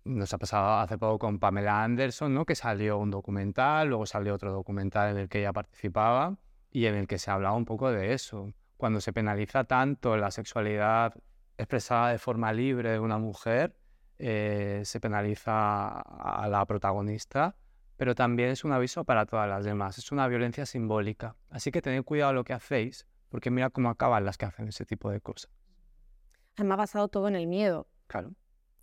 Nos 0.05 0.35
ha 0.35 0.39
pasado 0.39 0.81
hace 0.81 0.99
poco 0.99 1.19
con 1.19 1.39
Pamela 1.39 1.85
Anderson, 1.85 2.35
¿no? 2.35 2.45
que 2.45 2.57
salió 2.57 2.99
un 2.99 3.11
documental, 3.11 3.89
luego 3.89 4.05
salió 4.07 4.35
otro 4.35 4.53
documental 4.53 5.11
en 5.11 5.19
el 5.19 5.29
que 5.29 5.41
ella 5.41 5.53
participaba 5.53 6.37
y 6.71 6.87
en 6.87 6.97
el 6.97 7.07
que 7.07 7.19
se 7.19 7.31
hablaba 7.31 7.55
un 7.57 7.65
poco 7.65 7.91
de 7.91 8.13
eso. 8.13 8.53
Cuando 8.77 9.01
se 9.01 9.13
penaliza 9.13 9.65
tanto 9.65 10.17
la 10.17 10.33
sexualidad 10.33 11.15
expresada 11.57 12.11
de 12.11 12.19
forma 12.19 12.53
libre 12.53 12.91
de 12.91 12.99
una 12.99 13.19
mujer, 13.19 13.77
eh, 14.19 14.83
se 14.85 14.99
penaliza 14.99 16.01
a 16.01 16.49
la 16.49 16.67
protagonista, 16.67 17.55
pero 17.97 18.15
también 18.17 18.51
es 18.51 18.65
un 18.65 18.73
aviso 18.73 19.05
para 19.05 19.27
todas 19.27 19.49
las 19.49 19.65
demás. 19.65 19.99
Es 19.99 20.11
una 20.11 20.27
violencia 20.27 20.67
simbólica. 20.67 21.37
Así 21.51 21.71
que 21.71 21.81
tened 21.81 22.03
cuidado 22.03 22.33
lo 22.33 22.43
que 22.43 22.53
hacéis, 22.53 23.07
porque 23.29 23.51
mira 23.51 23.71
cómo 23.71 23.91
acaban 23.91 24.25
las 24.25 24.37
que 24.37 24.47
hacen 24.47 24.67
ese 24.67 24.85
tipo 24.85 25.11
de 25.11 25.21
cosas. 25.21 25.51
Además, 26.57 26.79
basado 26.79 27.09
todo 27.09 27.29
en 27.29 27.37
el 27.37 27.47
miedo. 27.47 27.87
Claro. 28.09 28.33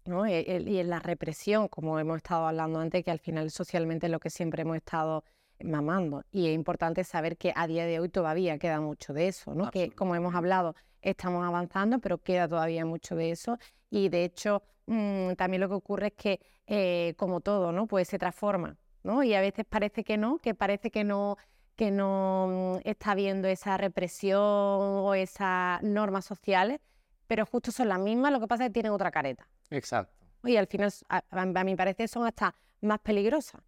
¿No? 0.06 0.26
E, 0.26 0.64
y 0.66 0.80
en 0.80 0.89
la 0.89 1.00
represión, 1.00 1.68
como 1.68 2.00
hemos 2.00 2.18
estado 2.18 2.47
hablando 2.47 2.80
antes, 2.80 3.04
que 3.04 3.12
al 3.12 3.20
final 3.20 3.52
socialmente 3.52 4.08
es 4.08 4.12
lo 4.12 4.20
que 4.20 4.30
siempre 4.30 4.64
hemos 4.64 4.78
estado 4.78 5.24
mamando. 5.64 6.24
Y 6.32 6.47
es 6.47 6.56
importante 6.56 7.04
saber 7.04 7.38
que 7.38 7.54
a 7.56 7.68
día 7.68 7.86
de 7.86 8.00
hoy 8.00 8.10
todavía 8.10 8.58
queda 8.58 8.80
mucho 8.80 9.14
de 9.14 9.28
eso, 9.28 9.54
¿no? 9.56 9.70
Que 9.72 9.91
como 9.91 10.16
hemos 10.16 10.36
hablado, 10.36 10.76
estamos 11.02 11.45
avanzando, 11.45 12.00
pero 12.00 12.18
queda 12.18 12.47
todavía 12.47 12.86
mucho 12.86 13.16
de 13.16 13.32
eso. 13.32 13.58
Y 13.89 14.10
de 14.10 14.24
hecho, 14.24 14.64
mm, 14.88 15.34
también 15.34 15.62
lo 15.62 15.70
que 15.70 15.76
ocurre 15.76 16.08
es 16.08 16.14
que, 16.14 16.39
eh, 16.68 17.14
como 17.18 17.41
todo, 17.41 17.72
¿no? 17.72 17.88
Pues 17.88 18.08
se 18.08 18.18
transforma, 18.18 18.78
¿no? 19.04 19.24
Y 19.24 19.34
a 19.34 19.41
veces 19.41 19.66
parece 19.68 20.04
que 20.04 20.18
no, 20.18 20.38
que 20.39 20.56
parece 20.56 20.91
que 20.91 21.04
no 21.04 21.38
que 21.80 21.91
no 21.91 22.76
mm, 22.76 22.82
está 22.84 23.16
viendo 23.16 23.47
esa 23.47 23.78
represión 23.78 24.41
o 24.41 25.14
esas 25.14 25.82
normas 25.82 26.26
sociales, 26.26 26.82
pero 27.26 27.45
justo 27.45 27.72
son 27.72 27.88
las 27.88 28.00
mismas, 28.00 28.34
lo 28.34 28.41
que 28.41 28.47
pasa 28.47 28.66
es 28.66 28.70
que 28.70 28.74
tienen 28.74 28.91
otra 28.91 29.12
careta. 29.12 29.47
Exacto. 29.70 30.26
Y 30.43 30.55
al 30.55 30.67
final, 30.67 30.91
a, 31.09 31.63
mi 31.63 31.76
parecer, 31.76 32.07
son 32.07 32.26
hasta 32.26 32.55
más 32.82 32.99
peligrosas. 32.99 33.61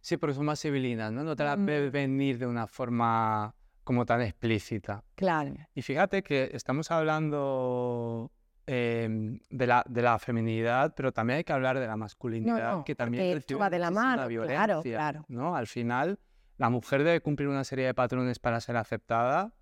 Sí, 0.00 0.16
porque 0.16 0.34
son 0.34 0.46
más 0.46 0.60
civilinas, 0.60 1.12
¿no? 1.12 1.24
No 1.24 1.36
te 1.36 1.44
las 1.44 1.62
ves 1.62 1.90
venir 1.90 2.38
de 2.38 2.46
una 2.46 2.66
forma 2.66 3.54
como 3.82 4.06
tan 4.06 4.20
explícita. 4.22 5.04
Claro. 5.14 5.54
Y 5.74 5.82
fíjate 5.82 6.22
que 6.22 6.50
estamos 6.52 6.90
hablando 6.90 8.32
em, 8.66 9.38
de, 9.50 9.66
la, 9.66 9.84
de 9.88 10.02
la 10.02 10.18
feminidad, 10.18 10.94
pero 10.96 11.12
también 11.12 11.38
hay 11.38 11.44
que 11.44 11.52
hablar 11.52 11.78
de 11.78 11.86
la 11.86 11.96
masculinidad, 11.96 12.84
que 12.84 12.94
también 12.94 13.34
recibe 13.34 13.68
de 13.68 13.78
la 13.78 13.90
mano, 13.90 14.26
violencia, 14.28 14.64
claro, 14.64 14.82
claro. 14.82 15.24
¿no? 15.28 15.54
Al 15.56 15.66
final, 15.66 16.18
la 16.56 16.70
mujer 16.70 17.04
debe 17.04 17.20
cumplir 17.20 17.48
una 17.48 17.64
serie 17.64 17.86
de 17.86 17.94
patrones 17.94 18.38
para 18.38 18.60
ser 18.60 18.76
aceptada 18.76 19.52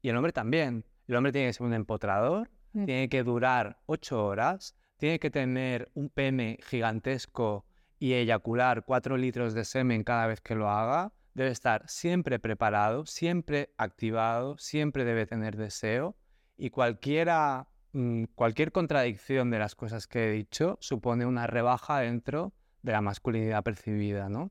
y 0.00 0.08
el 0.08 0.16
hombre 0.16 0.32
también. 0.32 0.84
El 1.06 1.16
hombre 1.16 1.32
tiene 1.32 1.48
que 1.48 1.54
ser 1.54 1.66
un 1.66 1.74
empotrador, 1.74 2.50
mm. 2.78 2.84
tiene 2.84 3.08
que 3.08 3.22
durar 3.22 3.80
ocho 3.86 4.24
horas, 4.24 4.76
tiene 4.96 5.18
que 5.18 5.30
tener 5.30 5.90
un 5.94 6.08
pene 6.08 6.58
gigantesco 6.62 7.66
y 7.98 8.14
eyacular 8.14 8.84
cuatro 8.84 9.16
litros 9.16 9.54
de 9.54 9.64
semen 9.64 10.04
cada 10.04 10.26
vez 10.26 10.40
que 10.40 10.54
lo 10.54 10.70
haga. 10.70 11.12
Debe 11.34 11.50
estar 11.50 11.88
siempre 11.88 12.38
preparado, 12.38 13.06
siempre 13.06 13.72
activado, 13.76 14.56
siempre 14.58 15.04
debe 15.04 15.26
tener 15.26 15.56
deseo 15.56 16.16
y 16.56 16.70
cualquiera, 16.70 17.68
mm, 17.92 18.24
cualquier 18.34 18.72
contradicción 18.72 19.50
de 19.50 19.58
las 19.58 19.74
cosas 19.74 20.06
que 20.06 20.28
he 20.28 20.32
dicho 20.32 20.78
supone 20.80 21.26
una 21.26 21.46
rebaja 21.46 22.00
dentro 22.00 22.52
de 22.82 22.92
la 22.92 23.00
masculinidad 23.00 23.62
percibida, 23.62 24.28
¿no? 24.28 24.50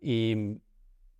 Y, 0.00 0.60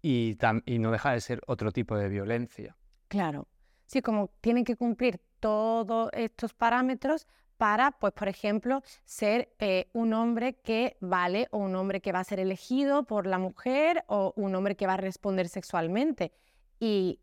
y, 0.02 0.38
y 0.66 0.78
no 0.78 0.90
deja 0.92 1.12
de 1.12 1.20
ser 1.20 1.40
otro 1.46 1.72
tipo 1.72 1.96
de 1.96 2.08
violencia. 2.08 2.76
Claro, 3.08 3.48
Sí, 3.88 4.02
como 4.02 4.28
tienen 4.42 4.64
que 4.64 4.76
cumplir 4.76 5.18
todos 5.40 6.10
estos 6.12 6.54
parámetros 6.54 7.26
para, 7.58 7.90
pues, 7.90 8.12
por 8.12 8.28
ejemplo, 8.28 8.82
ser 9.04 9.52
eh, 9.58 9.90
un 9.92 10.12
hombre 10.14 10.54
que 10.54 10.96
vale 11.00 11.48
o 11.50 11.58
un 11.58 11.74
hombre 11.74 12.00
que 12.00 12.12
va 12.12 12.20
a 12.20 12.24
ser 12.24 12.40
elegido 12.40 13.02
por 13.02 13.26
la 13.26 13.38
mujer 13.38 14.04
o 14.06 14.32
un 14.36 14.54
hombre 14.54 14.76
que 14.76 14.86
va 14.86 14.94
a 14.94 14.98
responder 14.98 15.48
sexualmente. 15.48 16.32
Y 16.78 17.18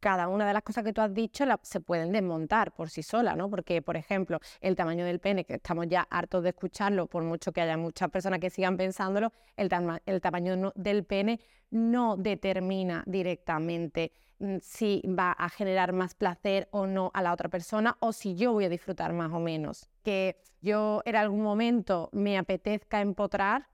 cada 0.00 0.28
una 0.28 0.46
de 0.46 0.52
las 0.54 0.62
cosas 0.62 0.84
que 0.84 0.92
tú 0.92 1.00
has 1.00 1.12
dicho 1.12 1.44
se 1.62 1.80
pueden 1.80 2.12
desmontar 2.12 2.72
por 2.72 2.90
sí 2.90 3.02
sola, 3.02 3.36
¿no? 3.36 3.48
Porque, 3.48 3.82
por 3.82 3.96
ejemplo, 3.96 4.38
el 4.60 4.76
tamaño 4.76 5.04
del 5.04 5.20
pene, 5.20 5.44
que 5.44 5.54
estamos 5.54 5.86
ya 5.88 6.06
hartos 6.10 6.42
de 6.42 6.50
escucharlo, 6.50 7.06
por 7.06 7.22
mucho 7.22 7.52
que 7.52 7.60
haya 7.60 7.76
muchas 7.76 8.10
personas 8.10 8.40
que 8.40 8.50
sigan 8.50 8.76
pensándolo, 8.76 9.32
el, 9.56 9.70
el 10.06 10.20
tamaño 10.20 10.72
del 10.74 11.04
pene 11.04 11.40
no 11.70 12.16
determina 12.16 13.04
directamente 13.06 14.12
si 14.60 15.02
va 15.06 15.32
a 15.32 15.48
generar 15.48 15.92
más 15.92 16.14
placer 16.14 16.68
o 16.70 16.86
no 16.86 17.10
a 17.14 17.22
la 17.22 17.32
otra 17.32 17.48
persona 17.48 17.96
o 18.00 18.12
si 18.12 18.34
yo 18.34 18.52
voy 18.52 18.64
a 18.64 18.68
disfrutar 18.68 19.12
más 19.12 19.32
o 19.32 19.38
menos. 19.38 19.90
Que 20.02 20.40
yo 20.60 21.02
en 21.04 21.16
algún 21.16 21.42
momento 21.42 22.08
me 22.12 22.38
apetezca 22.38 23.00
empotrar, 23.00 23.68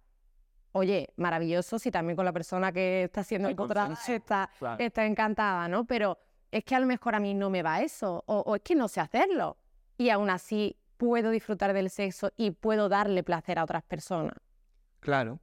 oye, 0.73 1.13
maravilloso 1.17 1.79
si 1.79 1.91
también 1.91 2.17
con 2.17 2.25
la 2.25 2.33
persona 2.33 2.73
que 2.73 3.05
está 3.05 3.23
siendo 3.23 3.49
empotrada 3.49 3.97
está, 4.09 4.51
está 4.79 5.07
encantada, 5.07 5.69
¿no? 5.69 5.85
Pero 5.85 6.19
es 6.51 6.65
que 6.65 6.75
a 6.75 6.81
lo 6.81 6.87
mejor 6.87 7.15
a 7.15 7.21
mí 7.21 7.35
no 7.35 7.51
me 7.51 7.63
va 7.63 7.83
eso 7.83 8.25
o, 8.27 8.41
o 8.41 8.57
es 8.57 8.63
que 8.63 8.75
no 8.75 8.89
sé 8.89 9.01
hacerlo 9.01 9.59
y 9.97 10.11
aún 10.11 10.31
así 10.31 10.77
puedo 10.97 11.31
disfrutar 11.31 11.73
del 11.73 11.91
sexo 11.91 12.33
y 12.37 12.51
puedo 12.51 12.89
darle 12.89 13.23
placer 13.23 13.59
a 13.59 13.65
otras 13.65 13.83
personas. 13.83 14.37
Claro, 15.01 15.39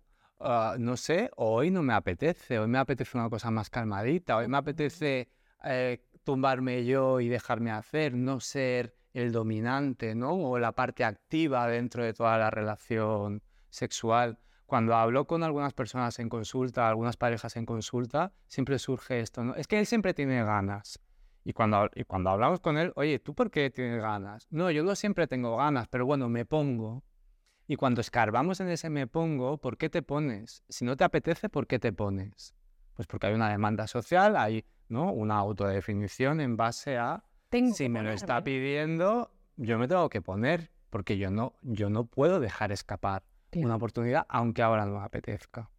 Ah, 0.45 0.75
no 0.77 0.97
sé, 0.97 1.31
hoy 1.37 1.71
no 1.71 1.83
me 1.83 1.93
apetece, 1.93 2.59
hoy 2.59 2.67
me 2.67 2.77
apetece 2.77 3.17
una 3.17 3.29
cosa 3.29 3.49
más 3.49 3.69
calmadita, 3.69 4.35
hoy 4.35 4.49
me 4.49 4.57
apetece 4.57 5.29
eh, 5.63 6.05
tumbarme 6.25 6.83
yo 6.83 7.21
y 7.21 7.29
dejarme 7.29 7.71
hacer, 7.71 8.13
no 8.13 8.41
ser 8.41 8.93
el 9.13 9.31
dominante, 9.31 10.15
¿no? 10.15 10.33
O 10.33 10.59
la 10.59 10.73
parte 10.73 11.05
activa 11.05 11.65
dentro 11.69 12.03
de 12.03 12.13
toda 12.13 12.37
la 12.37 12.49
relación 12.49 13.41
sexual. 13.69 14.37
Cuando 14.65 14.95
hablo 14.95 15.27
con 15.27 15.43
algunas 15.43 15.73
personas 15.73 16.19
en 16.19 16.27
consulta, 16.27 16.89
algunas 16.89 17.15
parejas 17.15 17.55
en 17.55 17.65
consulta, 17.65 18.33
siempre 18.47 18.79
surge 18.79 19.21
esto, 19.21 19.45
¿no? 19.45 19.55
Es 19.55 19.67
que 19.67 19.79
él 19.79 19.85
siempre 19.85 20.13
tiene 20.13 20.43
ganas. 20.43 20.99
Y 21.45 21.53
cuando, 21.53 21.89
y 21.95 22.03
cuando 22.03 22.31
hablamos 22.31 22.59
con 22.59 22.77
él, 22.77 22.91
oye, 22.97 23.17
¿tú 23.19 23.33
por 23.33 23.49
qué 23.49 23.69
tienes 23.69 24.01
ganas? 24.01 24.45
No, 24.49 24.69
yo 24.71 24.83
no 24.83 24.93
siempre 24.95 25.25
tengo 25.25 25.55
ganas, 25.55 25.87
pero 25.87 26.05
bueno, 26.05 26.27
me 26.27 26.43
pongo. 26.43 27.01
Y 27.73 27.75
cuando 27.75 28.01
escarbamos 28.01 28.59
en 28.59 28.69
ese 28.69 28.91
me 28.91 29.07
pongo, 29.07 29.57
¿por 29.57 29.79
qué 29.79 29.89
te 29.89 30.03
pones? 30.03 30.63
Si 30.69 30.85
no 30.85 30.95
te 30.95 31.05
apetece, 31.05 31.49
¿por 31.49 31.65
qué 31.65 31.79
te 31.79 31.91
pones? 31.91 32.53
Pues 32.93 33.07
porque 33.07 33.25
hay 33.25 33.33
una 33.33 33.49
demanda 33.49 33.87
social, 33.87 34.37
hay 34.37 34.63
¿no? 34.89 35.11
una 35.11 35.39
autodefinición 35.39 36.39
en 36.39 36.55
base 36.55 36.99
a 36.99 37.23
si 37.73 37.89
me 37.89 38.03
lo 38.03 38.11
está 38.11 38.43
pidiendo, 38.43 39.31
yo 39.57 39.79
me 39.79 39.87
tengo 39.87 40.07
que 40.09 40.21
poner, 40.21 40.69
porque 40.91 41.17
yo 41.17 41.31
no, 41.31 41.55
yo 41.63 41.89
no 41.89 42.05
puedo 42.05 42.39
dejar 42.39 42.71
escapar 42.71 43.23
una 43.55 43.77
oportunidad, 43.77 44.27
aunque 44.29 44.61
ahora 44.61 44.85
no 44.85 44.99
me 44.99 45.05
apetezca. 45.05 45.71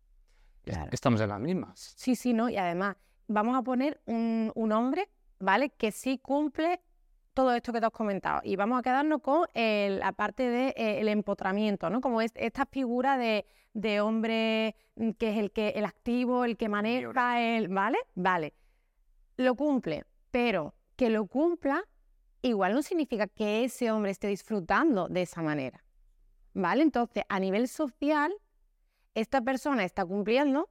Estamos 0.91 1.21
en 1.21 1.29
las 1.29 1.41
mismas. 1.41 1.95
Sí, 1.97 2.17
sí, 2.17 2.33
¿no? 2.33 2.49
Y 2.49 2.57
además, 2.57 2.97
vamos 3.29 3.57
a 3.57 3.63
poner 3.63 4.01
un, 4.07 4.51
un 4.57 4.73
hombre, 4.73 5.09
¿vale? 5.39 5.71
Que 5.71 5.93
sí 5.93 6.19
cumple 6.19 6.81
todo 7.35 7.53
esto 7.53 7.73
que 7.73 7.81
te 7.81 7.87
has 7.87 7.93
comentado. 7.93 8.41
Y 8.45 8.57
vamos 8.57 8.79
a 8.79 8.83
quedarnos 8.83 9.21
con 9.21 9.47
la 9.55 10.13
parte 10.13 10.49
del 10.49 10.73
eh, 10.77 11.11
empotramiento, 11.11 11.91
¿no? 11.91 12.01
Como 12.01 12.21
es, 12.21 12.33
esta 12.37 12.65
figura 12.65 13.19
de, 13.19 13.45
hombre 14.01 14.75
mm, 14.97 15.11
que 15.11 15.31
es 15.31 15.39
el 15.39 15.51
que 15.51 15.71
el 15.71 15.85
activo, 15.85 16.45
el 16.45 16.57
que 16.57 16.69
maneja, 16.69 17.41
el, 17.41 17.69
¿vale? 17.69 17.99
Vale. 18.15 18.55
lo 19.37 19.55
cumple, 19.57 20.05
pero 20.31 20.75
que 20.97 21.11
lo 21.11 21.27
cumpla 21.27 21.85
igual 22.43 22.75
no 22.75 22.83
significa 22.83 23.27
que 23.27 23.65
ese 23.65 23.91
hombre 23.91 24.11
esté 24.11 24.29
disfrutando 24.29 25.09
de 25.09 25.23
esa 25.23 25.43
manera. 25.43 25.83
¿Vale? 26.53 26.83
Entonces, 26.83 27.25
a 27.29 27.41
nivel 27.41 27.67
social, 27.69 28.33
esta 29.15 29.41
persona 29.41 29.85
está 29.85 30.05
cumpliendo 30.05 30.69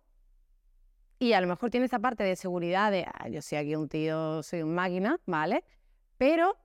y 1.19 1.33
a 1.33 1.41
lo 1.41 1.47
mejor 1.47 1.69
tiene 1.69 1.87
esa 1.87 1.99
parte 1.99 2.23
de 2.23 2.35
seguridad 2.35 2.91
de, 2.91 3.05
ah, 3.05 3.27
yo 3.27 3.41
soy 3.41 3.57
aquí 3.57 3.75
un 3.75 3.89
tío, 3.89 4.43
soy 4.43 4.61
un 4.61 4.75
máquina, 4.75 5.19
¿vale? 5.25 5.63
Pero 6.23 6.55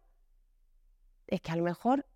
es 1.27 1.41
que 1.41 1.51
a 1.51 1.57
lo 1.57 1.65
mejor, 1.65 2.07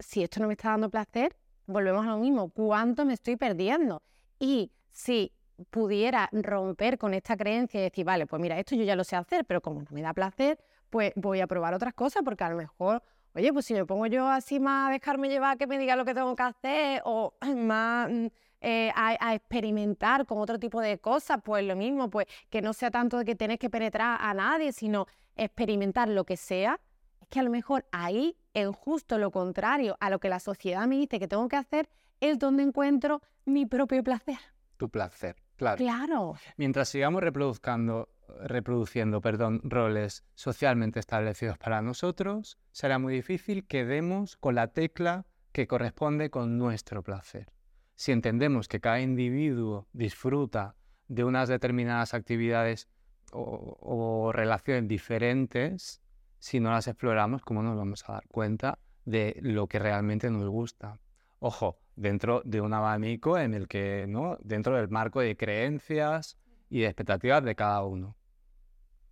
si 0.00 0.24
esto 0.24 0.40
no 0.40 0.48
me 0.48 0.54
está 0.54 0.70
dando 0.70 0.90
placer, 0.90 1.36
volvemos 1.66 2.04
a 2.04 2.10
lo 2.10 2.18
mismo, 2.18 2.48
¿cuánto 2.48 3.04
me 3.04 3.14
estoy 3.14 3.36
perdiendo? 3.36 4.02
Y 4.40 4.72
si 4.90 5.32
pudiera 5.70 6.28
romper 6.32 6.98
con 6.98 7.14
esta 7.14 7.36
creencia 7.36 7.78
y 7.78 7.84
decir, 7.84 8.04
vale, 8.04 8.26
pues 8.26 8.42
mira, 8.42 8.58
esto 8.58 8.74
yo 8.74 8.82
ya 8.82 8.96
lo 8.96 9.04
sé 9.04 9.14
hacer, 9.14 9.44
pero 9.44 9.60
como 9.60 9.80
no 9.80 9.86
me 9.92 10.02
da 10.02 10.12
placer, 10.12 10.58
pues 10.90 11.12
voy 11.14 11.38
a 11.40 11.46
probar 11.46 11.72
otras 11.72 11.94
cosas 11.94 12.24
porque 12.24 12.42
a 12.42 12.50
lo 12.50 12.56
mejor, 12.56 13.00
oye, 13.32 13.52
pues 13.52 13.66
si 13.66 13.74
me 13.74 13.86
pongo 13.86 14.06
yo 14.06 14.26
así 14.26 14.58
más 14.58 14.88
a 14.88 14.92
dejarme 14.92 15.28
llevar, 15.28 15.56
que 15.56 15.68
me 15.68 15.78
diga 15.78 15.94
lo 15.94 16.04
que 16.04 16.14
tengo 16.14 16.34
que 16.34 16.42
hacer 16.42 17.02
o 17.04 17.32
más 17.56 18.10
mm, 18.10 18.26
eh, 18.60 18.90
a, 18.96 19.36
experimentar 19.36 20.26
con 20.26 20.38
otro 20.38 20.58
tipo 20.58 20.80
de 20.80 20.98
cosas, 20.98 21.38
pues 21.44 21.64
lo 21.64 21.76
mismo, 21.76 22.10
pues 22.10 22.26
que 22.50 22.60
no 22.60 22.72
sea 22.72 22.90
tanto 22.90 23.18
de 23.18 23.24
que 23.24 23.36
tienes 23.36 23.60
que 23.60 23.70
penetrar 23.70 24.18
a 24.20 24.34
nadie, 24.34 24.72
sino 24.72 25.06
experimentar 25.36 26.08
lo 26.08 26.24
que 26.24 26.36
sea, 26.36 26.80
que 27.28 27.40
a 27.40 27.42
lo 27.42 27.50
mejor 27.50 27.86
ahí, 27.92 28.36
en 28.54 28.72
justo 28.72 29.18
lo 29.18 29.30
contrario 29.30 29.96
a 30.00 30.10
lo 30.10 30.18
que 30.18 30.28
la 30.28 30.40
sociedad 30.40 30.86
me 30.86 30.96
dice 30.96 31.18
que 31.18 31.28
tengo 31.28 31.48
que 31.48 31.56
hacer, 31.56 31.88
es 32.20 32.38
donde 32.38 32.62
encuentro 32.62 33.22
mi 33.44 33.66
propio 33.66 34.02
placer. 34.02 34.38
Tu 34.76 34.88
placer. 34.88 35.36
Claro. 35.56 35.76
Claro. 35.78 36.34
Mientras 36.56 36.88
sigamos 36.88 37.22
reproduciendo, 37.22 38.08
reproduciendo 38.40 39.20
perdón, 39.20 39.60
roles 39.64 40.24
socialmente 40.34 41.00
establecidos 41.00 41.58
para 41.58 41.82
nosotros, 41.82 42.58
será 42.70 42.98
muy 42.98 43.14
difícil 43.14 43.66
que 43.66 43.84
demos 43.84 44.36
con 44.36 44.54
la 44.54 44.68
tecla 44.68 45.26
que 45.52 45.66
corresponde 45.66 46.30
con 46.30 46.58
nuestro 46.58 47.02
placer. 47.02 47.50
Si 47.96 48.12
entendemos 48.12 48.68
que 48.68 48.80
cada 48.80 49.00
individuo 49.00 49.88
disfruta 49.92 50.76
de 51.08 51.24
unas 51.24 51.48
determinadas 51.48 52.14
actividades 52.14 52.88
o, 53.32 53.76
o 53.80 54.32
relaciones 54.32 54.86
diferentes, 54.86 56.00
si 56.38 56.60
no 56.60 56.70
las 56.70 56.86
exploramos, 56.86 57.42
¿cómo 57.42 57.62
nos 57.62 57.76
vamos 57.76 58.08
a 58.08 58.12
dar 58.14 58.28
cuenta 58.28 58.78
de 59.04 59.38
lo 59.40 59.66
que 59.66 59.78
realmente 59.78 60.30
nos 60.30 60.48
gusta? 60.48 61.00
Ojo, 61.40 61.78
dentro 61.96 62.42
de 62.44 62.60
un 62.60 62.72
abanico 62.74 63.38
en 63.38 63.54
el 63.54 63.68
que, 63.68 64.06
¿no? 64.08 64.36
Dentro 64.40 64.76
del 64.76 64.88
marco 64.88 65.20
de 65.20 65.36
creencias 65.36 66.36
y 66.68 66.80
de 66.80 66.86
expectativas 66.86 67.44
de 67.44 67.54
cada 67.54 67.84
uno. 67.84 68.16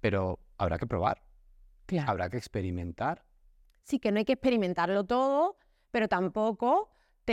Pero 0.00 0.38
habrá 0.58 0.78
que 0.78 0.86
probar. 0.86 1.22
Habrá 2.06 2.28
que 2.28 2.36
experimentar. 2.36 3.24
Sí, 3.82 4.00
que 4.00 4.10
no 4.10 4.18
hay 4.18 4.24
que 4.24 4.32
experimentarlo 4.32 5.04
todo, 5.04 5.56
pero 5.92 6.08
tampoco, 6.08 6.90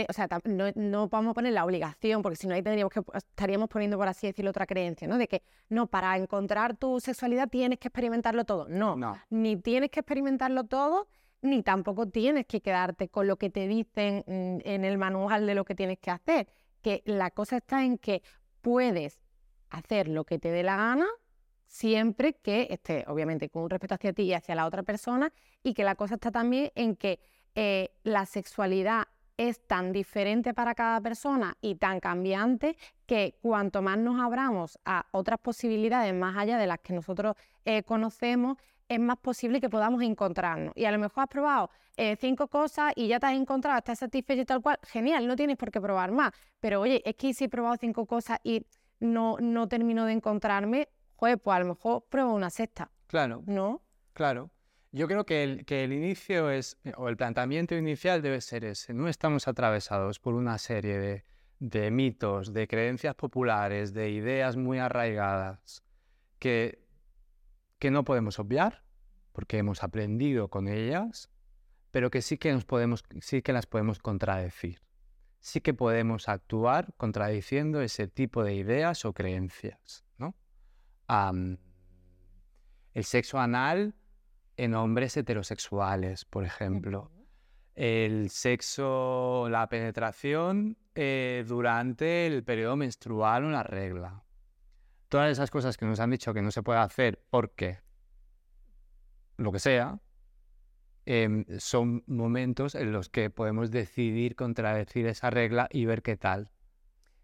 o 0.08 0.12
sea, 0.12 0.28
no, 0.44 0.66
no, 0.74 1.08
vamos 1.08 1.32
a 1.32 1.34
poner 1.34 1.52
la 1.52 1.64
obligación, 1.64 2.22
porque 2.22 2.36
si 2.36 2.46
no 2.46 2.54
ahí 2.54 2.62
tendríamos 2.62 2.92
que, 2.92 3.02
estaríamos 3.14 3.68
poniendo, 3.68 3.96
por 3.96 4.08
así 4.08 4.26
decirlo, 4.26 4.50
otra 4.50 4.66
creencia, 4.66 5.06
¿no? 5.06 5.18
De 5.18 5.28
que 5.28 5.42
no, 5.68 5.86
para 5.86 6.16
encontrar 6.16 6.76
tu 6.76 7.00
sexualidad 7.00 7.48
tienes 7.48 7.78
que 7.78 7.88
experimentarlo 7.88 8.44
todo. 8.44 8.66
No, 8.68 8.96
no. 8.96 9.16
ni 9.30 9.56
tienes 9.56 9.90
que 9.90 10.00
experimentarlo 10.00 10.64
todo, 10.64 11.08
ni 11.42 11.62
tampoco 11.62 12.08
tienes 12.08 12.46
que 12.46 12.60
quedarte 12.60 13.08
con 13.08 13.26
lo 13.26 13.36
que 13.36 13.50
te 13.50 13.68
dicen 13.68 14.24
mm, 14.26 14.68
en 14.68 14.84
el 14.84 14.98
manual 14.98 15.46
de 15.46 15.54
lo 15.54 15.64
que 15.64 15.74
tienes 15.74 15.98
que 15.98 16.10
hacer. 16.10 16.48
Que 16.82 17.02
la 17.06 17.30
cosa 17.30 17.58
está 17.58 17.84
en 17.84 17.98
que 17.98 18.22
puedes 18.60 19.20
hacer 19.70 20.08
lo 20.08 20.24
que 20.24 20.38
te 20.38 20.50
dé 20.50 20.62
la 20.62 20.76
gana 20.76 21.06
siempre 21.74 22.34
que 22.34 22.68
esté, 22.70 23.04
obviamente, 23.08 23.48
con 23.48 23.68
respeto 23.68 23.96
hacia 23.96 24.12
ti 24.12 24.22
y 24.22 24.32
hacia 24.32 24.54
la 24.54 24.64
otra 24.64 24.84
persona, 24.84 25.32
y 25.64 25.74
que 25.74 25.82
la 25.82 25.96
cosa 25.96 26.14
está 26.14 26.30
también 26.30 26.70
en 26.76 26.94
que 26.94 27.18
eh, 27.56 27.90
la 28.04 28.26
sexualidad 28.26 29.08
es 29.36 29.66
tan 29.66 29.92
diferente 29.92 30.54
para 30.54 30.74
cada 30.74 31.00
persona 31.00 31.56
y 31.60 31.76
tan 31.76 32.00
cambiante 32.00 32.76
que 33.06 33.38
cuanto 33.42 33.82
más 33.82 33.98
nos 33.98 34.20
abramos 34.20 34.78
a 34.84 35.06
otras 35.12 35.38
posibilidades 35.40 36.14
más 36.14 36.36
allá 36.36 36.58
de 36.58 36.66
las 36.66 36.78
que 36.80 36.92
nosotros 36.92 37.36
eh, 37.64 37.82
conocemos, 37.82 38.56
es 38.88 39.00
más 39.00 39.18
posible 39.18 39.60
que 39.60 39.70
podamos 39.70 40.02
encontrarnos. 40.02 40.72
Y 40.76 40.84
a 40.84 40.92
lo 40.92 40.98
mejor 40.98 41.24
has 41.24 41.28
probado 41.28 41.70
eh, 41.96 42.16
cinco 42.16 42.48
cosas 42.48 42.92
y 42.96 43.08
ya 43.08 43.18
te 43.18 43.26
has 43.26 43.34
encontrado, 43.34 43.78
estás 43.78 43.98
satisfecho 43.98 44.42
y 44.42 44.44
tal 44.44 44.60
cual, 44.60 44.78
genial, 44.82 45.26
no 45.26 45.36
tienes 45.36 45.56
por 45.56 45.70
qué 45.70 45.80
probar 45.80 46.12
más. 46.12 46.32
Pero 46.60 46.80
oye, 46.80 47.02
es 47.04 47.14
que 47.16 47.32
si 47.34 47.44
he 47.44 47.48
probado 47.48 47.76
cinco 47.80 48.06
cosas 48.06 48.38
y 48.44 48.66
no, 49.00 49.36
no 49.40 49.68
termino 49.68 50.04
de 50.04 50.12
encontrarme, 50.12 50.88
joder, 51.16 51.38
pues 51.38 51.56
a 51.56 51.60
lo 51.60 51.66
mejor 51.66 52.04
pruebo 52.08 52.34
una 52.34 52.50
sexta. 52.50 52.90
Claro. 53.06 53.42
¿No? 53.46 53.82
Claro. 54.12 54.50
Yo 54.94 55.08
creo 55.08 55.26
que 55.26 55.42
el, 55.42 55.64
que 55.66 55.84
el 55.84 55.92
inicio 55.92 56.50
es, 56.50 56.78
o 56.96 57.08
el 57.08 57.16
planteamiento 57.16 57.74
inicial 57.74 58.22
debe 58.22 58.40
ser 58.40 58.64
ese. 58.64 58.94
No 58.94 59.08
estamos 59.08 59.48
atravesados 59.48 60.20
por 60.20 60.34
una 60.34 60.56
serie 60.58 60.98
de, 60.98 61.24
de 61.58 61.90
mitos, 61.90 62.52
de 62.52 62.68
creencias 62.68 63.14
populares, 63.14 63.92
de 63.92 64.10
ideas 64.10 64.56
muy 64.56 64.78
arraigadas 64.78 65.82
que 66.38 66.84
que 67.84 67.90
no 67.90 68.02
podemos 68.02 68.38
obviar, 68.38 68.82
porque 69.32 69.58
hemos 69.58 69.82
aprendido 69.82 70.48
con 70.48 70.68
ellas, 70.68 71.30
pero 71.90 72.10
que 72.10 72.22
sí 72.22 72.38
que, 72.38 72.50
nos 72.50 72.64
podemos, 72.64 73.04
sí 73.20 73.42
que 73.42 73.52
las 73.52 73.66
podemos 73.66 73.98
contradecir. 73.98 74.80
Sí 75.40 75.60
que 75.60 75.74
podemos 75.74 76.30
actuar 76.30 76.94
contradiciendo 76.96 77.82
ese 77.82 78.08
tipo 78.08 78.42
de 78.42 78.54
ideas 78.54 79.04
o 79.04 79.12
creencias. 79.12 80.06
¿no? 80.16 80.34
el 82.94 83.04
sexo 83.04 83.38
anal 83.38 83.94
en 84.56 84.74
hombres 84.74 85.16
heterosexuales, 85.16 86.24
por 86.24 86.44
ejemplo. 86.44 87.10
El 87.74 88.30
sexo, 88.30 89.48
la 89.48 89.68
penetración 89.68 90.76
eh, 90.94 91.44
durante 91.46 92.26
el 92.26 92.44
periodo 92.44 92.76
menstrual 92.76 93.44
o 93.44 93.50
la 93.50 93.62
regla 93.62 94.24
todas 95.14 95.30
esas 95.30 95.48
cosas 95.48 95.76
que 95.76 95.86
nos 95.86 96.00
han 96.00 96.10
dicho 96.10 96.34
que 96.34 96.42
no 96.42 96.50
se 96.50 96.64
puede 96.64 96.80
hacer 96.80 97.22
porque 97.30 97.78
lo 99.36 99.52
que 99.52 99.60
sea, 99.60 100.00
em, 101.06 101.44
son 101.58 102.02
momentos 102.08 102.74
en 102.74 102.90
los 102.90 103.10
que 103.10 103.30
podemos 103.30 103.70
decidir 103.70 104.34
contradecir 104.34 105.06
esa 105.06 105.30
regla 105.30 105.68
y 105.70 105.84
ver 105.84 106.02
qué 106.02 106.16
tal. 106.16 106.50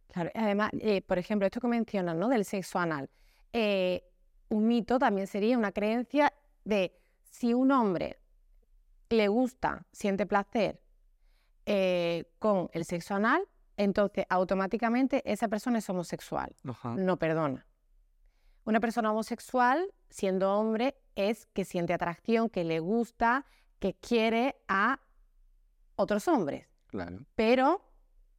Claro, 0.07 0.31
además, 0.37 0.70
eh, 0.78 1.03
por 1.03 1.18
ejemplo, 1.18 1.47
esto 1.47 1.61
que 1.61 1.66
mencionas, 1.66 2.14
¿no? 2.14 2.28
Del 2.28 2.45
sexo 2.45 2.78
anal. 2.78 3.11
Eh, 3.53 4.05
un 4.51 4.68
mito 4.68 5.01
también 5.01 5.26
sería 5.26 5.59
una 5.59 5.72
creencia 5.72 6.33
de 6.64 6.97
si 7.31 7.55
un 7.55 7.70
hombre 7.72 8.20
le 9.09 9.28
gusta, 9.28 9.87
siente 9.93 10.26
placer 10.26 10.81
eh, 11.66 12.31
con 12.39 12.68
el 12.72 12.85
sexo 12.85 13.14
anal, 13.14 13.49
entonces 13.76 14.26
automáticamente 14.28 15.22
esa 15.24 15.49
persona 15.49 15.78
es 15.78 15.89
homosexual. 15.89 16.55
No 16.85 17.16
perdona. 17.18 17.66
Una 18.64 18.78
persona 18.78 19.11
homosexual, 19.11 19.91
siendo 20.11 20.53
hombre, 20.53 20.97
es 21.16 21.47
que 21.47 21.64
siente 21.64 21.95
atracción, 21.95 22.51
que 22.51 22.62
le 22.64 22.78
gusta, 22.78 23.47
que 23.78 23.95
quiere 23.95 24.57
a 24.68 25.01
otros 25.97 26.28
hombres. 26.28 26.68
Claro. 26.89 27.24
Pero 27.35 27.83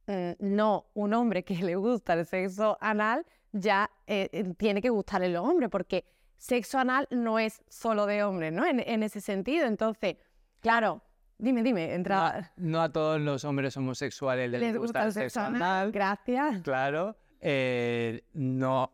mm, 0.06 0.32
no 0.38 0.86
un 0.94 1.14
hombre 1.14 1.44
que 1.44 1.54
le 1.56 1.76
gusta 1.76 2.14
el 2.14 2.24
sexo 2.24 2.78
anal 2.80 3.26
ya 3.52 3.90
eh, 4.06 4.28
eh, 4.32 4.54
tiene 4.56 4.80
que 4.80 4.90
gustarle 4.90 5.28
los 5.28 5.46
hombres, 5.46 5.68
porque 5.70 6.04
sexo 6.42 6.78
anal 6.78 7.06
no 7.10 7.38
es 7.38 7.62
solo 7.68 8.04
de 8.06 8.24
hombres, 8.24 8.52
¿no? 8.52 8.66
En, 8.66 9.02
ese 9.04 9.20
sentido. 9.20 9.66
Entonces, 9.66 10.16
claro, 10.60 11.02
Dime, 11.38 11.64
dime, 11.64 11.92
entra. 11.92 12.52
No, 12.56 12.80
a 12.80 12.92
todos 12.92 13.20
los 13.20 13.44
hombres 13.44 13.76
homosexuales 13.76 14.48
les, 14.48 14.76
gusta, 14.76 15.04
el 15.04 15.12
sexo 15.12 15.40
anal. 15.40 15.90
Gracias. 15.90 16.62
Claro. 16.62 17.16
Eh, 17.40 18.22
no, 18.34 18.92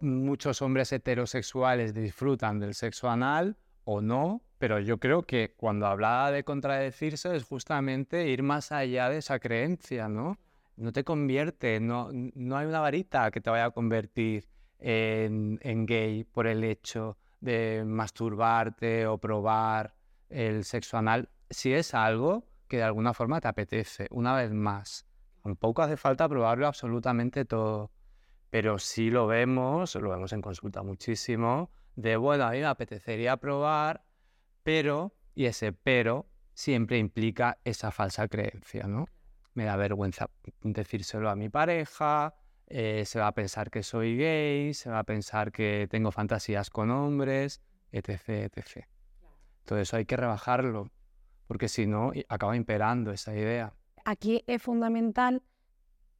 muchos 0.00 0.62
hombres 0.62 0.90
heterosexuales 0.92 1.92
disfrutan 1.92 2.58
del 2.58 2.72
sexo 2.72 3.10
anal 3.10 3.58
o 3.84 4.00
no, 4.00 4.40
pero 4.56 4.78
yo 4.78 4.98
creo 4.98 5.24
que 5.24 5.52
cuando 5.58 5.86
hablaba 5.86 6.30
de 6.30 6.42
contradecirse 6.42 7.36
es 7.36 7.44
justamente 7.44 8.28
ir 8.28 8.42
más 8.42 8.72
allá 8.72 9.10
de 9.10 9.18
esa 9.18 9.38
creencia, 9.38 10.08
¿no? 10.08 10.38
No 10.76 10.90
te 10.90 11.04
convierte, 11.04 11.80
no, 11.80 12.08
no 12.12 12.56
hay 12.56 12.66
una 12.66 12.80
varita 12.80 13.30
que 13.30 13.42
te 13.42 13.50
vaya 13.50 13.66
a 13.66 13.70
convertir 13.72 14.48
en, 14.84 15.86
gay 15.86 16.24
por 16.24 16.46
el 16.46 16.62
hecho 16.62 17.16
de 17.40 17.84
masturbarte 17.86 19.06
o 19.06 19.18
probar 19.18 19.94
el 20.28 20.64
sexo 20.64 20.98
anal, 20.98 21.30
si 21.48 21.72
es 21.72 21.94
algo 21.94 22.46
que 22.68 22.78
de 22.78 22.82
alguna 22.82 23.14
forma 23.14 23.40
te 23.40 23.48
apetece, 23.48 24.08
una 24.10 24.34
vez 24.34 24.52
más 24.52 25.06
Tampoco 25.44 25.82
hace 25.82 25.98
falta 25.98 26.26
probarlo 26.26 26.66
absolutamente 26.66 27.44
todo, 27.44 27.92
pero 28.48 28.78
sí 28.78 29.10
lo 29.10 29.26
vemos, 29.26 29.94
lo 29.94 30.08
vemos 30.08 30.32
en 30.32 30.40
consulta 30.40 30.82
muchísimo, 30.82 31.70
de 31.96 32.16
bueno, 32.16 32.44
a 32.44 32.52
mí 32.52 32.60
me 32.60 32.64
apetecería 32.64 33.36
probar, 33.36 34.06
pero, 34.62 35.14
y 35.34 35.44
ese 35.44 35.72
pero 35.72 36.30
siempre 36.54 36.96
implica 36.96 37.58
esa 37.62 37.90
falsa 37.90 38.26
creencia, 38.26 38.86
¿no? 38.86 39.06
Me 39.52 39.64
da 39.64 39.76
vergüenza 39.76 40.30
decírselo 40.62 41.28
a 41.28 41.36
mi 41.36 41.50
pareja, 41.50 42.34
eh, 42.66 43.04
se 43.04 43.18
va 43.18 43.28
a 43.28 43.32
pensar 43.32 43.70
que 43.70 43.82
soy 43.82 44.16
gay, 44.16 44.74
se 44.74 44.90
va 44.90 45.00
a 45.00 45.04
pensar 45.04 45.52
que 45.52 45.86
tengo 45.90 46.10
fantasías 46.10 46.70
con 46.70 46.90
hombres, 46.90 47.60
etc, 47.92 48.28
etc. 48.28 48.86
Todo 49.64 49.78
eso 49.78 49.96
hay 49.96 50.04
que 50.04 50.16
rebajarlo, 50.16 50.90
porque 51.46 51.68
si 51.68 51.86
no, 51.86 52.12
acaba 52.28 52.56
imperando 52.56 53.12
esa 53.12 53.34
idea. 53.34 53.74
Aquí 54.04 54.44
es 54.46 54.62
fundamental 54.62 55.42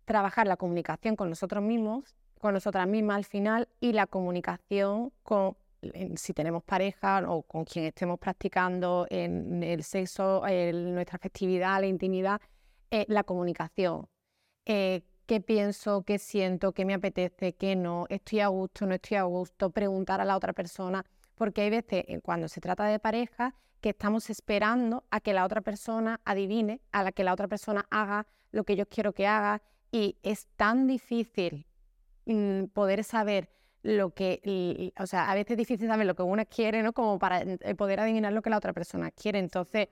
trabajar 0.04 0.46
la 0.46 0.56
comunicación 0.56 1.16
con 1.16 1.28
nosotros 1.28 1.62
mismos, 1.62 2.14
con 2.40 2.54
nosotras 2.54 2.86
mismas 2.86 3.16
al 3.16 3.24
final, 3.24 3.68
y 3.80 3.92
la 3.92 4.06
comunicación 4.06 5.12
con 5.22 5.56
si 6.16 6.32
tenemos 6.32 6.62
pareja 6.64 7.22
o 7.28 7.42
con 7.42 7.64
quien 7.64 7.86
estemos 7.86 8.18
practicando 8.18 9.06
en 9.10 9.62
el 9.62 9.82
sexo, 9.82 10.46
en 10.46 10.94
nuestra 10.94 11.16
afectividad, 11.16 11.80
la 11.80 11.86
intimidad, 11.86 12.40
eh, 12.90 13.04
la 13.08 13.24
comunicación. 13.24 14.06
Eh, 14.64 15.02
¿Qué 15.26 15.40
pienso, 15.40 16.02
qué 16.02 16.18
siento, 16.18 16.72
qué 16.72 16.84
me 16.84 16.92
apetece, 16.92 17.54
qué 17.54 17.76
no? 17.76 18.04
¿Estoy 18.10 18.40
a 18.40 18.48
gusto, 18.48 18.84
no 18.84 18.94
estoy 18.94 19.16
a 19.16 19.22
gusto? 19.22 19.70
Preguntar 19.70 20.20
a 20.20 20.24
la 20.26 20.36
otra 20.36 20.52
persona. 20.52 21.02
Porque 21.34 21.62
hay 21.62 21.70
veces, 21.70 22.04
eh, 22.08 22.20
cuando 22.20 22.46
se 22.46 22.60
trata 22.60 22.84
de 22.84 22.98
pareja, 22.98 23.54
que 23.80 23.90
estamos 23.90 24.28
esperando 24.28 25.04
a 25.10 25.20
que 25.20 25.32
la 25.32 25.46
otra 25.46 25.62
persona 25.62 26.20
adivine, 26.26 26.82
a 26.92 27.02
la 27.02 27.12
que 27.12 27.24
la 27.24 27.32
otra 27.32 27.48
persona 27.48 27.86
haga 27.90 28.26
lo 28.50 28.64
que 28.64 28.76
yo 28.76 28.86
quiero 28.86 29.14
que 29.14 29.26
haga. 29.26 29.62
Y 29.90 30.18
es 30.22 30.46
tan 30.56 30.86
difícil 30.86 31.66
mm, 32.26 32.64
poder 32.74 33.02
saber 33.02 33.48
lo 33.82 34.10
que, 34.10 34.92
o 34.98 35.06
sea, 35.06 35.30
a 35.30 35.34
veces 35.34 35.52
es 35.52 35.58
difícil 35.58 35.88
saber 35.88 36.06
lo 36.06 36.14
que 36.14 36.22
uno 36.22 36.44
quiere, 36.46 36.82
¿no? 36.82 36.92
Como 36.92 37.18
para 37.18 37.42
eh, 37.42 37.74
poder 37.74 38.00
adivinar 38.00 38.32
lo 38.34 38.42
que 38.42 38.50
la 38.50 38.58
otra 38.58 38.74
persona 38.74 39.10
quiere. 39.10 39.38
Entonces, 39.38 39.88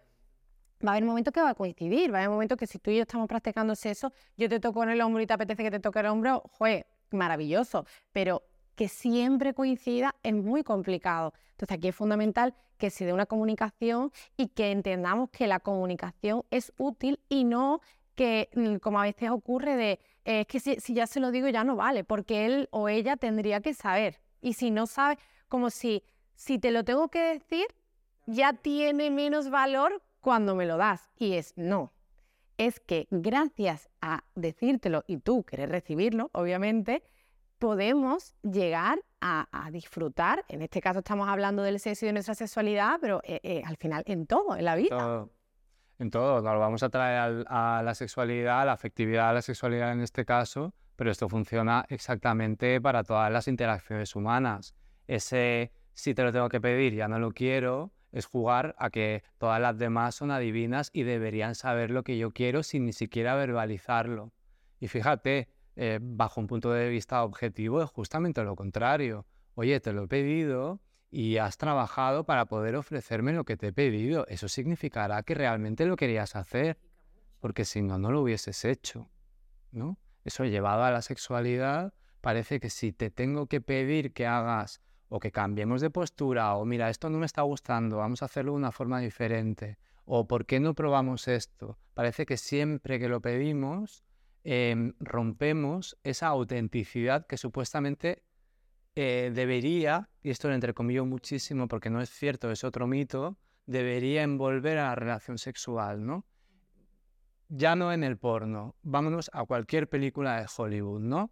va 0.85 0.91
a 0.91 0.95
haber 0.95 1.05
momentos 1.05 1.33
que 1.33 1.41
va 1.41 1.51
a 1.51 1.55
coincidir, 1.55 2.13
va 2.13 2.19
a 2.19 2.21
haber 2.23 2.31
momentos 2.31 2.59
que 2.59 2.67
si 2.67 2.79
tú 2.79 2.91
y 2.91 2.97
yo 2.97 3.03
estamos 3.03 3.29
practicando 3.29 3.73
eso, 3.73 4.13
yo 4.37 4.49
te 4.49 4.61
toco 4.61 4.83
en 4.83 4.91
el 4.91 5.01
hombro 5.01 5.23
y 5.23 5.27
te 5.27 5.33
apetece 5.35 5.63
que 5.63 5.71
te 5.71 5.81
toque 5.81 6.01
el 6.01 6.07
hombro, 6.07 6.43
¡jue! 6.59 6.87
maravilloso, 7.11 7.87
pero 8.13 8.43
que 8.75 8.89
siempre 8.89 9.55
coincida 9.55 10.15
es 10.23 10.35
muy 10.35 10.63
complicado. 10.63 11.35
Entonces 11.53 11.77
aquí 11.77 11.89
es 11.89 11.95
fundamental 11.95 12.55
que 12.79 12.91
se 12.91 13.05
dé 13.05 13.13
una 13.13 13.27
comunicación 13.27 14.11
y 14.37 14.49
que 14.49 14.71
entendamos 14.73 15.31
que 15.31 15.47
la 15.47 15.61
comunicación 15.61 16.45
es 16.51 16.73
útil 16.79 17.21
y 17.29 17.45
no 17.45 17.81
que, 18.15 18.49
mm, 18.55 18.77
como 18.77 19.01
a 19.01 19.05
veces 19.05 19.31
ocurre, 19.31 19.77
de 19.77 20.01
es 20.25 20.47
que 20.47 20.61
si, 20.61 20.95
ya 20.95 21.07
se 21.07 21.21
lo 21.21 21.31
digo 21.31 21.49
ya 21.49 21.65
no 21.65 21.77
vale, 21.77 22.05
porque 22.05 22.47
él 22.47 22.69
o 22.71 22.89
ella 22.89 23.17
tendría 23.17 23.61
que 23.61 23.75
saber. 23.75 24.21
Y 24.41 24.55
si 24.55 24.71
no 24.71 24.87
sabe, 24.87 25.19
como 25.49 25.71
si, 25.71 26.03
si 26.35 26.59
te 26.59 26.71
lo 26.71 26.85
tengo 26.85 27.09
que 27.09 27.21
decir, 27.21 27.67
ya 28.27 28.53
tiene 28.53 29.11
menos 29.11 29.51
valor 29.51 30.03
cuando 30.23 30.55
me 30.55 30.65
lo 30.65 30.79
das. 30.79 31.11
Y 31.19 31.35
es 31.35 31.53
no. 31.57 31.93
Es 32.57 32.81
que 32.81 33.07
gracias 33.11 33.91
a 34.01 34.25
decírtelo 34.35 35.05
y 35.07 35.19
tú 35.19 35.45
querer 35.45 35.69
recibirlo, 35.69 36.31
obviamente, 36.33 37.03
podemos 37.59 38.35
llegar 38.43 39.01
a, 39.21 39.47
disfrutar. 39.71 40.45
En 40.49 40.63
este 40.63 40.81
caso 40.81 41.01
estamos 41.01 41.29
hablando 41.29 41.63
del 41.63 41.79
sexo 41.79 42.07
y 42.07 42.09
de 42.09 42.15
nuestra 42.15 42.35
sexualidad, 42.35 42.99
pero 43.01 43.21
eh, 43.25 43.41
eh, 43.43 43.63
al 43.65 43.77
final 43.77 44.03
en 44.07 44.27
todo, 44.27 44.57
en 44.57 44.65
la 44.65 44.75
vida 44.75 45.29
en 46.03 46.11
todo. 46.11 46.41
Lo 46.41 46.59
vamos 46.59 46.83
a 46.83 46.91
traer 46.91 47.45
a 47.49 47.83
la 47.83 47.95
sexualidad, 47.95 48.63
a 48.63 48.65
la 48.65 48.73
afectividad 48.73 49.31
a 49.31 49.33
la 49.33 49.43
sexualidad 49.43 49.93
en 49.93 50.01
este 50.01 50.25
caso, 50.25 50.75
pero 50.97 51.11
esto 51.11 51.29
funciona 51.29 51.87
exactamente 51.89 52.81
para 52.81 53.03
todas 53.05 53.33
las 53.33 53.49
interacciones 53.49 54.15
humanas. 54.15 54.75
Ese 55.07 55.73
si 55.95 56.15
te 56.15 56.23
lo 56.23 56.33
tengo 56.33 56.49
que 56.49 56.61
pedir, 56.61 56.95
ya 56.95 57.09
no 57.09 57.19
lo 57.19 57.33
quiero, 57.33 57.93
es 58.13 58.27
jugar 58.27 58.75
a 58.79 58.91
que 58.91 59.25
todas 59.39 59.61
las 59.61 59.79
demás 59.79 60.15
son 60.15 60.31
adivinas 60.31 60.91
y 60.93 61.03
deberían 61.03 61.55
saber 61.55 61.91
lo 61.91 62.05
que 62.05 62.19
yo 62.19 62.31
quiero 62.31 62.63
sin 62.63 62.85
ni 62.85 62.93
siquiera 62.93 63.35
verbalizarlo. 63.35 64.33
Y 64.79 64.89
fíjate, 64.89 65.49
eh, 65.77 65.99
bajo 66.01 66.41
un 66.41 66.47
punto 66.47 66.71
de 66.71 66.89
vista 66.89 67.25
objetivo 67.25 67.83
es 67.83 67.91
justamente 67.91 68.45
lo 68.45 68.55
contrario. 68.55 69.27
Oye, 69.55 69.81
te 69.81 69.93
lo 69.93 70.05
he 70.05 70.09
pedido, 70.09 70.81
y 71.13 71.37
has 71.37 71.59
trabajado 71.59 72.25
para 72.25 72.47
poder 72.47 72.75
ofrecerme 72.75 73.35
lo 73.35 73.45
que 73.45 73.59
te 73.59 73.69
he 73.69 73.73
pedido. 73.73 74.27
Eso 74.29 74.49
significará 74.49 75.23
que 75.23 75.35
realmente 75.35 75.85
lo 75.85 75.95
querías 75.95 76.35
hacer, 76.35 76.79
porque 77.39 77.67
si 77.67 77.83
no, 77.83 77.99
no 77.99 78.11
lo 78.11 78.23
hubieses 78.23 78.65
hecho, 78.65 79.11
¿no? 79.71 79.99
Eso 80.25 80.47
llevado 80.47 80.85
a 80.85 80.91
la 80.91 81.03
sexualidad, 81.03 81.93
parece 82.23 82.61
que 82.61 82.71
si 82.71 82.93
te 82.93 83.11
tengo 83.11 83.47
que 83.47 83.61
pedir 83.61 84.15
que 84.15 84.27
hagas 84.27 84.81
o 85.15 85.21
que 85.21 85.31
cambiemos 85.31 85.83
de 85.83 85.91
postura, 85.91 86.57
o 86.57 86.65
mira, 86.65 86.89
esto 86.89 87.11
no 87.11 87.19
me 87.19 87.27
está 87.27 87.43
gustando, 87.43 87.99
vamos 87.99 88.23
a 88.23 88.25
hacerlo 88.25 88.53
de 88.53 88.57
una 88.57 88.73
forma 88.73 88.99
diferente, 88.99 89.77
o 90.07 90.27
¿por 90.27 90.47
qué 90.47 90.59
no 90.59 90.73
probamos 90.75 91.29
esto? 91.29 91.77
Parece 91.93 92.25
que 92.25 92.39
siempre 92.39 92.99
que 92.99 93.11
lo 93.11 93.21
pedimos, 93.21 94.05
em, 94.43 94.95
rompemos 95.01 95.99
esa 96.03 96.29
autenticidad 96.29 97.27
que 97.27 97.37
supuestamente 97.37 98.23
eh, 98.95 99.31
debería, 99.35 100.09
y 100.23 100.31
esto 100.31 100.49
lo 100.49 100.55
entrecomillo 100.55 101.05
muchísimo 101.05 101.69
porque 101.69 101.91
no 101.91 102.01
es 102.01 102.09
cierto, 102.09 102.51
es 102.51 102.65
otro 102.65 102.87
mito, 102.87 103.37
debería 103.67 104.23
envolver 104.23 104.79
a 104.79 104.89
la 104.89 104.95
relación 104.95 105.37
sexual, 105.37 106.07
¿no? 106.07 106.25
Ya 107.51 107.77
no 107.77 107.93
en 107.93 108.03
el 108.03 108.17
porno, 108.17 108.77
vámonos 108.83 109.29
a 109.35 109.45
cualquier 109.45 109.91
película 109.91 110.41
de 110.41 110.47
Hollywood, 110.57 111.03
¿no? 111.03 111.31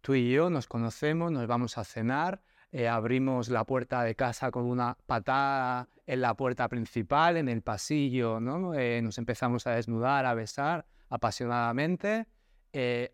Tú 0.00 0.16
y 0.16 0.32
yo 0.32 0.50
nos 0.50 0.66
conocemos, 0.66 1.30
nos 1.30 1.46
vamos 1.46 1.78
a 1.78 1.84
cenar, 1.84 2.42
eh, 2.72 2.88
abrimos 2.88 3.48
la 3.48 3.64
puerta 3.64 4.02
de 4.02 4.14
casa 4.14 4.50
con 4.50 4.64
una 4.64 4.96
patada 5.06 5.88
en 6.06 6.20
la 6.20 6.34
puerta 6.34 6.68
principal, 6.68 7.36
en 7.36 7.48
el 7.48 7.62
pasillo, 7.62 8.40
¿no? 8.40 8.74
Eh, 8.74 9.00
nos 9.02 9.18
empezamos 9.18 9.66
a 9.66 9.72
desnudar, 9.72 10.26
a 10.26 10.34
besar 10.34 10.86
apasionadamente. 11.08 12.26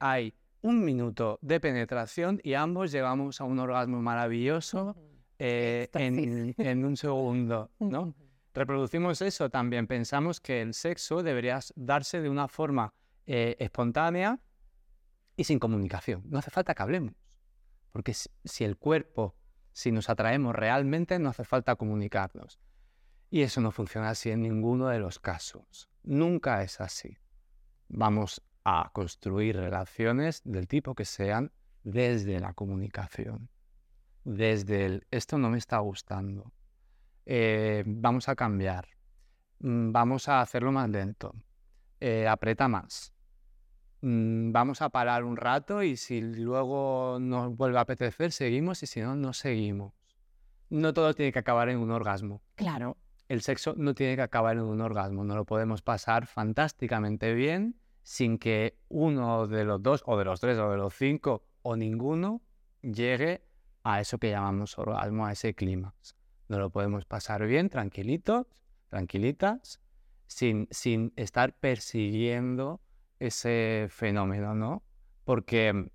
hay 0.01 0.35
un 0.63 0.85
minuto 0.85 1.39
de 1.43 1.61
penetración 1.61 2.41
y 2.43 2.55
ambos 2.55 2.91
llegamos 2.91 3.41
a 3.41 3.45
un 3.45 3.59
orgasmo 3.59 4.03
maravilloso 4.03 4.97
eh, 5.39 5.89
en, 5.93 6.85
un 6.85 6.97
segundo, 6.97 7.71
¿no? 7.79 8.15
Reproducimos 8.55 9.21
eso 9.21 9.51
también. 9.51 9.87
Pensamos 9.87 10.41
que 10.41 10.63
el 10.63 10.73
sexo 10.73 11.23
debería 11.23 11.61
darse 11.75 12.21
de 12.21 12.29
una 12.29 12.49
forma 12.49 12.95
eh, 13.27 13.57
espontánea 13.59 14.41
y 15.37 15.45
sin 15.45 15.59
comunicación. 15.59 16.23
No 16.27 16.39
hace 16.39 16.51
falta 16.51 16.75
que 16.75 16.83
hablemos. 16.83 17.13
Porque 17.93 18.15
si 18.15 18.65
el 18.65 18.77
cuerpo, 18.77 19.37
si 19.77 19.93
nos 19.93 20.09
atraemos 20.09 20.55
realmente, 20.55 21.19
no 21.19 21.29
hace 21.29 21.45
falta 21.45 21.77
comunicarnos. 21.77 22.59
Y 23.29 23.43
eso 23.43 23.61
no 23.61 23.71
funciona 23.73 24.09
así 24.09 24.31
en 24.31 24.41
ninguno 24.41 24.87
de 24.89 24.99
los 24.99 25.19
casos. 25.19 25.91
Nunca 26.03 26.63
es 26.63 26.81
así. 26.81 27.19
Vamos 27.89 28.41
a 28.65 28.89
construir 28.95 29.55
relaciones 29.55 30.41
del 30.47 30.67
tipo 30.67 30.95
que 30.95 31.05
sean 31.05 31.53
desde 31.85 32.41
la 32.41 32.55
comunicación, 32.55 33.51
desde 34.25 34.87
el 34.87 35.07
esto 35.11 35.37
no 35.37 35.51
me 35.51 35.59
está 35.59 35.79
gustando, 35.81 36.51
eh, 37.27 37.85
vamos 37.87 38.31
a 38.31 38.35
cambiar, 38.35 38.89
mm, 39.59 39.93
vamos 39.93 40.31
a 40.31 40.41
hacerlo 40.41 40.73
más 40.73 40.89
lento, 40.89 41.35
eh, 42.01 42.27
aprieta 42.27 42.67
más, 42.67 43.13
mm, 44.01 44.53
vamos 44.53 44.83
a 44.83 44.89
parar 44.91 45.25
un 45.25 45.37
rato 45.37 45.83
y 45.83 45.97
si 45.97 46.21
luego 46.21 47.19
nos 47.21 47.57
vuelve 47.57 47.79
a 47.79 47.83
apetecer, 47.83 48.33
seguimos 48.33 48.83
y 48.83 48.87
si 48.87 49.01
no, 49.01 49.15
no 49.17 49.33
seguimos. 49.33 49.93
No 50.69 50.93
todo 50.93 51.15
tiene 51.15 51.33
que 51.33 51.39
acabar 51.39 51.69
en 51.69 51.79
un 51.79 51.91
orgasmo. 51.91 52.43
Claro. 52.57 52.97
El 53.29 53.43
sexo 53.43 53.75
no 53.77 53.95
tiene 53.95 54.17
que 54.17 54.23
acabar 54.23 54.57
en 54.57 54.63
un 54.63 54.81
orgasmo, 54.81 55.25
no 55.25 55.35
lo 55.35 55.45
podemos 55.45 55.83
pasar 55.83 56.27
fantásticamente 56.27 57.35
bien 57.35 57.77
sin 58.03 58.39
que 58.39 58.79
uno 58.89 59.49
de 59.49 59.65
los 59.65 59.83
dos, 59.83 60.05
o 60.07 60.17
de 60.17 60.25
los 60.25 60.39
tres, 60.39 60.57
o 60.59 60.71
de 60.71 60.77
los 60.77 60.95
cinco, 60.95 61.45
o 61.63 61.75
ninguno 61.75 62.41
llegue 62.81 63.43
a 63.83 64.01
eso 64.01 64.19
que 64.19 64.31
llamamos 64.31 64.79
orgasmo, 64.79 65.27
a 65.27 65.33
ese 65.33 65.55
clímax. 65.55 66.15
No 66.47 66.61
lo 66.61 66.71
podemos 66.71 67.05
pasar 67.05 67.45
bien, 67.47 67.69
tranquilitos, 67.69 68.47
tranquilitas, 68.89 69.81
sin, 70.29 70.69
sin 70.71 71.13
estar 71.17 71.59
persiguiendo 71.59 72.81
ese 73.19 73.87
fenómeno, 73.91 74.55
¿no? 74.55 74.83
Porque 75.25 75.91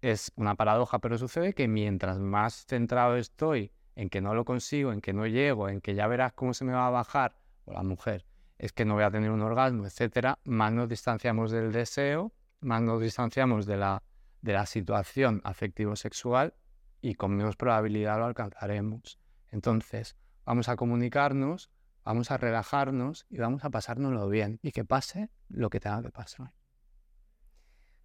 es 0.00 0.32
una 0.36 0.54
paradoja, 0.56 0.98
pero 0.98 1.16
sucede 1.18 1.54
que 1.54 1.68
mientras 1.68 2.18
más 2.18 2.66
centrado 2.66 3.16
estoy 3.16 3.72
en 3.94 4.10
que 4.10 4.20
no 4.20 4.34
lo 4.34 4.44
consigo, 4.44 4.92
en 4.92 5.00
que 5.00 5.12
no 5.12 5.26
llego, 5.26 5.68
en 5.68 5.80
que 5.80 5.94
ya 5.94 6.06
verás 6.06 6.32
cómo 6.32 6.54
se 6.54 6.64
me 6.64 6.72
va 6.72 6.86
a 6.86 6.90
bajar, 6.90 7.36
o 7.64 7.72
la 7.72 7.82
mujer, 7.82 8.26
es 8.58 8.72
que 8.72 8.84
no 8.84 8.94
voy 8.94 9.04
a 9.04 9.10
tener 9.10 9.30
un 9.30 9.42
orgasmo, 9.42 9.86
etcétera, 9.86 10.38
más 10.44 10.72
nos 10.72 10.88
distanciamos 10.88 11.50
del 11.50 11.72
deseo, 11.72 12.32
más 12.60 12.80
nos 12.80 13.00
distanciamos 13.00 13.66
de 13.66 13.76
la, 13.76 14.02
de 14.40 14.52
la 14.52 14.66
situación 14.66 15.40
afectivo-sexual 15.44 16.54
y 17.00 17.14
con 17.14 17.36
menos 17.36 17.56
probabilidad 17.56 18.18
lo 18.18 18.26
alcanzaremos. 18.26 19.18
Entonces, 19.50 20.16
vamos 20.44 20.68
a 20.68 20.76
comunicarnos, 20.76 21.70
vamos 22.04 22.30
a 22.30 22.36
relajarnos 22.36 23.26
y 23.28 23.38
vamos 23.38 23.64
a 23.64 23.70
pasárnoslo 23.70 24.28
bien 24.28 24.58
y 24.62 24.72
que 24.72 24.84
pase 24.84 25.30
lo 25.48 25.70
que 25.70 25.80
tenga 25.80 26.02
que 26.02 26.10
pasar. 26.10 26.52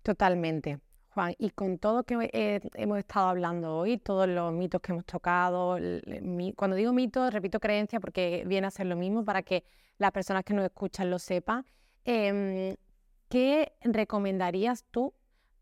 Totalmente. 0.04 0.80
Juan, 1.10 1.34
y 1.38 1.50
con 1.50 1.80
todo 1.80 2.04
que 2.04 2.62
hemos 2.76 3.00
estado 3.00 3.30
hablando 3.30 3.76
hoy, 3.78 3.98
todos 3.98 4.28
los 4.28 4.54
mitos 4.54 4.82
que 4.82 4.92
hemos 4.92 5.06
tocado, 5.06 5.78
cuando 6.56 6.76
digo 6.76 6.94
mitos, 6.94 7.34
repito 7.34 7.60
creencia 7.60 8.00
porque 8.00 8.44
viene 8.46 8.68
a 8.68 8.72
ser 8.72 8.86
lo 8.86 8.96
mismo 8.96 9.26
para 9.26 9.42
que 9.42 9.64
las 9.98 10.12
personas 10.12 10.44
que 10.44 10.54
nos 10.54 10.66
escuchan 10.66 11.10
lo 11.10 11.18
sepan. 11.18 11.66
Em, 12.06 12.76
¿Qué 13.30 13.74
recomendarías 13.82 14.86
tú 14.92 15.14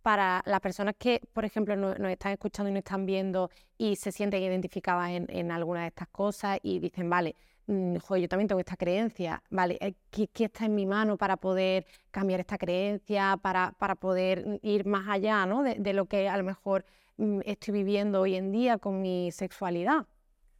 para 0.01 0.43
las 0.45 0.59
personas 0.59 0.93
que, 0.99 1.19
por 1.33 1.45
ejemplo, 1.45 1.75
nos, 1.75 1.97
están 2.11 2.33
escuchando 2.33 2.69
y 2.69 2.73
nos 2.73 2.79
están 2.79 3.07
viendo 3.07 3.49
y 3.75 3.95
se 3.95 4.11
sienten 4.11 4.43
identificadas 4.43 5.09
en, 5.09 5.51
alguna 5.51 5.81
de 5.81 5.88
estas 5.88 6.09
cosas 6.09 6.59
y 6.61 6.77
dicen, 6.77 7.09
vale, 7.09 7.36
joder, 7.68 8.22
yo 8.22 8.28
también 8.28 8.47
tengo 8.47 8.59
esta 8.59 8.78
creencia, 8.78 9.41
¿vale? 9.49 9.78
Eh, 9.82 9.95
¿Qué, 10.09 10.28
¿Qué, 10.28 10.45
está 10.45 10.66
en 10.66 10.76
mi 10.76 10.86
mano 10.86 11.18
para 11.18 11.38
poder 11.38 11.86
cambiar 12.11 12.39
esta 12.39 12.57
creencia, 12.57 13.38
para, 13.41 13.74
para 13.80 13.95
poder 13.95 14.59
ir 14.61 14.86
más 14.86 15.07
allá, 15.07 15.45
¿no? 15.45 15.63
De, 15.63 15.76
de, 15.76 15.93
lo 15.93 16.05
que 16.05 16.30
a 16.30 16.38
lo 16.38 16.43
mejor 16.43 16.86
mm, 17.18 17.41
estoy 17.45 17.74
viviendo 17.74 18.22
hoy 18.22 18.36
en 18.36 18.51
día 18.51 18.78
con 18.78 19.01
mi 19.01 19.32
sexualidad. 19.32 20.07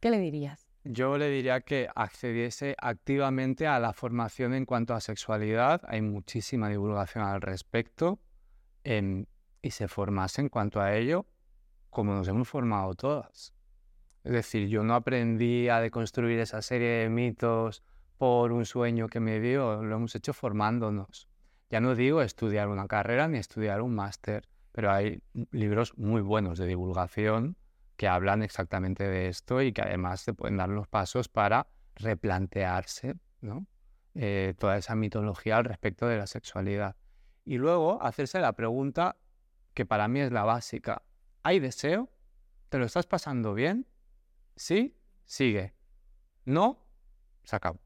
¿Qué 0.00 0.10
le 0.10 0.18
dirías? 0.18 0.68
Yo 0.84 1.18
le 1.18 1.28
diría 1.28 1.60
que 1.60 1.88
accediese 1.94 2.76
activamente 2.78 3.66
a 3.66 3.80
la 3.80 3.92
formación 3.92 4.54
en 4.54 4.64
cuanto 4.64 4.94
a 4.94 5.00
sexualidad. 5.00 5.82
Hay 5.86 6.02
muchísima 6.02 6.68
divulgación 6.68 7.24
al 7.24 7.40
respecto. 7.40 8.20
Em, 8.84 9.26
y 9.62 9.70
se 9.72 9.88
formase 9.88 10.42
en 10.42 10.48
cuanto 10.48 10.80
a 10.80 10.94
ello 10.94 11.26
como 11.96 12.12
nos 12.12 12.28
hemos 12.28 12.46
formado 12.46 12.94
todas. 12.94 13.55
Es 14.26 14.32
decir, 14.32 14.66
yo 14.66 14.82
no 14.82 14.96
aprendí 14.96 15.68
a 15.68 15.80
deconstruir 15.80 16.40
esa 16.40 16.60
serie 16.60 16.88
de 16.88 17.08
mitos 17.08 17.84
por 18.18 18.50
un 18.50 18.64
sueño 18.64 19.06
que 19.06 19.20
me 19.20 19.38
dio, 19.38 19.84
lo 19.84 19.94
hemos 19.94 20.16
hecho 20.16 20.32
formándonos. 20.32 21.28
Ya 21.70 21.78
no 21.78 21.94
digo 21.94 22.22
estudiar 22.22 22.66
una 22.66 22.88
carrera 22.88 23.28
ni 23.28 23.38
estudiar 23.38 23.82
un 23.82 23.94
máster, 23.94 24.48
pero 24.72 24.90
hay 24.90 25.22
libros 25.52 25.96
muy 25.96 26.22
buenos 26.22 26.58
de 26.58 26.66
divulgación 26.66 27.56
que 27.96 28.08
hablan 28.08 28.42
exactamente 28.42 29.04
de 29.04 29.28
esto 29.28 29.62
y 29.62 29.72
que 29.72 29.82
además 29.82 30.22
se 30.22 30.34
pueden 30.34 30.56
dar 30.56 30.70
los 30.70 30.88
pasos 30.88 31.28
para 31.28 31.68
replantearse 31.94 33.14
¿no? 33.42 33.64
Eh, 34.16 34.54
toda 34.58 34.76
esa 34.76 34.96
mitología 34.96 35.58
al 35.58 35.66
respecto 35.66 36.08
de 36.08 36.18
la 36.18 36.26
sexualidad. 36.26 36.96
Y 37.44 37.58
luego 37.58 38.02
hacerse 38.02 38.40
la 38.40 38.54
pregunta 38.54 39.18
que 39.72 39.86
para 39.86 40.08
mí 40.08 40.18
es 40.18 40.32
la 40.32 40.42
básica. 40.42 41.02
¿Hay 41.44 41.60
deseo? 41.60 42.10
¿Te 42.70 42.78
lo 42.78 42.86
estás 42.86 43.06
pasando 43.06 43.54
bien? 43.54 43.86
¿Sí? 44.56 44.96
Sigue. 45.24 45.74
¿No? 46.44 46.78
Se 47.44 47.56
acabó. 47.56 47.78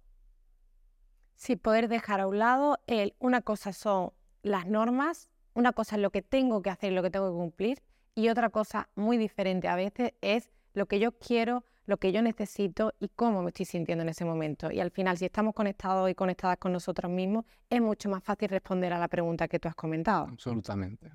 Sí, 1.34 1.56
poder 1.56 1.88
dejar 1.88 2.20
a 2.20 2.26
un 2.26 2.38
lado 2.38 2.78
el, 2.86 3.14
una 3.18 3.40
cosa 3.40 3.72
son 3.72 4.12
las 4.42 4.66
normas, 4.66 5.28
una 5.54 5.72
cosa 5.72 5.96
es 5.96 6.02
lo 6.02 6.10
que 6.10 6.22
tengo 6.22 6.62
que 6.62 6.70
hacer, 6.70 6.92
lo 6.92 7.02
que 7.02 7.10
tengo 7.10 7.30
que 7.30 7.36
cumplir, 7.36 7.82
y 8.14 8.28
otra 8.28 8.50
cosa 8.50 8.88
muy 8.94 9.16
diferente 9.16 9.68
a 9.68 9.74
veces 9.74 10.12
es 10.20 10.50
lo 10.74 10.86
que 10.86 11.00
yo 11.00 11.12
quiero, 11.12 11.64
lo 11.86 11.96
que 11.96 12.12
yo 12.12 12.22
necesito 12.22 12.92
y 13.00 13.08
cómo 13.08 13.42
me 13.42 13.48
estoy 13.48 13.66
sintiendo 13.66 14.02
en 14.02 14.10
ese 14.10 14.24
momento. 14.24 14.70
Y 14.70 14.80
al 14.80 14.90
final, 14.90 15.16
si 15.16 15.24
estamos 15.24 15.54
conectados 15.54 16.10
y 16.10 16.14
conectadas 16.14 16.58
con 16.58 16.72
nosotros 16.72 17.10
mismos, 17.10 17.44
es 17.68 17.80
mucho 17.80 18.08
más 18.08 18.22
fácil 18.22 18.48
responder 18.48 18.92
a 18.92 18.98
la 18.98 19.08
pregunta 19.08 19.48
que 19.48 19.58
tú 19.58 19.68
has 19.68 19.74
comentado. 19.74 20.26
Absolutamente. 20.26 21.10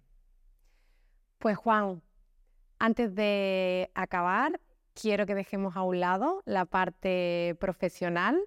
Pues 1.38 1.56
Juan, 1.58 2.02
antes 2.80 3.14
de 3.14 3.92
acabar, 3.94 4.60
quiero 5.00 5.26
que 5.26 5.36
dejemos 5.36 5.76
a 5.76 5.84
un 5.84 6.00
lado 6.00 6.42
la 6.46 6.66
parte 6.66 7.56
profesional, 7.60 8.40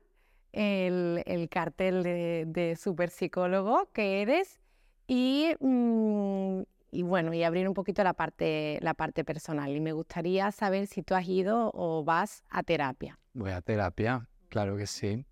el, 0.52 1.48
cartel 1.50 2.02
de, 2.02 2.44
de 2.46 2.74
super 2.74 3.10
psicólogo 3.10 3.90
que 3.92 4.22
eres 4.22 4.60
y, 5.06 5.54
mm, 5.60 6.62
y 6.90 7.02
bueno, 7.02 7.32
y 7.32 7.42
abrir 7.42 7.66
un 7.66 7.74
poquito 7.74 8.04
la 8.04 8.12
parte, 8.14 8.78
la 8.82 8.94
parte 8.94 9.24
personal. 9.24 9.74
Y 9.74 9.80
me 9.80 9.92
gustaría 9.92 10.52
saber 10.52 10.86
si 10.86 11.02
tú 11.02 11.14
has 11.14 11.26
ido 11.26 11.70
o 11.74 12.04
vas 12.04 12.44
a 12.50 12.62
terapia. 12.62 13.18
Voy 13.32 13.50
a 13.50 13.60
terapia, 13.60 14.28
claro 14.48 14.76
que 14.76 14.86
sí. 14.86 15.24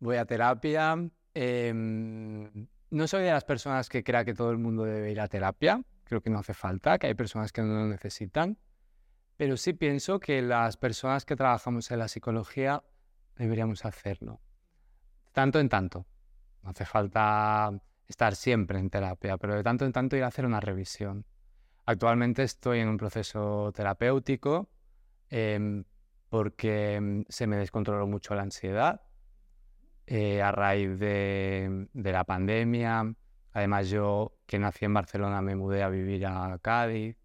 Voy 0.00 0.16
a 0.16 0.24
terapia. 0.24 0.96
Em, 1.34 2.66
no 2.90 3.06
soy 3.06 3.22
de 3.24 3.30
las 3.30 3.44
personas 3.44 3.88
que 3.88 4.02
crea 4.02 4.24
que 4.24 4.34
todo 4.34 4.50
el 4.50 4.58
mundo 4.58 4.84
debe 4.84 5.12
ir 5.12 5.20
a 5.20 5.28
terapia. 5.28 5.82
Creo 6.04 6.20
que 6.20 6.30
no 6.30 6.38
hace 6.38 6.54
falta, 6.54 6.98
que 6.98 7.06
hay 7.06 7.14
personas 7.14 7.52
que 7.52 7.62
no 7.62 7.74
lo 7.74 7.86
necesitan. 7.86 8.58
Pero 9.36 9.56
sí 9.56 9.72
pienso 9.72 10.20
que 10.20 10.42
las 10.42 10.76
personas 10.76 11.24
que 11.24 11.36
trabajamos 11.36 11.90
en 11.90 11.98
la 11.98 12.08
psicología 12.08 12.82
deberíamos 13.36 13.84
hacerlo. 13.84 14.40
Tanto 15.32 15.58
en 15.58 15.68
tanto. 15.68 16.06
No 16.62 16.70
hace 16.70 16.84
falta 16.84 17.72
estar 18.06 18.36
siempre 18.36 18.78
en 18.78 18.90
terapia, 18.90 19.36
pero 19.36 19.54
de 19.56 19.62
tanto 19.62 19.84
en 19.84 19.92
tanto 19.92 20.16
ir 20.16 20.22
a 20.24 20.28
hacer 20.28 20.46
una 20.46 20.60
revisión. 20.60 21.26
Actualmente 21.86 22.42
estoy 22.42 22.80
en 22.80 22.88
un 22.88 22.96
proceso 22.96 23.72
terapéutico 23.72 24.70
em, 25.28 25.84
porque 26.28 27.24
se 27.28 27.46
me 27.46 27.56
descontroló 27.56 28.06
mucho 28.06 28.34
la 28.34 28.42
ansiedad 28.42 29.02
eh, 30.06 30.40
a 30.42 30.52
raíz 30.52 30.98
de, 30.98 31.88
de, 31.92 32.12
la 32.12 32.24
pandemia. 32.24 33.14
Además 33.52 33.88
yo, 33.88 34.36
que 34.46 34.58
nací 34.58 34.84
en 34.84 34.94
Barcelona, 34.94 35.42
me 35.42 35.56
mudé 35.56 35.82
a 35.82 35.88
vivir 35.88 36.26
a 36.26 36.58
Cádiz, 36.60 37.16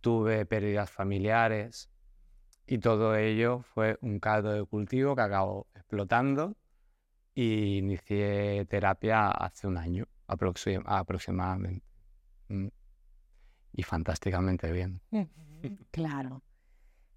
tuve 0.00 0.46
pérdidas 0.46 0.90
familiares 0.90 1.90
y 2.66 2.78
todo 2.78 3.16
ello 3.16 3.62
fue 3.62 3.98
un 4.00 4.20
caldo 4.20 4.52
de 4.52 4.64
cultivo 4.64 5.16
que 5.16 5.22
acabó 5.22 5.66
explotando 5.74 6.56
y 7.34 7.78
inicié 7.78 8.64
terapia 8.66 9.28
hace 9.28 9.66
un 9.66 9.76
año 9.76 10.06
aproximadamente. 10.26 11.84
Mm. 12.48 12.68
Y 13.72 13.82
fantásticamente 13.82 14.70
bien. 14.72 15.00
Claro. 15.90 16.42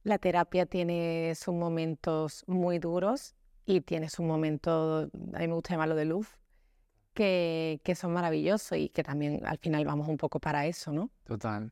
La 0.04 0.18
terapia 0.18 0.66
tiene 0.66 1.34
sus 1.36 1.54
momentos 1.54 2.44
muy 2.48 2.78
duros 2.78 3.36
y 3.66 3.82
tiene 3.82 4.10
sus 4.10 4.26
momentos, 4.26 5.10
a 5.34 5.40
mí 5.40 5.48
me 5.48 5.54
gusta 5.54 5.74
llamarlo 5.74 5.96
de 5.96 6.06
luz, 6.06 6.28
que, 7.14 7.80
que 7.84 7.96
son 7.96 8.12
maravillosos 8.12 8.78
y 8.78 8.90
que 8.90 9.04
también 9.04 9.46
al 9.46 9.58
final 9.60 9.86
vamos 9.86 10.08
un 10.08 10.18
poco 10.18 10.40
para 10.40 10.66
eso, 10.66 10.92
¿no? 10.92 11.10
Total, 11.24 11.72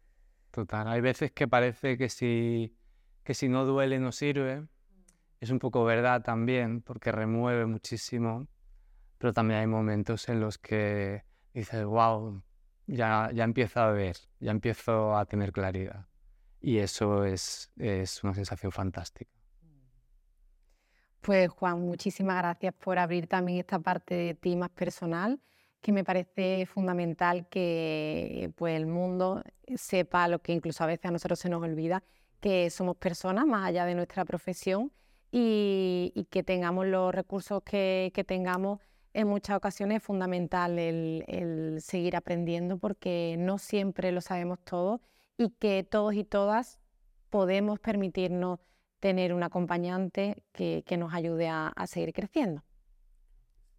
total. 0.52 0.88
Hay 0.88 1.02
veces 1.02 1.32
que 1.32 1.48
parece 1.48 1.98
que 1.98 2.10
si, 2.10 2.78
que 3.24 3.34
si 3.34 3.50
no 3.50 3.66
duele 3.66 4.00
no 4.00 4.12
sirve. 4.12 4.68
Es 5.40 5.50
un 5.50 5.60
poco 5.60 5.84
verdad 5.84 6.22
también, 6.22 6.82
porque 6.82 7.12
remueve 7.12 7.66
muchísimo, 7.66 8.48
pero 9.18 9.34
también 9.34 9.62
hay 9.62 9.68
momentos 9.68 10.30
en 10.30 10.40
los 10.40 10.60
que 10.60 11.24
dices, 11.54 11.84
wow, 11.84 12.44
ya, 12.86 13.32
ya 13.34 13.44
empiezo 13.44 13.80
a 13.80 13.92
ver, 13.92 14.18
ya 14.40 14.52
empiezo 14.52 15.18
a 15.18 15.26
tener 15.26 15.52
claridad. 15.52 16.06
Y 16.60 16.78
eso 16.78 17.26
es, 17.26 17.72
es 17.78 18.24
una 18.24 18.36
sensación 18.36 18.72
fantástica. 18.72 19.32
Pues 21.22 21.50
Juan, 21.50 21.82
muchísimas 21.82 22.38
gracias 22.38 22.74
por 22.74 22.98
abrir 22.98 23.28
también 23.28 23.60
esta 23.60 23.80
parte 23.80 24.16
de 24.16 24.34
ti 24.34 24.56
más 24.56 24.70
personal, 24.70 25.40
que 25.82 25.92
me 25.92 26.04
parece 26.04 26.66
fundamental 26.66 27.48
que 27.50 28.52
pues, 28.56 28.76
el 28.76 28.86
mundo 28.86 29.44
sepa 29.76 30.28
lo 30.28 30.40
que 30.40 30.54
incluso 30.54 30.84
a 30.84 30.88
veces 30.88 31.06
a 31.06 31.12
nosotros 31.12 31.40
se 31.40 31.50
nos 31.50 31.64
olvida, 31.64 32.04
que 32.40 32.70
somos 32.70 32.98
personas 32.98 33.46
más 33.46 33.68
allá 33.68 33.86
de 33.86 33.96
nuestra 33.96 34.26
profesión 34.26 34.92
y, 35.32 36.28
que 36.30 36.44
tengamos 36.44 36.86
los 36.86 37.14
recursos 37.14 37.62
que, 37.64 38.12
que 38.14 38.24
tengamos 38.24 38.80
en 39.14 39.28
muchas 39.28 39.58
ocasiones 39.58 39.98
es 39.98 40.04
fundamental 40.04 40.80
el, 40.80 41.78
seguir 41.82 42.16
aprendiendo 42.16 42.78
porque 42.78 43.36
no 43.38 43.58
siempre 43.58 44.12
lo 44.12 44.22
sabemos 44.22 44.60
todo 44.64 45.02
y 45.38 45.50
que 45.50 45.84
todos 45.84 46.14
y 46.14 46.24
todas 46.24 46.80
podemos 47.30 47.80
permitirnos 47.80 48.60
tener 49.00 49.34
un 49.34 49.44
acompañante 49.44 50.44
que, 50.54 50.84
nos 50.98 51.14
ayude 51.14 51.50
a, 51.50 51.74
seguir 51.88 52.14
creciendo. 52.14 52.64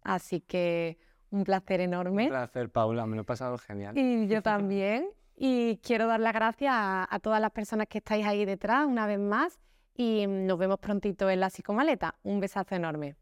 Así 0.01 0.41
que 0.41 0.97
un 1.33 1.43
placer 1.43 1.81
enorme. 1.81 2.23
Un 2.23 2.29
placer, 2.29 2.69
Paula, 2.69 3.05
me 3.05 3.15
lo 3.15 3.23
he 3.23 3.25
pasado 3.25 3.57
genial. 3.57 3.97
Y 3.97 4.27
yo 4.27 4.41
también. 4.43 5.09
Y 5.35 5.79
quiero 5.83 6.07
dar 6.07 6.19
las 6.19 6.33
gracias 6.33 6.71
a, 6.73 7.07
a 7.09 7.19
todas 7.19 7.41
las 7.41 7.51
personas 7.51 7.87
que 7.87 7.97
estáis 7.97 8.25
ahí 8.25 8.45
detrás 8.45 8.85
una 8.85 9.07
vez 9.07 9.19
más 9.19 9.59
y 9.95 10.27
nos 10.27 10.57
vemos 10.59 10.79
prontito 10.79 11.29
en 11.29 11.39
la 11.39 11.49
psicomaleta. 11.49 12.15
Un 12.23 12.39
besazo 12.39 12.75
enorme. 12.75 13.15